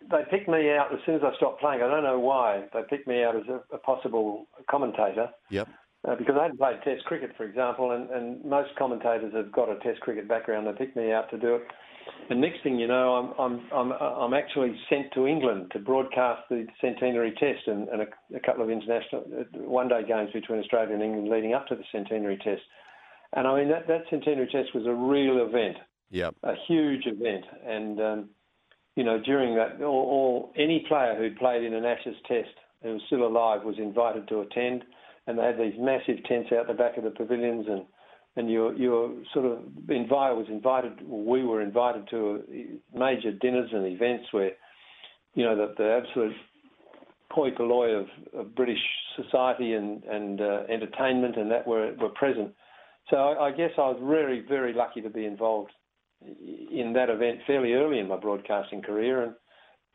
they 0.10 0.22
picked 0.30 0.48
me 0.48 0.72
out 0.72 0.94
as 0.94 1.00
soon 1.06 1.16
as 1.16 1.22
I 1.24 1.36
stopped 1.36 1.60
playing. 1.60 1.82
I 1.82 1.88
don't 1.88 2.04
know 2.04 2.20
why 2.20 2.66
they 2.74 2.82
picked 2.90 3.08
me 3.08 3.24
out 3.24 3.36
as 3.36 3.44
a, 3.50 3.76
a 3.76 3.78
possible 3.78 4.48
commentator. 4.70 5.30
Yep. 5.50 5.68
Uh, 6.08 6.16
because 6.16 6.36
I 6.40 6.44
hadn't 6.44 6.58
played 6.58 6.78
Test 6.84 7.04
cricket, 7.06 7.32
for 7.36 7.46
example, 7.46 7.92
and, 7.92 8.10
and 8.12 8.46
most 8.46 8.76
commentators 8.78 9.34
have 9.34 9.52
got 9.52 9.70
a 9.70 9.80
Test 9.80 10.02
cricket 10.02 10.28
background. 10.28 10.68
They 10.68 10.74
picked 10.74 10.96
me 10.96 11.12
out 11.12 11.30
to 11.32 11.38
do 11.38 11.56
it. 11.56 11.68
And 12.30 12.42
next 12.42 12.64
thing 12.64 12.80
you 12.80 12.88
know, 12.88 13.16
I'm 13.16 13.34
I'm 13.40 13.72
I'm, 13.72 13.92
I'm 13.92 14.34
actually 14.34 14.76
sent 14.90 15.14
to 15.14 15.28
England 15.28 15.72
to 15.74 15.80
broadcast 15.80 16.44
the 16.50 16.66
centenary 16.82 17.34
Test 17.40 17.68
and, 17.68 17.88
and 17.90 18.02
a, 18.02 18.08
a 18.36 18.40
couple 18.40 18.64
of 18.64 18.70
international 18.70 19.26
uh, 19.40 19.60
one-day 19.60 20.04
games 20.08 20.30
between 20.34 20.60
Australia 20.60 20.94
and 20.94 21.04
England 21.04 21.30
leading 21.30 21.54
up 21.54 21.68
to 21.68 21.76
the 21.76 21.84
centenary 21.92 22.38
Test. 22.38 22.62
And 23.34 23.48
I 23.48 23.56
mean 23.58 23.70
that 23.70 23.88
that 23.88 24.04
centenary 24.10 24.48
Test 24.48 24.74
was 24.74 24.86
a 24.86 24.94
real 24.94 25.46
event 25.46 25.78
Yep. 26.12 26.36
a 26.44 26.54
huge 26.68 27.06
event. 27.06 27.46
And 27.66 28.00
um, 28.00 28.30
you 28.96 29.04
know, 29.04 29.20
during 29.20 29.56
that, 29.56 29.82
all, 29.82 30.06
all 30.06 30.54
any 30.56 30.86
player 30.88 31.16
who'd 31.18 31.38
played 31.38 31.64
in 31.64 31.74
an 31.74 31.86
Ashes 31.86 32.16
Test 32.28 32.56
who 32.84 32.94
was 32.94 33.02
still 33.08 33.26
alive 33.26 33.64
was 33.64 33.78
invited 33.78 34.28
to 34.30 34.42
attend. 34.42 34.84
And 35.28 35.40
they 35.40 35.44
had 35.44 35.58
these 35.58 35.74
massive 35.80 36.24
tents 36.26 36.52
out 36.52 36.68
the 36.68 36.74
back 36.74 36.98
of 36.98 37.04
the 37.04 37.10
pavilions, 37.10 37.66
and 37.68 37.84
and 38.36 38.50
you 38.50 38.74
you 38.76 38.92
were 38.92 39.10
sort 39.34 39.46
of 39.46 39.60
invited 39.90 40.36
was 40.36 40.48
invited. 40.50 40.94
We 41.08 41.44
were 41.44 41.62
invited 41.62 42.08
to 42.10 42.44
major 42.94 43.32
dinners 43.32 43.70
and 43.72 43.86
events 43.86 44.26
where, 44.32 44.52
you 45.36 45.44
know, 45.44 45.56
the, 45.56 45.74
the 45.78 46.02
absolute 46.04 46.36
poi 47.32 47.52
polloi 47.52 47.92
of, 47.92 48.08
of 48.34 48.56
British 48.56 48.82
society 49.16 49.74
and 49.74 50.04
and 50.04 50.42
uh, 50.42 50.64
entertainment 50.70 51.38
and 51.38 51.50
that 51.52 51.66
were 51.66 51.94
were 52.00 52.10
present. 52.10 52.54
So 53.10 53.18
I, 53.18 53.48
I 53.48 53.52
guess 53.52 53.72
I 53.78 53.90
was 53.90 54.02
very 54.04 54.46
very 54.48 54.74
lucky 54.74 55.02
to 55.02 55.10
be 55.10 55.26
involved 55.26 55.72
in 56.22 56.94
that 56.94 57.10
event 57.10 57.40
fairly 57.48 57.74
early 57.74 58.00
in 58.00 58.08
my 58.08 58.18
broadcasting 58.18 58.82
career, 58.82 59.24
and 59.24 59.34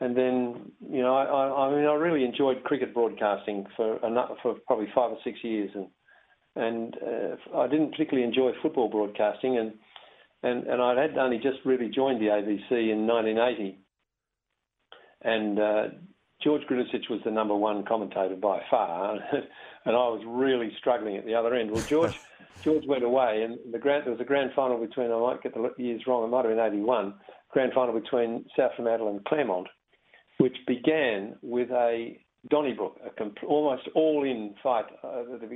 and 0.01 0.17
then 0.17 0.73
you 0.81 1.03
know 1.03 1.15
I, 1.15 1.25
I, 1.25 1.67
I 1.67 1.77
mean 1.77 1.87
I 1.87 1.93
really 1.93 2.25
enjoyed 2.25 2.65
cricket 2.65 2.95
broadcasting 2.95 3.67
for 3.77 3.99
for 4.43 4.55
probably 4.67 4.89
five 4.95 5.11
or 5.11 5.19
six 5.25 5.39
years, 5.43 5.71
and 5.75 5.89
and 6.61 6.97
uh, 6.97 7.59
I 7.59 7.67
didn't 7.67 7.93
particularly 7.93 8.27
enjoy 8.27 8.53
football 8.63 8.89
broadcasting, 8.89 9.59
and 9.59 9.73
and 10.43 10.67
and 10.67 10.83
I 10.83 11.01
had 11.01 11.17
only 11.17 11.39
just 11.39 11.59
really 11.65 11.89
joined 11.89 12.21
the 12.21 12.27
ABC 12.27 12.71
in 12.71 13.07
1980, 13.07 13.79
and 15.23 15.59
uh, 15.59 15.85
George 16.43 16.63
Grljusich 16.71 17.09
was 17.09 17.21
the 17.25 17.31
number 17.31 17.55
one 17.55 17.85
commentator 17.85 18.37
by 18.37 18.63
far, 18.71 19.15
and 19.33 19.97
I 19.97 20.09
was 20.09 20.23
really 20.27 20.73
struggling 20.79 21.17
at 21.17 21.25
the 21.25 21.35
other 21.35 21.55
end. 21.55 21.71
Well, 21.71 21.85
George. 21.87 22.19
George 22.63 22.85
went 22.87 23.05
away, 23.05 23.43
and 23.43 23.73
the 23.73 23.79
grand, 23.79 24.05
there 24.05 24.13
was 24.13 24.21
a 24.21 24.25
grand 24.25 24.51
final 24.55 24.77
between, 24.77 25.11
I 25.11 25.19
might 25.19 25.43
get 25.43 25.55
the 25.55 25.73
years 25.79 26.03
wrong, 26.07 26.25
it 26.25 26.29
might 26.29 26.45
have 26.45 26.55
been 26.55 26.59
81, 26.63 27.15
grand 27.51 27.73
final 27.73 27.99
between 27.99 28.45
South 28.55 28.73
Fremantle 28.77 29.09
and 29.09 29.25
Claremont, 29.25 29.67
which 30.37 30.57
began 30.67 31.37
with 31.41 31.71
a 31.71 32.19
Donnybrook, 32.49 32.97
a 33.07 33.11
comp- 33.11 33.43
almost 33.47 33.89
all-in 33.95 34.55
fight 34.63 34.87
uh, 35.05 35.35
at 35.35 35.41
the, 35.41 35.47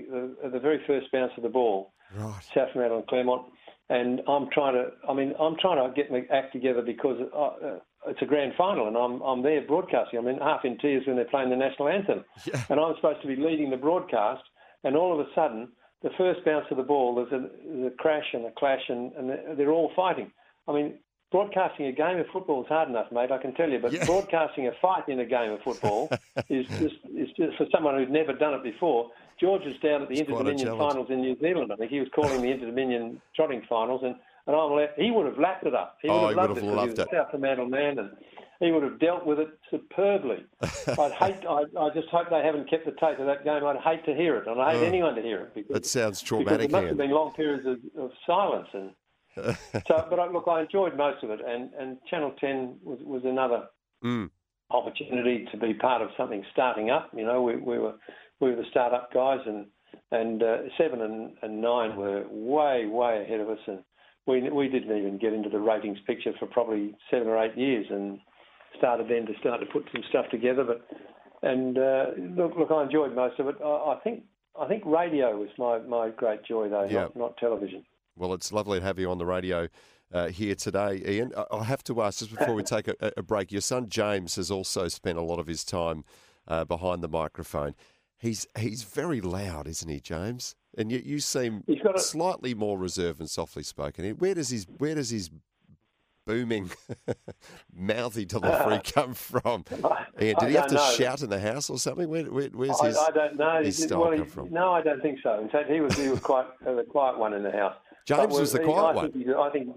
the, 0.43 0.51
the 0.51 0.59
very 0.61 0.81
first 0.87 1.11
bounce 1.13 1.33
of 1.37 1.43
the 1.43 1.49
ball, 1.49 1.93
Right. 2.15 2.35
South 2.55 2.69
Fremantle 2.73 2.99
and 2.99 3.07
Claremont. 3.07 3.47
And 3.91 4.21
I'm 4.29 4.49
trying 4.51 4.75
to, 4.75 4.91
I 5.09 5.15
mean, 5.15 5.35
I'm 5.39 5.57
trying 5.61 5.77
to 5.87 5.95
get 5.95 6.11
my 6.11 6.23
act 6.33 6.53
together 6.53 6.81
because 6.83 7.21
uh, 7.35 7.39
uh, 7.39 7.79
it's 8.07 8.23
a 8.23 8.27
grand 8.27 8.53
final 8.57 8.87
and 8.89 8.97
I'm, 8.97 9.21
I'm 9.23 9.43
there 9.43 9.61
broadcasting. 9.67 10.19
I'm 10.19 10.27
in 10.29 10.39
half 10.39 10.65
in 10.65 10.79
tears 10.79 11.05
when 11.07 11.17
they're 11.17 11.25
playing 11.27 11.51
the 11.51 11.57
national 11.57 11.89
anthem. 11.89 12.25
Yeah. 12.47 12.63
And 12.71 12.79
I'm 12.81 12.95
supposed 12.97 13.21
to 13.23 13.29
be 13.29 13.37
leading 13.37 13.71
the 13.71 13.77
broadcast. 13.77 14.43
And 14.85 14.97
all 14.97 15.13
of 15.19 15.27
a 15.27 15.29
sudden, 15.35 15.69
the 16.03 16.11
first 16.19 16.45
bounce 16.45 16.67
of 16.71 16.77
the 16.77 16.83
ball, 16.83 17.15
there's 17.15 17.33
a, 17.33 17.49
there's 17.67 17.93
a 17.93 17.97
crash 17.97 18.27
and 18.35 18.45
a 18.47 18.51
clash, 18.53 18.83
and, 18.89 19.13
and 19.15 19.29
they're- 19.31 19.55
they're 19.57 19.73
all 19.73 19.91
fighting. 19.97 20.31
I 20.69 20.73
mean, 20.73 20.95
broadcasting 21.39 21.87
a 21.87 21.93
game 21.93 22.17
of 22.19 22.27
football 22.33 22.63
is 22.63 22.69
hard 22.69 22.89
enough, 22.89 23.11
mate. 23.11 23.33
I 23.33 23.39
can 23.39 23.53
tell 23.55 23.69
you, 23.69 23.81
but 23.81 23.91
Yeah. 23.93 24.05
broadcasting 24.07 24.69
a 24.69 24.73
fight 24.81 25.09
in 25.09 25.19
a 25.19 25.25
game 25.25 25.51
of 25.51 25.61
football 25.63 26.09
is 26.49 26.65
just 26.79 26.95
is 27.13 27.29
just 27.37 27.57
for 27.59 27.67
someone 27.73 27.97
who'd 27.97 28.11
never 28.11 28.33
done 28.33 28.55
it 28.55 28.63
before. 28.63 29.11
George 29.41 29.65
was 29.65 29.75
down 29.83 30.03
at 30.03 30.09
the 30.09 30.15
It's 30.21 30.29
Inter-Dominion 30.29 30.79
finals 30.79 31.09
in 31.11 31.21
New 31.23 31.37
Zealand. 31.41 31.73
I 31.73 31.77
think 31.77 31.91
he 31.91 31.99
was 31.99 32.09
calling 32.15 32.41
the 32.41 32.53
Inter-Dominion 32.53 33.21
trotting 33.35 33.63
finals, 33.69 34.03
and 34.05 34.15
and 34.47 34.55
I'm 34.55 34.73
left. 34.77 34.93
He 34.97 35.11
would 35.11 35.27
have 35.27 35.39
lapped 35.39 35.67
it 35.67 35.75
up. 35.75 35.97
He 36.03 36.09
would 36.09 36.15
Oh, 36.15 36.21
have 36.21 36.31
he 36.31 36.37
loved 36.37 36.55
would 36.55 36.65
it 36.65 36.67
loved 36.77 36.93
he 36.93 37.01
was 37.01 37.09
it. 37.09 37.09
South 37.13 37.31
Fremantle 37.31 37.67
man, 37.67 37.99
and 37.99 38.11
he 38.61 38.71
would 38.71 38.85
have 38.85 39.01
dealt 39.01 39.27
with 39.27 39.41
it 39.41 39.49
superbly. 39.73 40.45
I'd 40.63 41.13
hate. 41.13 41.43
I, 41.49 41.63
I 41.81 41.91
just 41.93 42.09
hope 42.11 42.31
they 42.31 42.43
haven't 42.45 42.71
kept 42.71 42.85
the 42.85 42.93
tape 42.93 43.19
of 43.19 43.27
that 43.27 43.43
game. 43.43 43.65
I'd 43.65 43.79
hate 43.79 44.05
to 44.05 44.15
hear 44.15 44.37
it, 44.37 44.47
and 44.47 44.61
I 44.61 44.75
hate 44.75 44.87
anyone 44.87 45.17
to 45.17 45.23
hear 45.23 45.41
it 45.41 45.55
because 45.55 45.73
That 45.75 45.87
sounds 45.87 46.23
because 46.23 46.45
traumatic, 46.45 46.69
it 46.69 46.73
must 46.73 46.87
have 46.87 46.97
been 46.97 47.11
long 47.11 47.33
periods 47.33 47.67
of, 47.67 47.79
of 48.01 48.13
silence 48.25 48.69
and 48.73 48.91
so. 49.35 50.07
But 50.11 50.19
I, 50.21 50.31
look, 50.31 50.45
I 50.49 50.63
enjoyed 50.63 50.97
most 50.97 51.23
of 51.23 51.31
it, 51.31 51.41
and, 51.47 51.71
and 51.75 51.99
Channel 52.11 52.33
Ten 52.41 52.77
was, 52.83 52.99
was 53.05 53.23
another 53.25 53.67
Mm. 54.03 54.29
opportunity 54.71 55.47
to 55.51 55.57
be 55.57 55.73
part 55.73 56.03
of 56.03 56.09
something 56.17 56.45
starting 56.53 56.91
up. 56.91 57.11
You 57.17 57.25
know, 57.25 57.41
we, 57.43 57.57
we 57.57 57.79
were 57.79 57.95
we 58.41 58.51
were 58.51 58.57
the 58.57 58.69
start-up 58.71 59.13
guys, 59.15 59.41
and 59.47 59.67
and 60.11 60.43
uh, 60.43 60.57
seven 60.77 61.01
and, 61.01 61.33
and 61.43 61.61
nine 61.63 61.97
were 61.97 62.25
way 62.29 62.87
way 62.87 63.23
ahead 63.23 63.41
of 63.41 63.49
us, 63.49 63.59
and 63.67 63.79
we 64.27 64.49
we 64.51 64.69
didn't 64.69 64.97
even 64.97 65.19
get 65.19 65.33
into 65.33 65.49
the 65.49 65.59
ratings 65.59 65.99
picture 66.07 66.33
for 66.39 66.47
probably 66.47 66.95
seven 67.11 67.29
or 67.29 67.43
eight 67.43 67.57
years, 67.57 67.87
and 67.89 68.19
started 68.77 69.09
then 69.09 69.25
to 69.27 69.33
start 69.41 69.61
to 69.61 69.67
put 69.67 69.85
some 69.93 70.03
stuff 70.11 70.27
together. 70.31 70.65
But 70.65 70.87
and 71.43 71.79
uh, 71.79 72.07
look, 72.37 72.53
look, 72.59 72.71
I 72.71 72.83
enjoyed 72.83 73.15
most 73.15 73.39
of 73.39 73.49
it. 73.49 73.57
I, 73.65 73.69
I 73.95 74.01
think 74.05 74.25
I 74.61 74.67
think 74.69 74.83
radio 74.85 75.37
was 75.37 75.49
my, 75.59 75.79
my 75.79 76.11
great 76.11 76.45
joy 76.45 76.69
though, 76.69 76.85
Yeah. 76.85 77.03
not, 77.05 77.17
not 77.17 77.37
television. 77.39 77.85
Well, 78.17 78.33
it's 78.35 78.53
lovely 78.53 78.79
to 78.81 78.85
have 78.85 78.99
you 78.99 79.11
on 79.11 79.19
the 79.19 79.27
radio 79.27 79.69
uh, 80.13 80.29
here 80.29 80.55
today, 80.55 81.03
Ian. 81.07 81.33
I- 81.37 81.47
I 81.57 81.65
have 81.65 81.83
to 81.85 82.03
ask, 82.03 82.21
just 82.21 82.31
before 82.37 82.55
we 82.55 82.63
take 82.75 82.89
a, 82.89 82.95
a 83.17 83.23
break, 83.23 83.51
your 83.51 83.61
son 83.61 83.89
James 83.89 84.37
has 84.37 84.51
also 84.51 84.89
spent 84.89 85.19
a 85.19 85.23
lot 85.23 85.39
of 85.39 85.47
his 85.47 85.65
time 85.65 86.05
uh, 86.47 86.65
behind 86.65 87.03
the 87.03 87.09
microphone. 87.09 87.75
He's 88.17 88.47
he's 88.57 88.85
very 88.85 89.21
loud, 89.21 89.67
isn't 89.67 89.89
he, 89.89 90.01
James? 90.01 90.55
And 90.79 90.91
yet 90.91 91.05
you 91.05 91.19
seem 91.21 91.65
a- 91.69 91.99
slightly 91.99 92.55
more 92.55 92.79
reserved 92.79 93.21
and 93.21 93.29
softly 93.29 93.63
spoken. 93.65 94.09
Where 94.17 94.35
does 94.35 94.51
his 94.51 94.67
where 94.79 94.95
does 94.95 95.11
his 95.11 95.31
booming, 96.27 96.71
mouthy 97.75 98.25
delivery 98.25 98.81
come 98.95 99.15
from? 99.15 99.65
Ian, 100.21 100.37
I 100.39 100.41
did 100.41 100.49
he 100.51 100.55
have 100.55 100.69
to 100.69 100.75
know. 100.77 100.93
shout 100.97 101.23
in 101.23 101.29
the 101.29 101.41
house 101.41 101.69
or 101.69 101.79
something? 101.79 102.09
Where, 102.09 102.25
where, 102.25 102.49
where's 102.49 102.81
I, 102.81 102.87
his? 102.87 102.97
I 102.99 103.11
don't 103.11 103.37
know. 103.37 103.63
his 103.63 103.83
style 103.83 104.01
well, 104.01 104.11
he- 104.13 104.19
come 104.19 104.27
from? 104.29 104.51
No, 104.53 104.73
I 104.73 104.81
don't 104.81 105.03
think 105.03 105.19
so. 105.23 105.41
In 105.41 105.49
fact, 105.51 105.69
he 105.71 105.81
was 105.81 105.95
he 105.99 106.09
was 106.09 106.21
quite 106.21 106.47
the 106.65 106.85
quiet 106.89 107.19
one 107.19 107.35
in 107.35 107.43
the 107.43 107.53
house. 107.53 107.77
James 108.07 108.39
was 108.39 108.53
the 108.53 108.59
quiet 108.61 108.79
I 108.79 108.93
one. 108.95 109.13
Think 109.13 109.27
he's, 109.27 109.35
I 109.37 109.51
think 109.51 109.69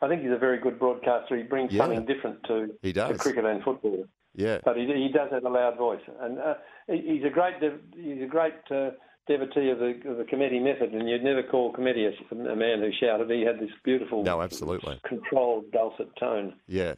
I 0.00 0.08
think 0.08 0.22
he's 0.22 0.30
a 0.32 0.38
very 0.38 0.58
good 0.58 0.78
broadcaster. 0.78 1.36
He 1.36 1.42
brings 1.42 1.72
Yeah. 1.72 1.82
something 1.82 2.04
different 2.06 2.42
to, 2.44 2.68
He 2.82 2.92
to 2.92 3.14
cricket 3.18 3.44
and 3.44 3.62
football. 3.62 4.04
Yeah. 4.34 4.58
But 4.64 4.76
he, 4.76 4.86
he 4.86 5.08
does 5.12 5.30
have 5.32 5.44
a 5.44 5.48
loud 5.48 5.76
voice, 5.76 6.02
and 6.20 6.38
uh, 6.38 6.54
he's 6.86 7.24
a 7.24 7.30
great 7.30 7.54
he's 7.96 8.22
a 8.22 8.26
great 8.26 8.54
uh, 8.70 8.90
devotee 9.26 9.70
of 9.70 9.78
the 9.80 10.00
of 10.08 10.16
the 10.18 10.24
Cometti 10.24 10.62
method. 10.62 10.92
And 10.92 11.08
you'd 11.08 11.24
never 11.24 11.42
call 11.42 11.72
Cometti 11.72 12.06
a, 12.06 12.34
a 12.34 12.56
man 12.56 12.80
who 12.80 12.90
shouted. 13.00 13.30
He 13.30 13.42
had 13.42 13.58
this 13.58 13.70
beautiful, 13.84 14.22
No, 14.22 14.40
absolutely. 14.40 15.00
controlled 15.06 15.70
dulcet 15.72 16.14
tone. 16.16 16.54
Yeah, 16.68 16.94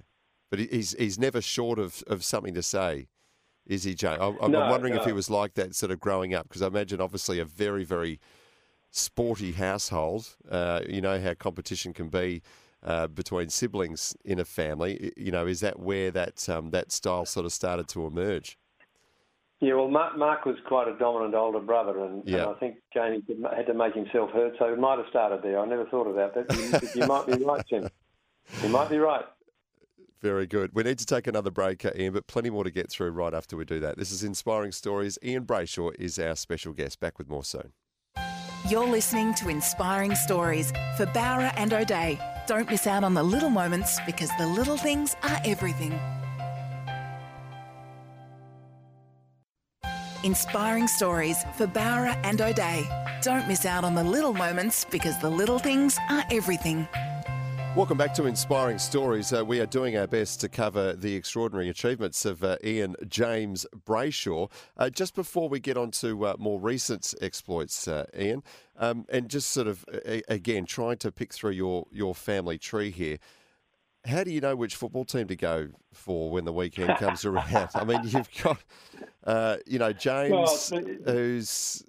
but 0.50 0.58
he's 0.58 0.92
he's 0.98 1.18
never 1.18 1.40
short 1.40 1.78
of, 1.78 2.02
of 2.06 2.22
something 2.24 2.52
to 2.54 2.62
say 2.62 3.08
Is 3.66 3.84
he, 3.84 3.94
Jay? 3.94 4.16
I'm, 4.20 4.36
I'm 4.42 4.50
No, 4.52 4.68
wondering 4.68 4.94
if 4.94 5.04
he 5.04 5.12
was 5.12 5.30
like 5.30 5.54
that 5.54 5.74
sort 5.74 5.92
of 5.92 6.00
growing 6.00 6.34
up, 6.34 6.48
because 6.48 6.60
I 6.62 6.66
imagine 6.66 7.00
obviously 7.00 7.38
a 7.38 7.44
very, 7.46 7.84
very 7.84 8.20
sporty 8.90 9.52
household. 9.52 10.36
Uh, 10.50 10.80
you 10.88 11.00
know 11.00 11.20
how 11.20 11.34
competition 11.34 11.92
can 11.92 12.08
be 12.08 12.42
uh, 12.82 13.06
between 13.06 13.48
siblings 13.48 14.16
in 14.24 14.38
a 14.38 14.44
family. 14.44 15.12
You 15.16 15.30
know, 15.30 15.46
is 15.46 15.60
that 15.60 15.78
where 15.78 16.10
that 16.10 16.48
um, 16.48 16.70
that 16.70 16.92
style 16.92 17.26
sort 17.26 17.46
of 17.46 17.52
started 17.52 17.88
to 17.88 18.06
emerge? 18.06 18.58
Yeah, 19.62 19.74
well, 19.74 19.88
Mark, 19.88 20.16
Mark 20.16 20.46
was 20.46 20.56
quite 20.66 20.88
a 20.88 20.96
dominant 20.96 21.34
older 21.34 21.60
brother, 21.60 22.02
and, 22.02 22.26
Yeah. 22.26 22.44
and 22.44 22.50
I 22.50 22.54
think 22.54 22.76
Jamie 22.94 23.22
had 23.54 23.66
to 23.66 23.74
make 23.74 23.94
himself 23.94 24.30
heard, 24.30 24.54
so 24.58 24.72
it 24.72 24.78
might 24.78 24.96
have 24.96 25.06
started 25.10 25.42
there. 25.42 25.58
I 25.58 25.66
never 25.66 25.84
thought 25.84 26.06
of 26.06 26.14
that. 26.14 26.32
But 26.34 26.56
you, 26.94 27.02
you 27.02 27.06
might 27.06 27.26
be 27.26 27.44
right, 27.44 27.62
Tim. 27.68 27.90
You 28.62 28.70
might 28.70 28.88
be 28.88 28.96
right. 28.96 29.24
Very 30.22 30.46
good. 30.46 30.70
We 30.74 30.82
need 30.82 30.98
to 30.98 31.04
take 31.04 31.26
another 31.26 31.50
break, 31.50 31.84
uh, 31.84 31.90
Ian, 31.94 32.14
but 32.14 32.26
plenty 32.26 32.48
more 32.48 32.64
to 32.64 32.70
get 32.70 32.90
through 32.90 33.10
right 33.10 33.34
after 33.34 33.54
we 33.54 33.66
do 33.66 33.80
that. 33.80 33.98
This 33.98 34.10
is 34.12 34.24
Inspiring 34.24 34.72
Stories. 34.72 35.18
Ian 35.22 35.44
Brayshaw 35.44 35.94
is 35.98 36.18
our 36.18 36.36
special 36.36 36.72
guest. 36.72 36.98
Back 36.98 37.18
with 37.18 37.28
more 37.28 37.44
soon. 37.44 37.72
You're 38.70 38.86
listening 38.86 39.34
to 39.34 39.48
Inspiring 39.48 40.14
Stories 40.14 40.70
for 40.96 41.04
Bowra 41.06 41.52
and 41.56 41.72
O'Dea. 41.72 42.20
Don't 42.46 42.70
miss 42.70 42.86
out 42.86 43.02
on 43.02 43.14
the 43.14 43.22
little 43.22 43.50
moments 43.50 43.98
because 44.06 44.30
the 44.38 44.46
little 44.46 44.76
things 44.76 45.16
are 45.24 45.40
everything. 45.44 45.98
Inspiring 50.22 50.86
Stories 50.86 51.42
for 51.56 51.66
Bowra 51.66 52.16
and 52.22 52.40
O'Dea. 52.40 52.88
Don't 53.22 53.48
miss 53.48 53.66
out 53.66 53.82
on 53.82 53.96
the 53.96 54.04
little 54.04 54.34
moments 54.34 54.86
because 54.88 55.18
the 55.18 55.30
little 55.30 55.58
things 55.58 55.98
are 56.08 56.22
everything. 56.30 56.86
Welcome 57.76 57.96
back 57.96 58.12
to 58.14 58.26
Inspiring 58.26 58.78
Stories. 58.78 59.32
Uh, 59.32 59.44
we 59.44 59.60
are 59.60 59.66
doing 59.66 59.96
our 59.96 60.06
best 60.08 60.40
to 60.40 60.48
cover 60.48 60.92
the 60.92 61.14
extraordinary 61.14 61.68
achievements 61.68 62.24
of 62.24 62.42
uh, 62.42 62.56
Ian 62.64 62.96
James 63.08 63.64
Brayshaw. 63.86 64.50
Uh, 64.76 64.90
just 64.90 65.14
before 65.14 65.48
we 65.48 65.60
get 65.60 65.76
on 65.76 65.92
to 65.92 66.26
uh, 66.26 66.34
more 66.38 66.58
recent 66.60 67.14
exploits, 67.22 67.86
uh, 67.86 68.06
Ian, 68.18 68.42
um, 68.76 69.06
and 69.08 69.30
just 69.30 69.50
sort 69.50 69.68
of, 69.68 69.84
a- 70.04 70.22
again, 70.28 70.66
trying 70.66 70.96
to 70.98 71.12
pick 71.12 71.32
through 71.32 71.52
your, 71.52 71.86
your 71.92 72.12
family 72.14 72.58
tree 72.58 72.90
here. 72.90 73.18
How 74.04 74.24
do 74.24 74.32
you 74.32 74.40
know 74.40 74.56
which 74.56 74.74
football 74.74 75.04
team 75.04 75.28
to 75.28 75.36
go 75.36 75.68
for 75.94 76.28
when 76.30 76.44
the 76.44 76.52
weekend 76.52 76.96
comes 76.98 77.24
around? 77.24 77.68
I 77.74 77.84
mean, 77.84 78.00
you've 78.04 78.28
got, 78.42 78.58
uh, 79.24 79.56
you 79.66 79.78
know, 79.78 79.92
James, 79.92 80.70
Well, 80.72 80.82
who's 81.06 81.84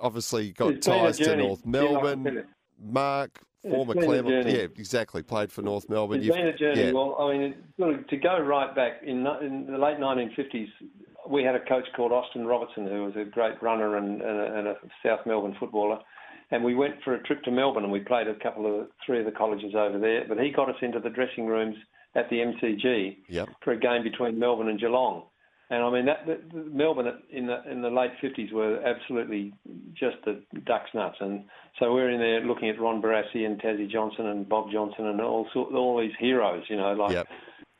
obviously 0.00 0.52
got 0.52 0.72
It's 0.74 0.86
been 0.86 0.96
a 0.96 1.02
ties 1.02 1.18
to. 1.18 1.36
North 1.36 1.62
Yeah, 1.64 1.70
Melbourne. 1.70 2.24
you. 2.26 2.44
Mark, 2.80 3.40
former 3.62 3.94
Claremont. 3.94 4.46
Yeah, 4.46 4.62
exactly. 4.76 5.22
Played 5.22 5.50
for 5.52 5.62
North 5.62 5.88
Melbourne. 5.88 6.18
It's 6.18 6.26
You've- 6.26 6.38
been 6.38 6.48
a 6.48 6.56
journey. 6.56 6.84
yeah. 6.86 6.92
Well, 6.92 7.16
I 7.20 7.36
mean, 7.36 8.04
to 8.08 8.16
go 8.16 8.38
right 8.40 8.74
back 8.74 9.02
in, 9.02 9.26
in 9.42 9.66
the 9.70 9.78
late 9.78 9.98
1950s, 9.98 10.68
we 11.28 11.42
had 11.44 11.54
a 11.54 11.60
coach 11.64 11.86
called 11.96 12.12
Austin 12.12 12.46
Robertson 12.46 12.86
who 12.86 13.04
was 13.04 13.14
a 13.16 13.24
great 13.24 13.60
runner 13.62 13.96
and, 13.96 14.22
and, 14.22 14.38
a, 14.40 14.58
and 14.58 14.68
a 14.68 14.74
South 15.04 15.20
Melbourne 15.26 15.56
footballer. 15.60 15.98
And 16.50 16.64
we 16.64 16.74
went 16.74 16.94
for 17.04 17.14
a 17.14 17.22
trip 17.24 17.42
to 17.42 17.50
Melbourne 17.50 17.82
and 17.84 17.92
we 17.92 18.00
played 18.00 18.26
a 18.28 18.34
couple 18.36 18.64
of 18.80 18.88
three 19.04 19.18
of 19.18 19.26
the 19.26 19.32
colleges 19.32 19.74
over 19.74 19.98
there. 19.98 20.24
But 20.26 20.38
he 20.40 20.50
got 20.50 20.70
us 20.70 20.76
into 20.80 20.98
the 21.00 21.10
dressing 21.10 21.46
rooms 21.46 21.76
at 22.14 22.30
the 22.30 22.36
MCG 22.36 23.18
Yep. 23.28 23.48
for 23.62 23.72
a 23.72 23.78
game 23.78 24.02
between 24.02 24.38
Melbourne 24.38 24.68
and 24.68 24.80
Geelong. 24.80 25.24
And 25.70 25.82
I 25.82 25.90
mean, 25.90 26.06
that, 26.06 26.24
the, 26.26 26.40
the 26.50 26.64
Melbourne 26.64 27.12
in 27.30 27.46
the 27.46 27.70
in 27.70 27.82
the 27.82 27.90
late 27.90 28.12
fifties 28.22 28.50
were 28.52 28.80
absolutely 28.82 29.52
just 29.92 30.16
the 30.24 30.40
ducks 30.64 30.90
nuts, 30.94 31.16
and 31.20 31.44
so 31.78 31.92
we're 31.92 32.10
in 32.10 32.20
there 32.20 32.40
looking 32.40 32.70
at 32.70 32.80
Ron 32.80 33.02
Barassi 33.02 33.44
and 33.44 33.60
Tassie 33.60 33.90
Johnson 33.90 34.26
and 34.26 34.48
Bob 34.48 34.70
Johnson 34.72 35.06
and 35.06 35.20
all 35.20 35.46
sort, 35.52 35.74
all 35.74 36.00
these 36.00 36.16
heroes, 36.18 36.64
you 36.68 36.76
know, 36.76 36.92
like. 36.94 37.12
Yep. 37.12 37.28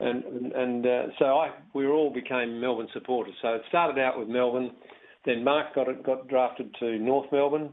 And 0.00 0.22
and, 0.24 0.52
and 0.52 0.86
uh, 0.86 1.02
so 1.18 1.24
I 1.24 1.50
we 1.74 1.86
all 1.88 2.12
became 2.12 2.60
Melbourne 2.60 2.88
supporters. 2.92 3.34
So 3.42 3.54
it 3.54 3.62
started 3.68 4.00
out 4.00 4.16
with 4.16 4.28
Melbourne, 4.28 4.70
then 5.24 5.42
Mark 5.42 5.74
got 5.74 5.86
got 6.04 6.28
drafted 6.28 6.72
to 6.78 6.98
North 6.98 7.26
Melbourne, 7.32 7.70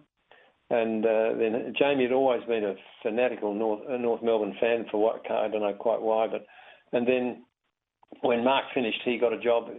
and 0.71 1.05
uh, 1.05 1.33
then 1.37 1.73
Jamie 1.77 2.03
had 2.03 2.11
always 2.11 2.43
been 2.45 2.63
a 2.63 2.73
fanatical 3.03 3.53
North 3.53 3.81
North 3.99 4.23
Melbourne 4.23 4.55
fan 4.59 4.85
for 4.89 4.99
what 4.99 5.29
I 5.29 5.47
don't 5.49 5.61
know 5.61 5.73
quite 5.73 6.01
why, 6.01 6.27
but 6.27 6.47
and 6.93 7.07
then 7.07 7.44
when 8.21 8.43
Mark 8.43 8.65
finished, 8.73 9.01
he 9.03 9.17
got 9.17 9.33
a 9.33 9.39
job 9.39 9.69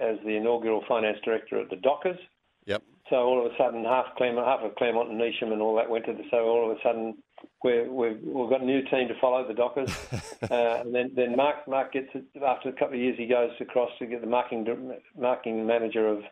as 0.00 0.16
the 0.24 0.36
inaugural 0.36 0.82
finance 0.88 1.18
director 1.24 1.60
at 1.60 1.70
the 1.70 1.76
Dockers. 1.76 2.18
Yep. 2.66 2.82
So 3.08 3.16
all 3.16 3.44
of 3.44 3.52
a 3.52 3.56
sudden, 3.56 3.84
half 3.84 4.06
Claremont, 4.16 4.46
half 4.46 4.60
of 4.60 4.74
Claremont 4.76 5.10
and 5.10 5.20
Neesham 5.20 5.52
and 5.52 5.62
all 5.62 5.76
that 5.76 5.88
went 5.88 6.06
to 6.06 6.12
the. 6.12 6.24
So 6.30 6.38
all 6.38 6.70
of 6.70 6.76
a 6.76 6.80
sudden, 6.82 7.16
we're, 7.62 7.90
we've 7.90 8.20
we've 8.22 8.50
got 8.50 8.62
a 8.62 8.64
new 8.64 8.82
team 8.82 9.08
to 9.08 9.14
follow, 9.20 9.46
the 9.46 9.54
Dockers. 9.54 9.90
uh, 10.50 10.80
and 10.80 10.94
then 10.94 11.12
then 11.14 11.36
Mark 11.36 11.68
Mark 11.68 11.92
gets 11.92 12.08
it, 12.14 12.24
after 12.44 12.68
a 12.68 12.72
couple 12.72 12.94
of 12.94 13.00
years, 13.00 13.16
he 13.16 13.26
goes 13.26 13.50
across 13.60 13.90
to 14.00 14.06
get 14.06 14.20
the 14.20 14.26
marketing 14.26 14.66
marketing 15.16 15.66
manager 15.66 16.08
of 16.08 16.22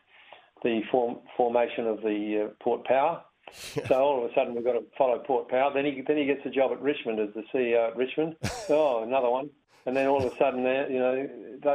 the 0.65 0.81
form, 0.91 1.19
formation 1.37 1.87
of 1.87 1.99
the 1.99 2.47
uh, 2.47 2.55
Port 2.63 2.85
Power. 2.85 3.23
So 3.53 3.95
all 3.95 4.25
of 4.25 4.31
a 4.31 4.35
sudden 4.35 4.55
we've 4.55 4.65
got 4.65 4.73
to 4.73 4.85
follow 4.99 5.19
Port 5.19 5.49
Power. 5.49 5.73
Then 5.73 5.85
he 5.85 6.03
then 6.07 6.17
he 6.17 6.25
gets 6.25 6.45
a 6.45 6.51
job 6.51 6.73
at 6.73 6.81
Richmond 6.81 7.21
as 7.21 7.29
the 7.35 7.45
CEO 7.55 7.91
at 7.91 7.97
Richmond. 7.97 8.37
Oh, 8.71 9.03
another 9.03 9.29
one. 9.29 9.51
And 9.87 9.97
then 9.97 10.07
all 10.07 10.25
of 10.25 10.33
a 10.33 10.37
sudden, 10.39 10.63
you 10.91 10.99
know, 10.99 11.29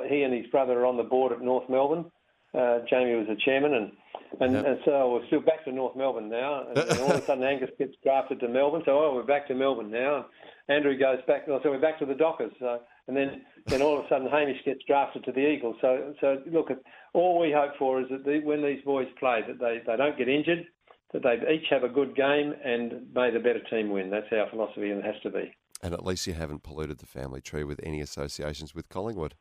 he 0.08 0.24
and 0.24 0.34
his 0.34 0.48
brother 0.48 0.80
are 0.80 0.86
on 0.86 0.98
the 0.98 1.04
board 1.04 1.32
at 1.32 1.42
North 1.42 1.70
Melbourne. 1.70 2.06
Uh, 2.54 2.80
Jamie 2.90 3.16
was 3.16 3.28
the 3.28 3.36
chairman, 3.46 3.74
and 3.76 3.92
and, 4.40 4.54
Yep. 4.54 4.66
and 4.66 4.80
so 4.86 5.14
we're 5.14 5.26
still 5.28 5.42
back 5.42 5.64
to 5.66 5.72
North 5.72 5.96
Melbourne 5.96 6.30
now. 6.30 6.68
And, 6.68 6.78
and 6.78 7.00
all 7.00 7.12
of 7.12 7.24
a 7.24 7.26
sudden, 7.26 7.44
Angus 7.44 7.70
gets 7.78 7.94
drafted 8.04 8.40
to 8.42 8.48
Melbourne. 8.48 8.84
So 8.86 9.00
oh, 9.00 9.16
we're 9.16 9.24
back 9.24 9.48
to 9.48 9.56
Melbourne 9.56 9.92
now. 9.92 10.28
Andrew 10.68 10.98
goes 10.98 11.20
back. 11.28 11.44
So 11.46 11.60
we're 11.66 11.80
back 11.80 12.00
to 12.00 12.06
the 12.06 12.14
Dockers. 12.16 12.52
So, 12.60 12.80
and 13.08 13.18
then 13.18 13.42
then 13.68 13.82
all 13.82 14.00
of 14.00 14.06
a 14.06 14.10
sudden, 14.10 14.28
Hamish 14.30 14.64
gets 14.66 14.82
drafted 14.88 15.24
to 15.26 15.32
the 15.32 15.48
Eagles. 15.48 15.76
So 15.82 16.14
so 16.22 16.38
look, 16.52 16.70
all 17.14 17.40
we 17.40 17.52
hope 17.52 17.74
for 17.78 18.02
is 18.02 18.08
that 18.10 18.24
the, 18.26 18.40
when 18.40 18.64
these 18.64 18.84
boys 18.84 19.08
play, 19.20 19.42
that 19.48 19.60
they, 19.60 19.82
they 19.86 19.98
don't 19.98 20.18
get 20.18 20.30
injured, 20.30 20.66
that 21.14 21.24
they 21.24 21.54
each 21.54 21.68
have 21.70 21.84
a 21.84 21.90
good 21.90 22.16
game, 22.16 22.54
and 22.64 23.08
may 23.14 23.32
the 23.32 23.40
better 23.40 23.62
team 23.70 23.90
win. 23.90 24.10
That's 24.10 24.32
our 24.32 24.50
philosophy, 24.50 24.90
and 24.92 25.00
it 25.00 25.06
has 25.06 25.22
to 25.24 25.30
be. 25.32 25.54
And 25.82 25.94
at 25.94 26.06
least 26.06 26.28
you 26.28 26.34
haven't 26.34 26.64
polluted 26.64 27.00
the 27.00 27.06
family 27.06 27.42
tree 27.42 27.64
with 27.64 27.80
any 27.84 28.02
associations 28.02 28.76
with 28.76 28.90
Collingwood. 28.90 29.36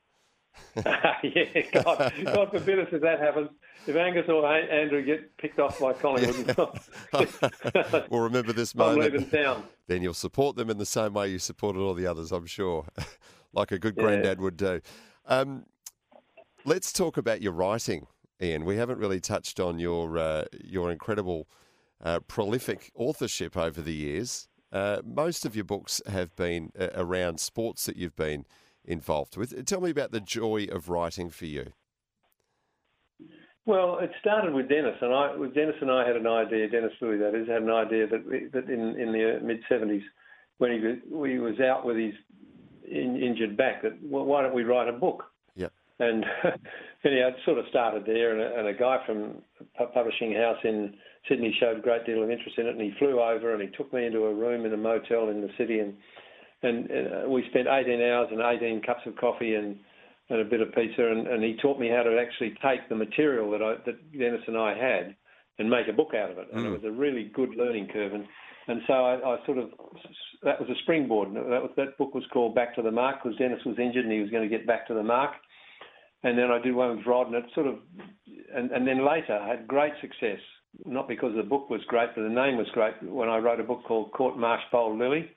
yeah, 0.77 1.63
God, 1.73 2.13
God 2.25 2.51
forbid 2.51 2.79
us 2.81 2.89
if 2.93 3.01
that 3.03 3.21
happens. 3.21 3.51
If 3.87 3.97
Angus 3.97 4.29
or 4.29 4.47
Andrew 4.47 5.05
get 5.05 5.37
picked 5.39 5.59
off 5.59 5.79
by 5.79 5.93
Collingwood, 5.95 6.57
well, 8.11 8.21
remember 8.21 8.53
this 8.53 8.75
moment. 8.75 9.33
Then 9.87 10.03
you'll 10.03 10.15
support 10.15 10.57
them 10.57 10.69
in 10.69 10.79
the 10.79 10.87
same 10.87 11.15
way 11.15 11.29
you 11.29 11.39
supported 11.39 11.81
all 11.81 11.95
the 11.95 12.07
others, 12.07 12.33
I'm 12.33 12.47
sure, 12.47 12.87
like 13.53 13.73
a 13.73 13.79
good 13.79 13.97
Yeah. 13.97 14.03
granddad 14.05 14.41
would 14.41 14.57
do. 14.57 14.81
Um, 15.27 15.65
let's 16.65 16.93
talk 16.93 17.17
about 17.17 17.41
your 17.41 17.53
writing, 17.53 18.07
Ian. 18.43 18.65
We 18.65 18.77
haven't 18.77 18.99
really 18.99 19.21
touched 19.21 19.61
on 19.61 19.79
your 19.79 20.19
uh, 20.19 20.45
your 20.63 20.91
incredible, 20.91 21.49
uh, 22.03 22.21
prolific 22.21 22.91
authorship 22.95 23.57
over 23.57 23.81
the 23.81 23.95
years. 23.95 24.48
Uh, 24.71 25.01
most 25.05 25.47
of 25.47 25.57
your 25.57 25.65
books 25.65 26.03
have 26.07 26.35
been 26.37 26.73
uh, 26.79 26.89
around 26.95 27.41
sports 27.41 27.87
that 27.87 27.97
you've 27.97 28.17
been 28.17 28.45
involved 28.85 29.37
with. 29.37 29.65
Tell 29.67 29.81
me 29.81 29.91
about 29.91 30.13
the 30.13 30.21
joy 30.21 30.67
of 30.71 30.89
writing 30.89 31.31
for 31.31 31.47
you. 31.47 31.73
Well, 33.69 33.99
it 33.99 34.11
started 34.19 34.55
with 34.55 34.71
Dennis, 34.71 34.97
and 35.03 35.13
I, 35.13 35.37
with 35.37 35.55
Dennis 35.55 35.75
and 35.83 35.91
I 35.91 36.07
had 36.07 36.17
an 36.17 36.27
idea. 36.27 36.71
Dennis 36.71 36.93
Lillee, 37.03 37.19
that 37.19 37.39
is, 37.39 37.47
had 37.49 37.61
an 37.61 37.71
idea 37.71 38.07
that 38.07 38.27
we, 38.27 38.47
that 38.47 38.65
in 38.71 38.99
in 38.99 39.13
the 39.13 39.41
mid 39.43 39.61
seventies, 39.69 40.03
when 40.57 40.73
he 40.73 40.81
was, 40.81 41.31
he 41.31 41.39
was 41.39 41.61
out 41.61 41.85
with 41.85 41.99
his 41.99 42.15
in, 42.91 43.21
injured 43.21 43.59
back, 43.59 43.83
that 43.83 43.93
well, 44.03 44.25
why 44.25 44.41
don't 44.41 44.55
we 44.55 44.65
write 44.65 44.89
a 44.89 44.93
book? 44.93 45.25
Yep. 45.57 45.71
And 45.99 46.25
anyhow, 47.05 47.29
it 47.29 47.37
sort 47.45 47.59
of 47.59 47.67
started 47.69 48.07
there, 48.07 48.33
and 48.33 48.41
a, 48.41 48.59
and 48.59 48.69
a 48.69 48.73
guy 48.73 49.05
from 49.05 49.43
a 49.79 49.85
publishing 49.85 50.33
house 50.33 50.59
in 50.65 50.95
Sydney 51.29 51.57
showed 51.59 51.79
a 51.79 51.83
great 51.83 52.07
deal 52.07 52.23
of 52.23 52.31
interest 52.31 52.59
in 52.59 52.67
it, 52.67 52.75
and 52.75 52.81
he 52.81 52.93
flew 52.99 53.21
over 53.21 53.53
and 53.53 53.63
he 53.63 53.69
took 53.77 53.93
me 53.93 54.07
into 54.07 54.25
a 54.25 54.35
room 54.35 54.65
in 54.67 54.73
a 54.73 54.77
motel 54.77 55.29
in 55.29 55.41
the 55.41 55.51
city, 55.59 55.81
and 55.81 55.95
and, 56.61 56.91
uh, 56.91 57.29
we 57.29 57.47
spent 57.51 57.69
18 57.69 58.03
hours 58.03 58.29
and 58.33 58.41
18 58.41 58.83
cups 58.83 59.03
of 59.07 59.15
coffee 59.17 59.55
and 59.55 59.79
and 60.31 60.41
a 60.41 60.45
bit 60.45 60.61
of 60.61 60.75
pizza, 60.75 61.07
and, 61.07 61.27
and 61.27 61.43
he 61.43 61.57
taught 61.63 61.81
me 61.81 61.89
how 61.89 62.03
to 62.03 62.19
actually 62.21 62.51
take 62.63 62.87
the 62.91 62.95
material 62.95 63.51
that 63.51 63.63
I, 63.63 63.77
that 63.87 64.13
Dennis 64.13 64.43
and 64.47 64.59
I 64.59 64.77
had 64.77 65.17
and 65.59 65.71
make 65.71 65.89
a 65.89 65.93
book 65.93 66.13
out 66.15 66.31
of 66.31 66.39
it, 66.39 66.49
and 66.53 66.67
it 66.67 66.71
was 66.71 66.85
a 66.85 66.91
really 66.91 67.31
good 67.35 67.51
learning 67.57 67.89
curve, 67.93 68.13
and 68.13 68.27
and 68.69 68.83
so 68.87 68.93
I, 68.93 69.15
I 69.15 69.47
sort 69.47 69.59
of 69.59 69.71
that 70.43 70.61
was 70.61 70.69
a 70.69 70.79
springboard. 70.83 71.35
That 71.35 71.63
was 71.63 71.71
that 71.77 71.97
book 71.97 72.15
was 72.15 72.25
called 72.33 72.55
Back 72.55 72.75
to 72.77 72.83
the 72.83 72.91
Mark 72.91 73.23
because 73.23 73.39
Dennis 73.39 73.65
was 73.65 73.79
injured 73.79 74.05
and 74.05 74.13
he 74.13 74.21
was 74.21 74.31
going 74.31 74.49
to 74.49 74.55
get 74.55 74.67
back 74.67 74.87
to 74.89 74.95
the 74.95 75.03
mark, 75.03 75.33
and 76.23 76.37
then 76.37 76.51
I 76.51 76.61
did 76.61 76.75
one 76.75 76.97
with 76.97 77.07
Rod, 77.07 77.29
and 77.29 77.37
it 77.37 77.45
sort 77.55 77.67
of, 77.67 77.77
and, 78.55 78.71
and 78.71 78.87
then 78.87 79.07
later 79.07 79.39
I 79.39 79.49
had 79.49 79.67
great 79.67 79.95
success, 80.01 80.41
not 80.87 81.09
because 81.09 81.35
the 81.37 81.43
book 81.43 81.71
was 81.71 81.81
great, 81.89 82.11
but 82.15 82.23
the 82.23 82.29
name 82.29 82.57
was 82.57 82.69
great. 82.73 82.95
When 83.03 83.29
I 83.29 83.39
wrote 83.39 83.61
a 83.61 83.65
book 83.65 83.83
called 83.85 84.13
Caught 84.13 84.37
Marsh 84.37 84.63
Bowled 84.71 84.99
Lillee, 84.99 85.29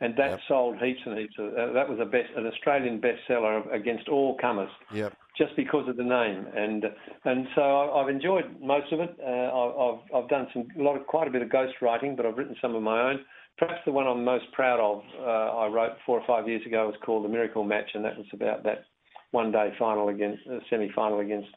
and 0.00 0.14
that 0.16 0.30
Yep. 0.30 0.40
sold 0.46 0.78
heaps 0.78 1.00
and 1.06 1.18
heaps. 1.18 1.38
Of, 1.38 1.54
uh, 1.54 1.72
that 1.72 1.88
was 1.88 1.98
a 2.00 2.04
best, 2.04 2.30
an 2.36 2.46
Australian 2.46 3.00
bestseller 3.00 3.72
against 3.72 4.08
all 4.08 4.36
comers, 4.36 4.70
Yep. 4.92 5.14
just 5.36 5.56
because 5.56 5.88
of 5.88 5.96
the 5.96 6.04
name. 6.04 6.46
And 6.54 6.84
and 7.24 7.48
so 7.54 7.62
I, 7.62 8.02
I've 8.02 8.08
enjoyed 8.08 8.60
most 8.60 8.92
of 8.92 9.00
it. 9.00 9.16
Uh, 9.18 9.26
I, 9.26 9.88
I've 9.88 10.00
I've 10.14 10.28
done 10.28 10.48
some 10.52 10.68
a 10.78 10.82
lot 10.82 10.96
of 10.96 11.06
quite 11.06 11.28
a 11.28 11.30
bit 11.30 11.42
of 11.42 11.48
ghost 11.48 11.80
writing, 11.80 12.14
but 12.14 12.26
I've 12.26 12.36
written 12.36 12.56
some 12.60 12.74
of 12.74 12.82
my 12.82 13.10
own. 13.10 13.24
Perhaps 13.56 13.80
the 13.86 13.92
one 13.92 14.06
I'm 14.06 14.22
most 14.22 14.52
proud 14.52 14.80
of, 14.80 15.02
uh, 15.18 15.56
I 15.56 15.66
wrote 15.68 15.92
four 16.04 16.20
or 16.20 16.26
five 16.26 16.46
years 16.46 16.66
ago, 16.66 16.86
was 16.88 16.96
called 17.02 17.24
The 17.24 17.28
Miracle 17.30 17.64
Match, 17.64 17.94
and 17.94 18.04
that 18.04 18.18
was 18.18 18.26
about 18.34 18.62
that 18.64 18.84
one 19.32 19.52
day 19.52 19.72
final 19.78 20.08
against 20.08 20.42
uh, 20.48 20.58
semi 20.70 20.90
final 20.94 21.20
against 21.20 21.48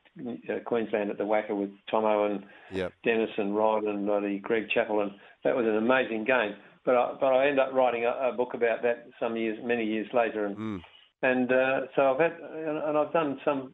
uh, 0.49 0.59
Queensland 0.65 1.09
at 1.09 1.17
the 1.17 1.23
WACA 1.23 1.51
with 1.55 1.69
Tomo 1.89 2.25
and 2.25 2.43
Yep. 2.71 2.93
Dennis 3.03 3.29
and 3.37 3.55
Rod 3.55 3.83
and 3.85 4.05
bloody 4.05 4.39
Greg 4.39 4.69
Chappell, 4.73 5.01
and 5.01 5.11
that 5.43 5.55
was 5.55 5.65
an 5.65 5.77
amazing 5.77 6.23
game. 6.25 6.55
But 6.85 6.95
I, 6.95 7.13
but 7.19 7.27
I 7.33 7.43
ended 7.47 7.59
up 7.59 7.73
writing 7.73 8.05
a, 8.05 8.29
a 8.29 8.31
book 8.33 8.53
about 8.53 8.81
that 8.83 9.07
some 9.19 9.35
years, 9.35 9.57
many 9.63 9.85
years 9.85 10.07
later, 10.13 10.45
and 10.45 10.57
Mm. 10.57 10.81
and 11.21 11.51
uh, 11.51 11.79
so 11.95 12.13
I've 12.13 12.19
had 12.19 12.33
and 12.39 12.77
and 12.77 12.97
I've 12.97 13.13
done 13.13 13.39
some 13.45 13.73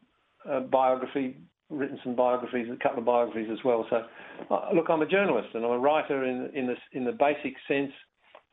uh, 0.49 0.61
biography, 0.61 1.37
written 1.69 1.99
some 2.03 2.15
biographies, 2.15 2.67
a 2.71 2.81
couple 2.81 2.99
of 2.99 3.05
biographies 3.05 3.49
as 3.51 3.63
well. 3.63 3.85
So 3.89 4.03
uh, 4.49 4.69
look, 4.73 4.89
I'm 4.89 5.01
a 5.01 5.05
journalist 5.07 5.49
and 5.53 5.63
I'm 5.65 5.71
a 5.71 5.79
writer 5.79 6.23
in 6.25 6.49
in 6.53 6.67
the 6.67 6.75
in 6.93 7.05
the 7.05 7.11
basic 7.11 7.53
sense, 7.67 7.91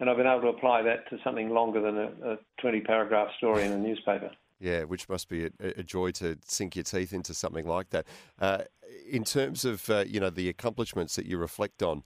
and 0.01 0.09
I've 0.11 0.17
been 0.17 0.27
able 0.27 0.43
to 0.43 0.49
apply 0.57 0.83
that 0.83 1.09
to 1.11 1.19
something 1.25 1.51
longer 1.51 1.81
than 1.81 1.97
a, 1.99 2.33
a 2.33 2.37
20 2.61 2.81
paragraph 2.83 3.29
story 3.39 3.65
in 3.65 3.73
a 3.73 3.79
newspaper. 3.79 4.31
Yeah, 4.63 4.85
which 4.85 5.09
must 5.09 5.29
be 5.29 5.47
a, 5.47 5.51
a 5.79 5.83
joy 5.83 6.13
to 6.13 6.39
sink 6.45 6.77
your 6.77 6.85
teeth 6.85 7.13
into 7.13 7.35
something 7.35 7.67
like 7.67 7.91
that. 7.91 8.07
Uh, 8.41 8.59
in 9.11 9.25
terms 9.25 9.65
of 9.65 9.91
uh, 9.91 10.05
you 10.07 10.21
know 10.21 10.31
the 10.31 10.49
accomplishments 10.49 11.17
that 11.17 11.27
you 11.27 11.37
reflect 11.37 11.83
on 11.83 12.05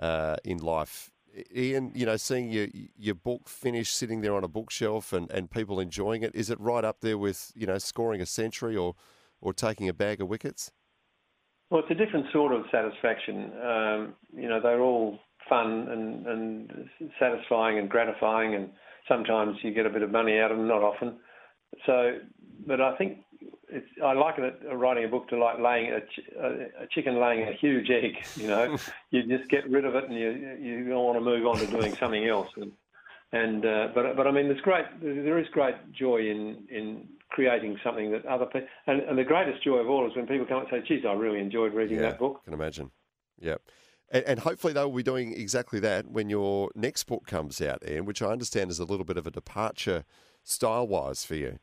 uh, 0.00 0.36
in 0.44 0.58
life, 0.58 1.10
Ian, 1.54 1.92
you 1.94 2.06
know, 2.06 2.16
seeing 2.16 2.50
your 2.50 2.68
your 2.96 3.14
book 3.14 3.48
finished, 3.48 3.96
sitting 3.96 4.20
there 4.20 4.34
on 4.34 4.44
a 4.44 4.48
bookshelf, 4.48 5.12
and, 5.12 5.30
and 5.30 5.50
people 5.50 5.80
enjoying 5.80 6.22
it, 6.22 6.34
is 6.34 6.48
it 6.48 6.60
right 6.60 6.84
up 6.84 7.00
there 7.00 7.18
with 7.18 7.52
you 7.54 7.66
know 7.66 7.78
scoring 7.78 8.20
a 8.20 8.26
century 8.26 8.76
or 8.76 8.94
or 9.40 9.52
taking 9.52 9.88
a 9.88 9.92
bag 9.92 10.20
of 10.20 10.28
wickets? 10.28 10.70
Well, 11.70 11.80
it's 11.80 11.90
a 11.90 11.94
different 11.94 12.26
sort 12.32 12.52
of 12.52 12.62
satisfaction. 12.70 13.50
Um, 13.60 14.14
you 14.32 14.48
know, 14.48 14.60
they're 14.62 14.80
all 14.80 15.18
fun 15.48 15.88
and, 15.90 16.26
and 16.26 16.88
satisfying 17.18 17.78
and 17.78 17.90
gratifying, 17.90 18.54
and 18.54 18.70
sometimes 19.08 19.56
you 19.62 19.74
get 19.74 19.86
a 19.86 19.90
bit 19.90 20.02
of 20.02 20.10
money 20.10 20.38
out 20.38 20.52
of 20.52 20.58
them, 20.58 20.68
not 20.68 20.82
often. 20.82 21.16
So, 21.84 22.18
but 22.66 22.80
I 22.80 22.96
think 22.96 23.18
it's, 23.68 23.86
I 24.02 24.12
liken 24.12 24.44
it 24.44 24.60
uh, 24.68 24.76
writing 24.76 25.04
a 25.04 25.08
book 25.08 25.28
to 25.28 25.38
like 25.38 25.58
laying 25.58 25.92
a, 25.92 26.00
ch- 26.00 26.28
a, 26.38 26.86
chicken 26.90 27.20
laying 27.20 27.48
a 27.48 27.52
huge 27.52 27.90
egg. 27.90 28.24
You 28.36 28.48
know, 28.48 28.76
you 29.10 29.22
just 29.24 29.50
get 29.50 29.68
rid 29.68 29.84
of 29.84 29.94
it, 29.94 30.04
and 30.04 30.14
you 30.14 30.56
you 30.60 30.88
don't 30.88 31.04
want 31.04 31.18
to 31.18 31.24
move 31.24 31.46
on 31.46 31.58
to 31.58 31.66
doing 31.66 31.94
something 31.96 32.26
else. 32.26 32.48
And, 32.56 32.72
and 33.32 33.66
uh, 33.66 33.88
but 33.94 34.16
but 34.16 34.26
I 34.26 34.30
mean, 34.30 34.48
there's 34.48 34.60
great 34.60 34.86
there 35.00 35.38
is 35.38 35.48
great 35.48 35.74
joy 35.92 36.18
in 36.18 36.66
in 36.70 37.08
creating 37.30 37.78
something 37.82 38.12
that 38.12 38.24
other 38.26 38.46
people 38.46 38.68
and, 38.86 39.00
and 39.00 39.18
the 39.18 39.24
greatest 39.24 39.62
joy 39.64 39.78
of 39.78 39.88
all 39.88 40.08
is 40.08 40.16
when 40.16 40.26
people 40.26 40.46
come 40.46 40.60
and 40.60 40.68
say, 40.70 40.82
"Geez, 40.86 41.04
I 41.04 41.12
really 41.12 41.40
enjoyed 41.40 41.74
reading 41.74 41.98
that 41.98 42.18
book." 42.18 42.44
Can 42.44 42.54
imagine. 42.54 42.90
Yep. 43.40 43.62
And, 44.08 44.24
and 44.24 44.40
hopefully 44.40 44.72
they 44.72 44.84
will 44.84 44.92
be 44.92 45.02
doing 45.02 45.32
exactly 45.32 45.80
that 45.80 46.08
when 46.08 46.30
your 46.30 46.70
next 46.74 47.04
book 47.04 47.26
comes 47.26 47.60
out, 47.60 47.82
Ian, 47.86 48.04
which 48.04 48.22
I 48.22 48.26
understand 48.26 48.70
is 48.70 48.78
a 48.78 48.84
little 48.84 49.04
bit 49.04 49.16
of 49.16 49.26
a 49.26 49.30
departure 49.30 50.04
style-wise 50.46 51.24
for 51.24 51.34
you. 51.34 51.58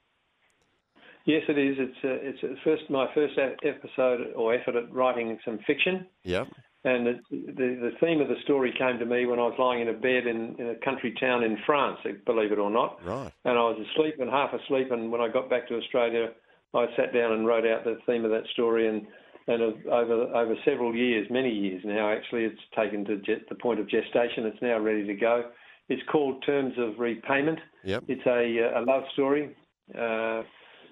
Yes, 1.25 1.43
it 1.47 1.57
is. 1.57 1.77
It's 1.79 1.97
uh, 2.03 2.19
it's 2.21 2.43
uh, 2.43 2.47
first 2.65 2.89
my 2.89 3.07
first 3.15 3.39
episode 3.63 4.33
or 4.35 4.53
effort 4.53 4.75
at 4.75 4.93
writing 4.93 5.39
some 5.45 5.57
fiction, 5.65 6.05
Yep. 6.23 6.47
and 6.83 7.07
it, 7.07 7.19
the 7.31 7.67
the 7.79 7.91
theme 8.01 8.19
of 8.19 8.27
the 8.27 8.35
story 8.43 8.73
came 8.77 8.99
to 8.99 9.05
me 9.05 9.25
when 9.25 9.39
I 9.39 9.43
was 9.43 9.55
lying 9.57 9.81
in 9.81 9.87
a 9.87 9.93
bed 9.93 10.27
in, 10.27 10.55
in 10.59 10.67
a 10.69 10.75
country 10.83 11.15
town 11.17 11.43
in 11.45 11.57
France, 11.65 11.99
believe 12.25 12.51
it 12.51 12.59
or 12.59 12.69
not. 12.69 12.99
Right. 13.05 13.31
And 13.45 13.57
I 13.57 13.61
was 13.61 13.79
asleep 13.91 14.15
and 14.19 14.29
half 14.29 14.51
asleep, 14.53 14.91
and 14.91 15.11
when 15.13 15.21
I 15.21 15.29
got 15.29 15.49
back 15.49 15.65
to 15.69 15.77
Australia, 15.77 16.31
I 16.73 16.87
sat 16.97 17.13
down 17.13 17.31
and 17.31 17.47
wrote 17.47 17.65
out 17.65 17.85
the 17.85 17.99
theme 18.05 18.25
of 18.25 18.31
that 18.31 18.47
story, 18.51 18.89
and 18.89 19.07
and 19.47 19.61
over 19.87 20.23
over 20.35 20.55
several 20.65 20.93
years, 20.93 21.25
many 21.29 21.51
years 21.51 21.81
now, 21.85 22.11
actually, 22.11 22.43
it's 22.43 22.59
taken 22.75 23.05
to 23.05 23.21
the 23.47 23.55
point 23.55 23.79
of 23.79 23.89
gestation. 23.89 24.45
It's 24.45 24.61
now 24.61 24.77
ready 24.77 25.07
to 25.07 25.13
go. 25.13 25.51
It's 25.89 26.01
called 26.11 26.43
Terms 26.45 26.73
of 26.77 26.99
Repayment. 26.99 27.59
Yep. 27.83 28.03
It's 28.07 28.25
a, 28.25 28.79
a 28.79 28.81
love 28.81 29.03
story, 29.13 29.55
uh, 29.97 30.43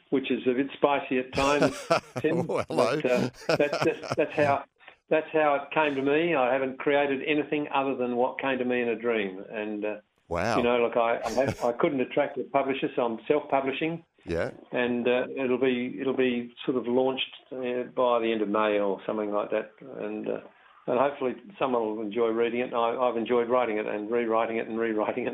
which 0.09 0.29
is 0.29 0.41
a 0.47 0.53
bit 0.53 0.67
spicy 0.73 1.19
at 1.19 1.33
times. 1.33 1.75
Tim, 2.19 2.45
Oh, 2.49 2.63
hello. 2.69 2.99
But, 3.01 3.11
uh, 3.11 3.29
that's, 3.57 3.83
just, 3.85 4.15
that's 4.17 4.33
how 4.35 4.63
that's 5.09 5.27
how 5.33 5.55
it 5.55 5.71
came 5.73 5.95
to 5.95 6.01
me. 6.01 6.35
I 6.35 6.53
haven't 6.53 6.79
created 6.79 7.21
anything 7.27 7.67
other 7.73 7.95
than 7.95 8.15
what 8.15 8.39
came 8.39 8.57
to 8.59 8.65
me 8.65 8.81
in 8.81 8.89
a 8.89 8.95
dream. 8.95 9.43
And 9.51 9.85
uh, 9.85 9.95
Wow. 10.29 10.55
you 10.57 10.63
know, 10.63 10.81
look, 10.81 10.95
I 10.95 11.19
I, 11.25 11.29
have, 11.31 11.63
I 11.65 11.73
couldn't 11.73 11.99
attract 11.99 12.37
a 12.37 12.43
publisher, 12.43 12.87
so 12.95 13.01
I'm 13.03 13.19
self-publishing, 13.27 14.01
yeah. 14.25 14.51
and 14.71 15.05
uh, 15.05 15.25
it'll 15.35 15.57
be 15.57 15.97
it'll 15.99 16.15
be 16.15 16.53
sort 16.65 16.77
of 16.77 16.87
launched 16.87 17.35
uh, 17.51 17.83
by 17.93 18.19
the 18.19 18.31
end 18.31 18.41
of 18.41 18.47
May 18.47 18.79
or 18.79 19.01
something 19.05 19.29
like 19.31 19.51
that. 19.51 19.71
And 19.99 20.29
uh, 20.29 20.39
and 20.87 20.99
hopefully 20.99 21.35
someone 21.59 21.81
will 21.83 22.01
enjoy 22.01 22.27
reading 22.27 22.61
it. 22.61 22.73
I, 22.73 22.95
I've 22.97 23.17
enjoyed 23.17 23.49
writing 23.49 23.77
it 23.77 23.85
and 23.85 24.09
rewriting 24.11 24.57
it 24.57 24.67
and 24.67 24.79
rewriting 24.79 25.27
it. 25.27 25.33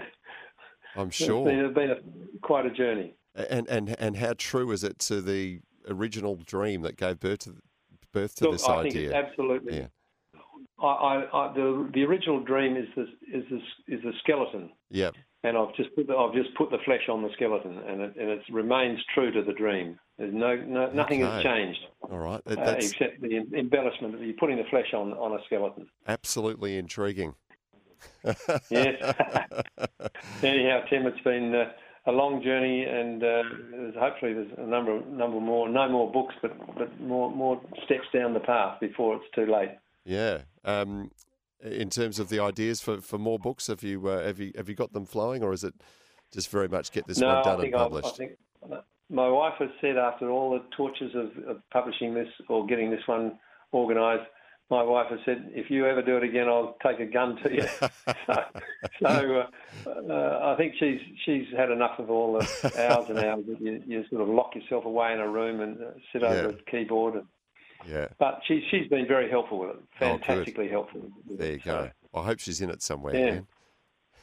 I'm 0.95 1.07
It's 1.07 1.15
sure. 1.15 1.45
been, 1.45 1.59
it's 1.59 1.75
been 1.75 1.91
a, 1.91 1.97
quite 2.41 2.65
a 2.65 2.71
journey. 2.71 3.13
And 3.35 3.67
and 3.69 3.95
and 3.99 4.17
how 4.17 4.33
true 4.37 4.71
is 4.71 4.83
it 4.83 4.97
to 4.99 5.21
the 5.21 5.59
original 5.87 6.35
dream 6.37 6.81
that 6.81 6.97
gave 6.97 7.19
birth 7.19 7.39
to 7.39 7.55
birth 8.11 8.35
to 8.35 8.45
Look, 8.45 8.53
this 8.53 8.67
I 8.67 8.81
think 8.83 8.95
idea? 8.95 9.09
it's 9.09 9.29
absolutely. 9.29 9.77
Yeah. 9.77 9.87
I, 10.79 10.85
I, 10.85 11.15
I, 11.49 11.53
the 11.53 11.89
the 11.93 12.03
original 12.03 12.39
dream 12.43 12.75
is 12.77 12.87
the 12.95 13.03
is 13.31 13.43
the 13.51 13.57
is 13.95 14.01
the 14.03 14.11
skeleton, 14.23 14.71
Yep. 14.89 15.15
and 15.43 15.55
I've 15.57 15.75
just 15.75 15.93
put 15.95 16.07
the, 16.07 16.15
I've 16.15 16.33
just 16.33 16.53
put 16.55 16.69
the 16.71 16.77
flesh 16.85 17.09
on 17.09 17.21
the 17.23 17.29
skeleton, 17.33 17.77
and 17.77 18.01
it, 18.01 18.15
and 18.19 18.29
it 18.29 18.41
remains 18.51 18.99
true 19.13 19.31
to 19.31 19.43
the 19.43 19.53
dream. 19.53 19.99
There's 20.17 20.33
no, 20.33 20.55
no 20.55 20.89
nothing 20.91 21.21
has 21.21 21.43
changed 21.43 21.79
All 22.01 22.17
right. 22.17 22.43
That- 22.45 22.57
uh, 22.57 22.75
except 22.77 23.21
the 23.21 23.37
embellishment 23.55 24.15
of 24.15 24.21
you 24.21 24.33
putting 24.33 24.57
the 24.57 24.63
flesh 24.69 24.93
on 24.93 25.13
on 25.13 25.39
a 25.39 25.43
skeleton. 25.45 25.87
absolutely 26.07 26.77
intriguing. 26.77 27.35
Yes. 28.69 29.01
Anyhow, 30.43 30.81
Tim, 30.87 31.07
it's 31.07 31.19
been 31.21 31.55
uh, 31.55 31.71
a 32.05 32.11
long 32.11 32.43
journey, 32.43 32.83
and 32.83 33.23
uh, 33.23 33.43
there's, 33.71 33.95
hopefully 33.95 34.33
there's 34.33 34.51
a 34.57 34.65
number 34.67 35.01
number 35.05 35.39
more, 35.39 35.67
no 35.67 35.89
more 35.89 36.11
books, 36.11 36.35
but 36.41 36.55
but 36.77 36.99
more 37.01 37.31
more 37.31 37.59
steps 37.85 38.07
down 38.13 38.33
the 38.33 38.39
path 38.39 38.79
before 38.79 39.15
it's 39.15 39.25
too 39.33 39.51
late. 39.51 39.71
Yeah. 40.05 40.41
Um, 40.63 41.11
in 41.61 41.89
terms 41.89 42.19
of 42.19 42.29
the 42.29 42.39
ideas 42.39 42.81
for, 42.81 43.01
for 43.01 43.17
more 43.17 43.39
books, 43.39 43.67
have 43.67 43.83
you 43.83 44.07
uh, 44.07 44.23
have 44.23 44.39
you 44.39 44.51
have 44.55 44.69
you 44.69 44.75
got 44.75 44.93
them 44.93 45.05
flowing, 45.05 45.43
or 45.43 45.53
is 45.53 45.63
it 45.63 45.73
just 46.31 46.49
very 46.49 46.67
much 46.67 46.91
get 46.91 47.07
this 47.07 47.17
no, 47.17 47.33
one 47.33 47.43
done 47.43 47.61
and 47.61 47.73
published? 47.73 48.07
I 48.07 48.11
think 48.11 48.31
my 49.09 49.27
wife 49.29 49.53
has 49.59 49.69
said 49.81 49.97
after 49.97 50.29
all 50.29 50.51
the 50.51 50.63
tortures 50.75 51.13
of, 51.15 51.43
of 51.47 51.57
publishing 51.71 52.13
this 52.13 52.27
or 52.49 52.65
getting 52.65 52.91
this 52.91 53.05
one 53.07 53.37
organised, 53.73 54.29
my 54.69 54.83
wife 54.83 55.07
has 55.09 55.19
said, 55.23 55.49
if 55.55 55.69
you 55.71 55.85
ever 55.85 56.01
do 56.01 56.17
it 56.17 56.23
again, 56.23 56.49
I'll 56.49 56.75
take 56.85 56.99
a 56.99 57.05
gun 57.05 57.37
to 57.43 57.53
you. 57.55 57.63
so 58.27 58.43
so 59.01 59.45
uh, 59.85 59.89
uh, 59.89 60.51
I 60.53 60.57
think 60.57 60.73
she's 60.77 60.99
she's 61.25 61.45
had 61.55 61.71
enough 61.71 61.99
of 61.99 62.09
all 62.09 62.33
the 62.33 62.73
hours 62.91 63.09
and 63.09 63.17
hours 63.19 63.45
that 63.47 63.61
you, 63.61 63.81
you 63.87 64.03
sort 64.09 64.21
of 64.23 64.27
lock 64.27 64.55
yourself 64.55 64.83
away 64.83 65.13
in 65.13 65.19
a 65.21 65.27
room 65.27 65.61
and 65.61 65.81
uh, 65.81 65.85
sit 66.11 66.21
over 66.23 66.49
Yeah. 66.49 66.55
a 66.55 66.69
keyboard. 66.71 67.13
And, 67.15 67.25
yeah. 67.87 68.07
but 68.19 68.41
she's 68.45 68.63
she's 68.69 68.87
been 68.89 69.07
very 69.07 69.29
helpful 69.29 69.59
with 69.59 69.69
it, 69.69 69.75
Oh, 70.01 70.17
fantastically 70.17 70.67
helpful. 70.67 70.99
with 71.29 71.39
There 71.39 71.53
you 71.53 71.59
go. 71.59 71.89
I 72.13 72.23
hope 72.23 72.39
she's 72.39 72.59
in 72.59 72.69
it 72.69 72.81
somewhere. 72.81 73.15
Yeah. 73.15 73.25
Ian. 73.35 73.47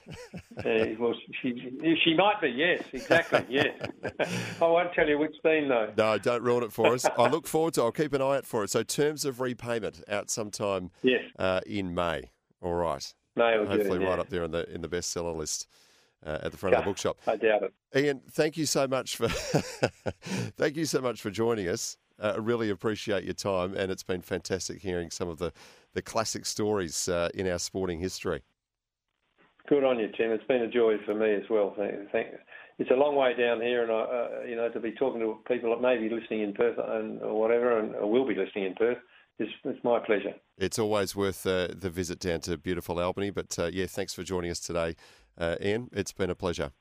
Uh, 0.65 0.87
well, 0.99 1.15
she 1.43 1.97
she 2.05 2.15
might 2.15 2.41
be. 2.41 2.49
Yes, 2.49 2.83
exactly. 2.93 3.45
Yes. 3.49 3.77
I 4.63 4.67
won't 4.67 4.93
tell 4.95 5.07
you 5.09 5.19
which 5.19 5.35
scene 5.43 5.69
though. 5.69 5.93
No, 5.97 6.17
don't 6.17 6.43
ruin 6.43 6.63
it 6.63 6.73
for 6.73 6.95
us. 6.95 7.05
I 7.05 7.29
look 7.29 7.47
forward 7.47 7.75
to. 7.75 7.83
I'll 7.83 7.93
keep 7.93 8.13
an 8.15 8.23
eye 8.23 8.37
out 8.37 8.47
for 8.47 8.63
it. 8.65 8.71
So, 8.71 8.83
terms 8.85 9.25
of 9.25 9.41
repayment 9.41 10.03
out 10.09 10.31
sometime 10.31 10.91
Yes, 11.03 11.23
uh, 11.39 11.61
in 11.67 11.93
May. 11.95 12.31
All 12.63 12.75
right. 12.75 13.13
May 13.37 13.55
or 13.55 13.67
Hopefully, 13.67 13.99
June. 13.99 14.03
yeah. 14.03 14.09
right 14.11 14.19
up 14.21 14.29
there 14.31 14.45
in 14.45 14.53
the 14.53 14.73
in 14.73 14.81
the 14.81 14.89
bestseller 14.89 15.37
list 15.37 15.67
uh, 16.25 16.39
at 16.43 16.53
the 16.53 16.57
front 16.57 16.77
of 16.77 16.85
the 16.85 16.89
bookshop. 16.91 17.19
I 17.27 17.37
doubt 17.37 17.65
it. 17.65 17.75
Ian, 17.97 18.23
thank 18.31 18.57
you 18.57 18.65
so 18.65 18.87
much 18.87 19.17
for 19.17 19.29
thank 20.57 20.77
you 20.77 20.85
so 20.85 21.01
much 21.01 21.21
for 21.21 21.31
joining 21.31 21.69
us. 21.69 21.97
Uh, 22.19 22.35
I 22.37 22.39
really 22.39 22.71
appreciate 22.71 23.25
your 23.25 23.35
time, 23.35 23.75
and 23.75 23.91
it's 23.91 24.05
been 24.05 24.23
fantastic 24.23 24.81
hearing 24.81 25.11
some 25.11 25.29
of 25.29 25.39
the 25.39 25.53
the 25.95 26.03
classic 26.03 26.47
stories 26.47 27.09
uh, 27.09 27.29
in 27.35 27.49
our 27.49 27.59
sporting 27.59 27.99
history. 27.99 28.43
Good 29.69 29.85
on 29.85 29.99
you, 29.99 30.09
Tim. 30.17 30.31
It's 30.31 30.45
been 30.45 30.63
a 30.63 30.69
joy 30.69 30.97
for 31.07 31.15
me 31.15 31.35
as 31.35 31.45
well. 31.49 31.75
Thank, 31.77 32.11
thank, 32.13 32.29
it's 32.79 32.91
a 32.91 32.95
long 32.95 33.17
way 33.17 33.35
down 33.35 33.61
here, 33.61 33.83
and 33.83 33.91
I, 33.91 33.95
uh, 33.95 34.29
you 34.47 34.57
know, 34.57 34.69
to 34.69 34.81
be 34.81 34.93
talking 34.93 35.21
to 35.21 35.39
people 35.49 35.71
that 35.71 35.81
may 35.81 35.97
be 35.97 36.15
listening 36.15 36.43
in 36.43 36.53
Perth 36.53 36.77
and 36.79 37.23
or 37.23 37.41
whatever, 37.41 37.79
and 37.79 37.95
or 37.95 38.11
will 38.11 38.27
be 38.27 38.35
listening 38.35 38.65
in 38.67 38.75
Perth, 38.75 38.99
is 39.39 39.49
it's 39.65 39.83
my 39.83 40.01
pleasure. 40.01 40.35
It's 40.59 40.79
always 40.79 41.17
worth 41.17 41.47
uh, 41.47 41.69
the 41.75 41.89
visit 41.89 42.19
down 42.19 42.41
to 42.43 42.59
beautiful 42.59 43.01
Albany. 43.01 43.31
But 43.31 43.59
uh, 43.59 43.71
yeah, 43.73 43.87
thanks 43.87 44.13
for 44.13 44.23
joining 44.23 44.51
us 44.51 44.61
today, 44.61 44.97
uh, 45.39 45.57
Ian. 45.63 45.89
It's 45.93 46.13
been 46.13 46.31
a 46.31 46.35
pleasure. 46.35 46.73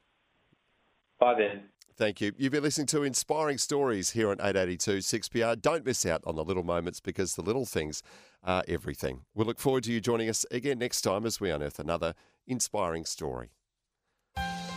Bye 1.20 1.36
then. 1.38 1.64
Thank 1.96 2.22
you. 2.22 2.34
You've 2.38 2.52
been 2.52 2.64
listening 2.64 2.88
to 2.88 3.04
Inspiring 3.04 3.60
Stories 3.60 4.12
here 4.12 4.32
on 4.32 4.38
882 4.42 4.98
6PR. 4.98 5.62
Don't 5.62 5.86
miss 5.86 6.08
out 6.08 6.22
on 6.26 6.36
the 6.36 6.44
little 6.44 6.64
moments 6.64 7.00
because 7.00 7.36
the 7.36 7.44
little 7.44 7.68
things 7.68 8.02
are 8.44 8.64
everything. 8.68 9.22
We'll 9.36 9.46
look 9.46 9.60
forward 9.60 9.84
to 9.84 9.92
you 9.94 10.02
joining 10.02 10.28
us 10.28 10.44
again 10.50 10.80
next 10.80 11.02
time 11.02 11.24
as 11.24 11.40
we 11.40 11.52
unearth 11.52 11.78
another 11.78 12.16
inspiring 12.48 13.06
story. 13.06 13.50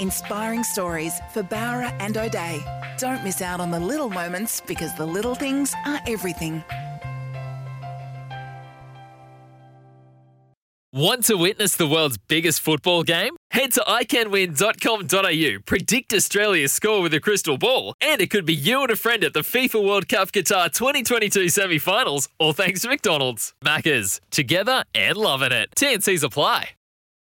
Inspiring 0.01 0.63
stories 0.63 1.19
for 1.33 1.43
Bowra 1.43 1.95
and 2.01 2.17
O'Dea. 2.17 2.63
Don't 2.99 3.25
miss 3.25 3.43
out 3.43 3.61
on 3.61 3.71
the 3.71 3.81
little 3.81 4.11
moments 4.11 4.61
because 4.67 4.95
the 4.95 5.07
little 5.07 5.35
things 5.35 5.75
are 5.85 6.01
everything. 6.07 6.63
Want 10.93 11.25
to 11.25 11.37
witness 11.37 11.77
the 11.77 11.87
world's 11.87 12.17
biggest 12.17 12.63
football 12.63 13.03
game? 13.03 13.37
Head 13.51 13.73
to 13.73 13.81
iCanWin.com.au, 13.83 15.59
predict 15.67 16.15
Australia's 16.15 16.73
score 16.73 17.03
with 17.03 17.13
a 17.13 17.21
crystal 17.21 17.59
ball, 17.59 17.93
and 18.01 18.23
it 18.23 18.31
could 18.31 18.47
be 18.47 18.55
you 18.55 18.81
and 18.81 18.91
a 18.91 18.97
friend 18.97 19.23
at 19.23 19.35
the 19.35 19.41
FIFA 19.41 19.87
World 19.87 20.09
Cup 20.09 20.33
Qatar 20.33 20.73
2022 20.73 21.51
semi 21.51 21.79
finals, 21.79 22.31
all 22.39 22.55
thanks 22.55 22.81
to 22.81 22.89
McDonald's. 22.89 23.53
Maccas, 23.63 24.21
together 24.31 24.85
and 24.95 25.19
loving 25.19 25.53
it. 25.53 25.69
TNCs 25.77 26.23
apply. 26.23 26.71